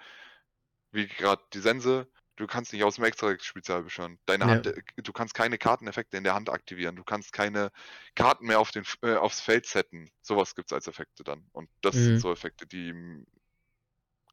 wie 0.90 1.06
gerade 1.08 1.42
die 1.54 1.60
Sense, 1.60 2.06
du 2.37 2.47
kannst 2.47 2.72
nicht 2.72 2.82
aus 2.85 2.97
dem 2.97 3.05
Extra-Spezial 3.05 3.82
beschwören. 3.85 4.18
Deine 4.26 4.45
Ja. 4.45 4.51
Hand, 4.51 4.66
äh, 4.66 4.82
du 4.97 5.12
kannst 5.12 5.35
keine 5.35 5.59
Karteneffekte 5.59 6.16
in 6.16 6.24
der 6.24 6.35
Hand 6.35 6.51
aktivieren. 6.51 6.97
Du 6.97 7.05
kannst 7.05 7.32
keine 7.32 7.70
Karten 8.14 8.47
mehr 8.47 8.59
auf 8.61 8.70
den, 8.70 8.85
äh, 9.03 9.14
aufs 9.14 9.41
Feld 9.41 9.66
setzen. 9.66 10.11
Sowas 10.22 10.55
gibt 10.55 10.70
es 10.70 10.72
als 10.74 10.87
Effekte 10.89 11.24
dann. 11.24 11.47
Und 11.53 11.68
das 11.80 11.95
Mhm. 11.97 12.01
sind 12.05 12.18
so 12.20 12.32
Effekte, 12.32 12.66
die 12.66 13.24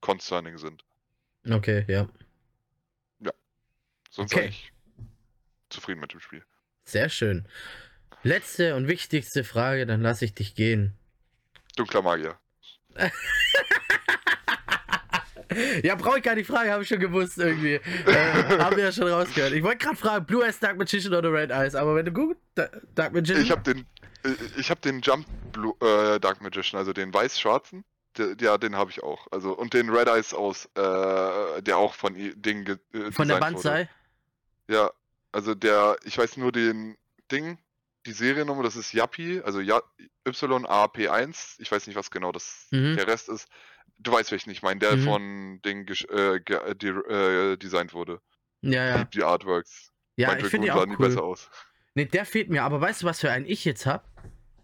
concerning 0.02 0.58
sind. 0.58 0.84
Okay, 1.50 1.86
ja. 1.88 2.08
Sonst 4.14 4.34
Okay. 4.34 4.42
eigentlich 4.44 4.74
zufrieden 5.70 6.02
mit 6.02 6.12
dem 6.12 6.20
Spiel. 6.20 6.44
Sehr 6.84 7.08
schön. 7.08 7.48
Letzte 8.24 8.76
und 8.76 8.90
wichtigste 8.90 9.46
Frage, 9.46 9.86
dann 9.86 10.02
lasse 10.02 10.26
ich 10.26 10.34
dich 10.34 10.54
gehen. 10.54 10.98
Dunkler 11.78 12.02
Magier. 12.02 12.38
Ja, 15.84 15.96
brauche 15.96 16.18
ich 16.18 16.24
gar 16.24 16.36
nicht 16.36 16.48
fragen, 16.48 16.70
habe 16.72 16.84
ich 16.84 16.90
schon 16.90 17.00
gewusst 17.00 17.38
irgendwie. 17.38 17.76
äh, 17.76 18.58
haben 18.60 18.76
wir 18.78 18.86
ja 18.86 18.92
schon 18.92 19.08
rausgehört. 19.08 19.54
Ich 19.54 19.64
wollte 19.64 19.78
gerade 19.80 19.98
fragen, 19.98 20.26
Blue 20.26 20.44
Eyes 20.46 20.60
Dark 20.60 20.78
Magician 20.78 21.14
oder 21.14 21.32
Red 21.32 21.52
Eyes, 21.52 21.76
aber 21.76 21.96
wenn 21.96 22.06
du 22.06 22.12
gut, 22.12 22.38
Da- 22.56 22.70
Dark 22.96 23.14
Magician. 23.14 23.42
Ich 23.44 23.52
habe 23.52 23.62
den, 23.62 23.86
ich 24.58 24.70
habe 24.70 24.82
den 24.82 25.02
Jump 25.02 25.26
Blue, 25.52 25.74
äh, 25.82 26.20
Dark 26.20 26.42
Magician, 26.42 26.78
also 26.80 26.94
den 26.94 27.14
weiß-schwarzen. 27.14 27.84
Ja, 28.42 28.58
den 28.58 28.76
habe 28.76 28.92
ich 28.92 29.02
auch. 29.04 29.28
Also 29.32 29.54
und 29.58 29.74
den 29.74 29.90
Red 29.90 30.08
Eyes 30.10 30.34
aus, 30.34 30.66
äh, 30.76 31.62
der 31.62 31.78
auch 31.78 31.94
von 31.94 32.14
Ding 32.16 32.68
äh, 32.94 33.12
von 33.12 33.28
der 33.28 33.38
designt 33.38 33.56
wurde. 33.58 33.70
Banzai. 33.70 33.90
Ja, 34.68 34.92
also 35.32 35.56
der, 35.56 35.96
ich 36.04 36.18
weiß 36.18 36.36
nur 36.38 36.52
den 36.52 36.98
Ding, 37.32 37.58
die 38.06 38.12
Seriennummer, 38.12 38.64
das 38.64 38.76
ist 38.76 38.92
Yappi, 38.94 39.42
also 39.46 39.62
ja, 39.62 39.80
YAP1. 40.28 41.56
Ich 41.60 41.72
weiß 41.72 41.88
nicht, 41.88 41.96
was 41.96 42.12
genau 42.12 42.32
das 42.32 42.68
Mhm. 42.72 42.96
der 42.96 43.08
Rest 43.08 43.30
ist. 43.30 43.48
Du 44.04 44.12
weißt, 44.12 44.32
welchen 44.32 44.50
ich 44.50 44.62
meine, 44.62 44.80
der 44.80 44.98
Mhm. 44.98 45.04
von 45.04 45.62
Ding 45.64 45.88
äh, 46.10 46.36
äh, 46.38 46.76
die, 46.76 46.88
äh, 46.88 47.58
designt 47.58 47.94
wurde. 47.94 48.20
Ja, 48.62 48.86
ja. 48.98 49.04
Die 49.06 49.24
Artworks. 49.24 49.92
Ja, 50.18 50.30
Mein 50.30 50.40
ich 50.40 50.48
finde 50.48 50.66
die 50.68 50.72
auch 50.72 50.86
cool. 50.88 50.98
besser 50.98 51.24
aus. 51.24 51.50
Ne, 51.96 52.06
der 52.06 52.26
fehlt 52.26 52.50
mir, 52.50 52.64
aber 52.64 52.80
weißt 52.82 53.02
du, 53.04 53.06
was 53.08 53.20
für 53.20 53.32
einen 53.32 53.46
ich 53.46 53.66
jetzt 53.66 53.86
hab? 53.86 54.06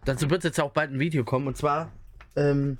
Dazu 0.05 0.29
wird 0.29 0.43
jetzt 0.43 0.59
auch 0.59 0.71
bald 0.71 0.91
ein 0.91 0.99
Video 0.99 1.23
kommen, 1.23 1.47
und 1.47 1.57
zwar 1.57 1.91
ähm, 2.35 2.77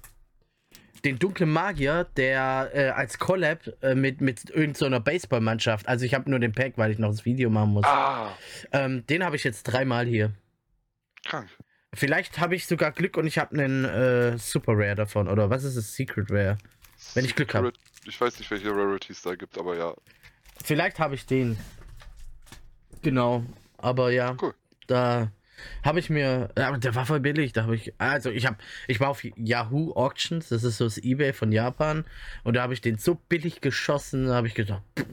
den 1.04 1.20
dunklen 1.20 1.52
Magier, 1.52 2.06
der 2.16 2.72
äh, 2.74 2.90
als 2.90 3.20
Collab 3.20 3.60
äh, 3.82 3.94
mit, 3.96 4.22
mit 4.22 4.50
irgendeiner 4.50 5.00
Baseballmannschaft, 5.00 5.88
also 5.88 6.06
ich 6.06 6.14
habe 6.14 6.30
nur 6.30 6.40
den 6.40 6.54
Pack, 6.54 6.74
weil 6.78 6.92
ich 6.92 6.98
noch 7.00 7.10
das 7.10 7.26
Video 7.26 7.50
machen 7.50 7.72
muss. 7.74 7.86
Ah, 7.86 8.36
Ähm, 8.72 9.06
den 9.08 9.24
habe 9.24 9.36
ich 9.36 9.44
jetzt 9.44 9.64
dreimal 9.64 10.06
hier. 10.06 10.32
krank. 11.26 11.50
Vielleicht 11.94 12.40
habe 12.40 12.56
ich 12.56 12.68
sogar 12.68 12.92
Glück 12.92 13.18
und 13.18 13.26
ich 13.28 13.38
habe 13.38 13.58
einen 13.58 13.86
äh, 13.86 14.38
Super 14.38 14.74
Rare 14.76 14.96
davon. 14.96 15.28
Oder 15.28 15.50
was 15.50 15.64
ist 15.64 15.76
es? 15.76 15.96
Secret 15.96 16.30
Rare. 16.32 16.58
Wenn 17.14 17.26
ich 17.26 17.36
Glück 17.36 17.54
hab. 17.54 17.66
Secret- 17.66 17.80
Ich 18.06 18.20
weiß 18.22 18.40
nicht, 18.40 18.52
welche 18.52 18.70
Rarities 18.70 19.22
da 19.22 19.36
gibt, 19.36 19.58
aber 19.58 19.76
ja. 19.78 19.94
Vielleicht 20.64 21.00
habe 21.00 21.16
ich 21.16 21.26
den. 21.26 21.58
Genau. 23.02 23.44
Aber 23.78 24.12
ja, 24.12 24.36
Cool. 24.42 24.54
da 24.88 25.32
habe 25.84 26.00
ich 26.00 26.10
mir. 26.10 26.50
ja, 26.58 26.68
Aber 26.68 26.78
der 26.78 26.94
war 26.96 27.06
voll 27.06 27.20
billig. 27.20 27.54
Da 27.54 27.64
habe 27.64 27.76
ich. 27.76 27.94
Also 28.00 28.30
ich 28.32 28.46
habe. 28.46 28.58
Ich 28.88 29.00
war 29.00 29.10
auf 29.10 29.24
Yahoo 29.24 29.94
Auctions. 29.94 30.50
Das 30.50 30.64
ist 30.64 30.78
so 30.78 30.84
das 30.86 30.98
Ebay 30.98 31.32
von 31.34 31.52
Japan. 31.52 32.06
Und 32.44 32.56
da 32.56 32.64
habe 32.64 32.74
ich 32.74 32.82
den 32.82 32.98
so 32.98 33.16
billig 33.16 33.62
geschossen. 33.62 34.28
Da 34.28 34.36
habe 34.36 34.48
ich 34.48 34.56
gedacht. 34.56 34.84
pff, 35.00 35.06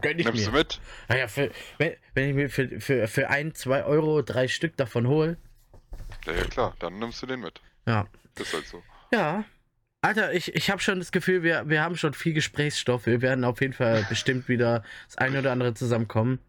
Gönn 0.00 0.18
ich 0.18 0.26
Nimmst 0.26 0.46
mir. 0.46 0.50
du 0.52 0.58
mit? 0.58 0.80
Naja, 1.08 1.28
für, 1.28 1.50
wenn, 1.78 1.92
wenn 2.14 2.28
ich 2.30 2.34
mir 2.34 2.50
für, 2.50 2.80
für, 2.80 3.06
für 3.06 3.30
ein, 3.30 3.54
zwei 3.54 3.84
Euro 3.84 4.22
drei 4.22 4.48
Stück 4.48 4.76
davon 4.76 5.06
hole. 5.06 5.36
Ja, 6.26 6.32
ja, 6.32 6.44
klar, 6.44 6.76
dann 6.78 6.98
nimmst 6.98 7.22
du 7.22 7.26
den 7.26 7.40
mit. 7.40 7.60
Ja. 7.86 8.06
Ist 8.38 8.52
halt 8.52 8.66
so. 8.66 8.82
Ja. 9.12 9.44
Alter, 10.00 10.32
ich, 10.32 10.54
ich 10.54 10.70
habe 10.70 10.80
schon 10.80 10.98
das 10.98 11.12
Gefühl, 11.12 11.42
wir, 11.42 11.68
wir 11.68 11.82
haben 11.82 11.96
schon 11.96 12.12
viel 12.12 12.32
Gesprächsstoff. 12.32 13.06
Wir 13.06 13.22
werden 13.22 13.44
auf 13.44 13.60
jeden 13.60 13.72
Fall 13.72 14.04
bestimmt 14.08 14.48
wieder 14.48 14.82
das 15.06 15.16
eine 15.18 15.38
oder 15.38 15.52
andere 15.52 15.74
zusammenkommen. 15.74 16.40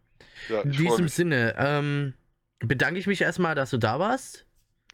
Ja, 0.50 0.62
In 0.62 0.72
diesem. 0.72 1.08
Sinne, 1.08 1.56
ähm, 1.58 2.14
bedanke 2.60 3.00
ich 3.00 3.08
mich 3.08 3.22
erstmal, 3.22 3.54
dass 3.54 3.70
du 3.70 3.78
da 3.78 4.00
warst. 4.00 4.46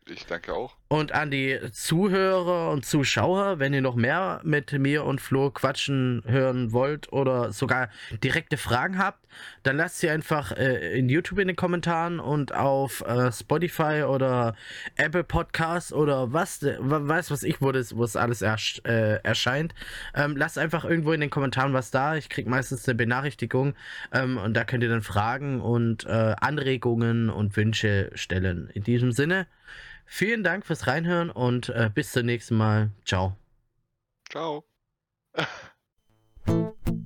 Ich 0.08 0.26
danke 0.26 0.54
auch. 0.54 0.76
Und 0.92 1.12
an 1.12 1.30
die 1.30 1.60
Zuhörer 1.72 2.72
und 2.72 2.84
Zuschauer, 2.84 3.60
wenn 3.60 3.76
ihr 3.76 3.82
noch 3.82 3.94
mehr 3.94 4.42
mit 4.44 4.74
mir 4.74 5.06
und 5.06 5.22
Flo 5.22 5.52
quatschen 5.52 6.24
hören 6.26 6.72
wollt 6.72 7.14
oder 7.14 7.52
sogar 7.52 7.90
direkte 8.24 8.58
Fragen 8.58 8.98
habt, 8.98 9.24
dann 9.62 9.78
lasst 9.78 10.00
sie 10.00 10.10
einfach 10.10 10.52
äh, 10.52 10.98
in 10.98 11.08
YouTube 11.08 11.38
in 11.38 11.48
den 11.48 11.56
Kommentaren 11.56 12.20
und 12.20 12.56
auf 12.56 13.02
äh, 13.02 13.32
Spotify 13.32 14.04
oder 14.08 14.56
Apple 14.96 15.24
Podcasts 15.24 15.94
oder 15.94 16.34
was, 16.34 16.64
äh, 16.64 16.78
weiß 16.80 17.30
was 17.30 17.44
ich, 17.44 17.62
wo 17.62 17.70
es 17.70 18.16
alles 18.16 18.42
ersch 18.42 18.82
äh, 18.84 19.22
erscheint. 19.22 19.76
Ähm, 20.16 20.36
lasst 20.38 20.58
einfach 20.58 20.86
irgendwo 20.86 21.12
in 21.12 21.22
den 21.22 21.30
Kommentaren 21.30 21.72
was 21.72 21.92
da. 21.92 22.16
Ich 22.16 22.30
krieg 22.30 22.48
meistens 22.48 22.88
eine 22.88 22.96
Benachrichtigung 22.96 23.76
ähm, 24.12 24.40
und 24.40 24.56
da 24.56 24.64
könnt 24.64 24.82
ihr 24.82 24.90
dann 24.90 25.04
Fragen 25.04 25.62
und 25.62 26.08
äh, 26.08 26.34
Anregungen 26.42 27.30
und 27.30 27.56
Wünsche 27.56 28.10
stellen. 28.16 28.72
In 28.74 28.82
diesem 28.82 29.12
Sinne. 29.12 29.46
Vielen 30.12 30.44
Dank 30.44 30.66
fürs 30.66 30.88
Reinhören 30.88 31.30
und 31.30 31.70
äh, 31.70 31.92
bis 31.94 32.12
zum 32.12 32.26
nächsten 32.26 32.58
Mal. 32.58 32.90
Ciao. 33.06 33.38
Ciao. 34.28 34.66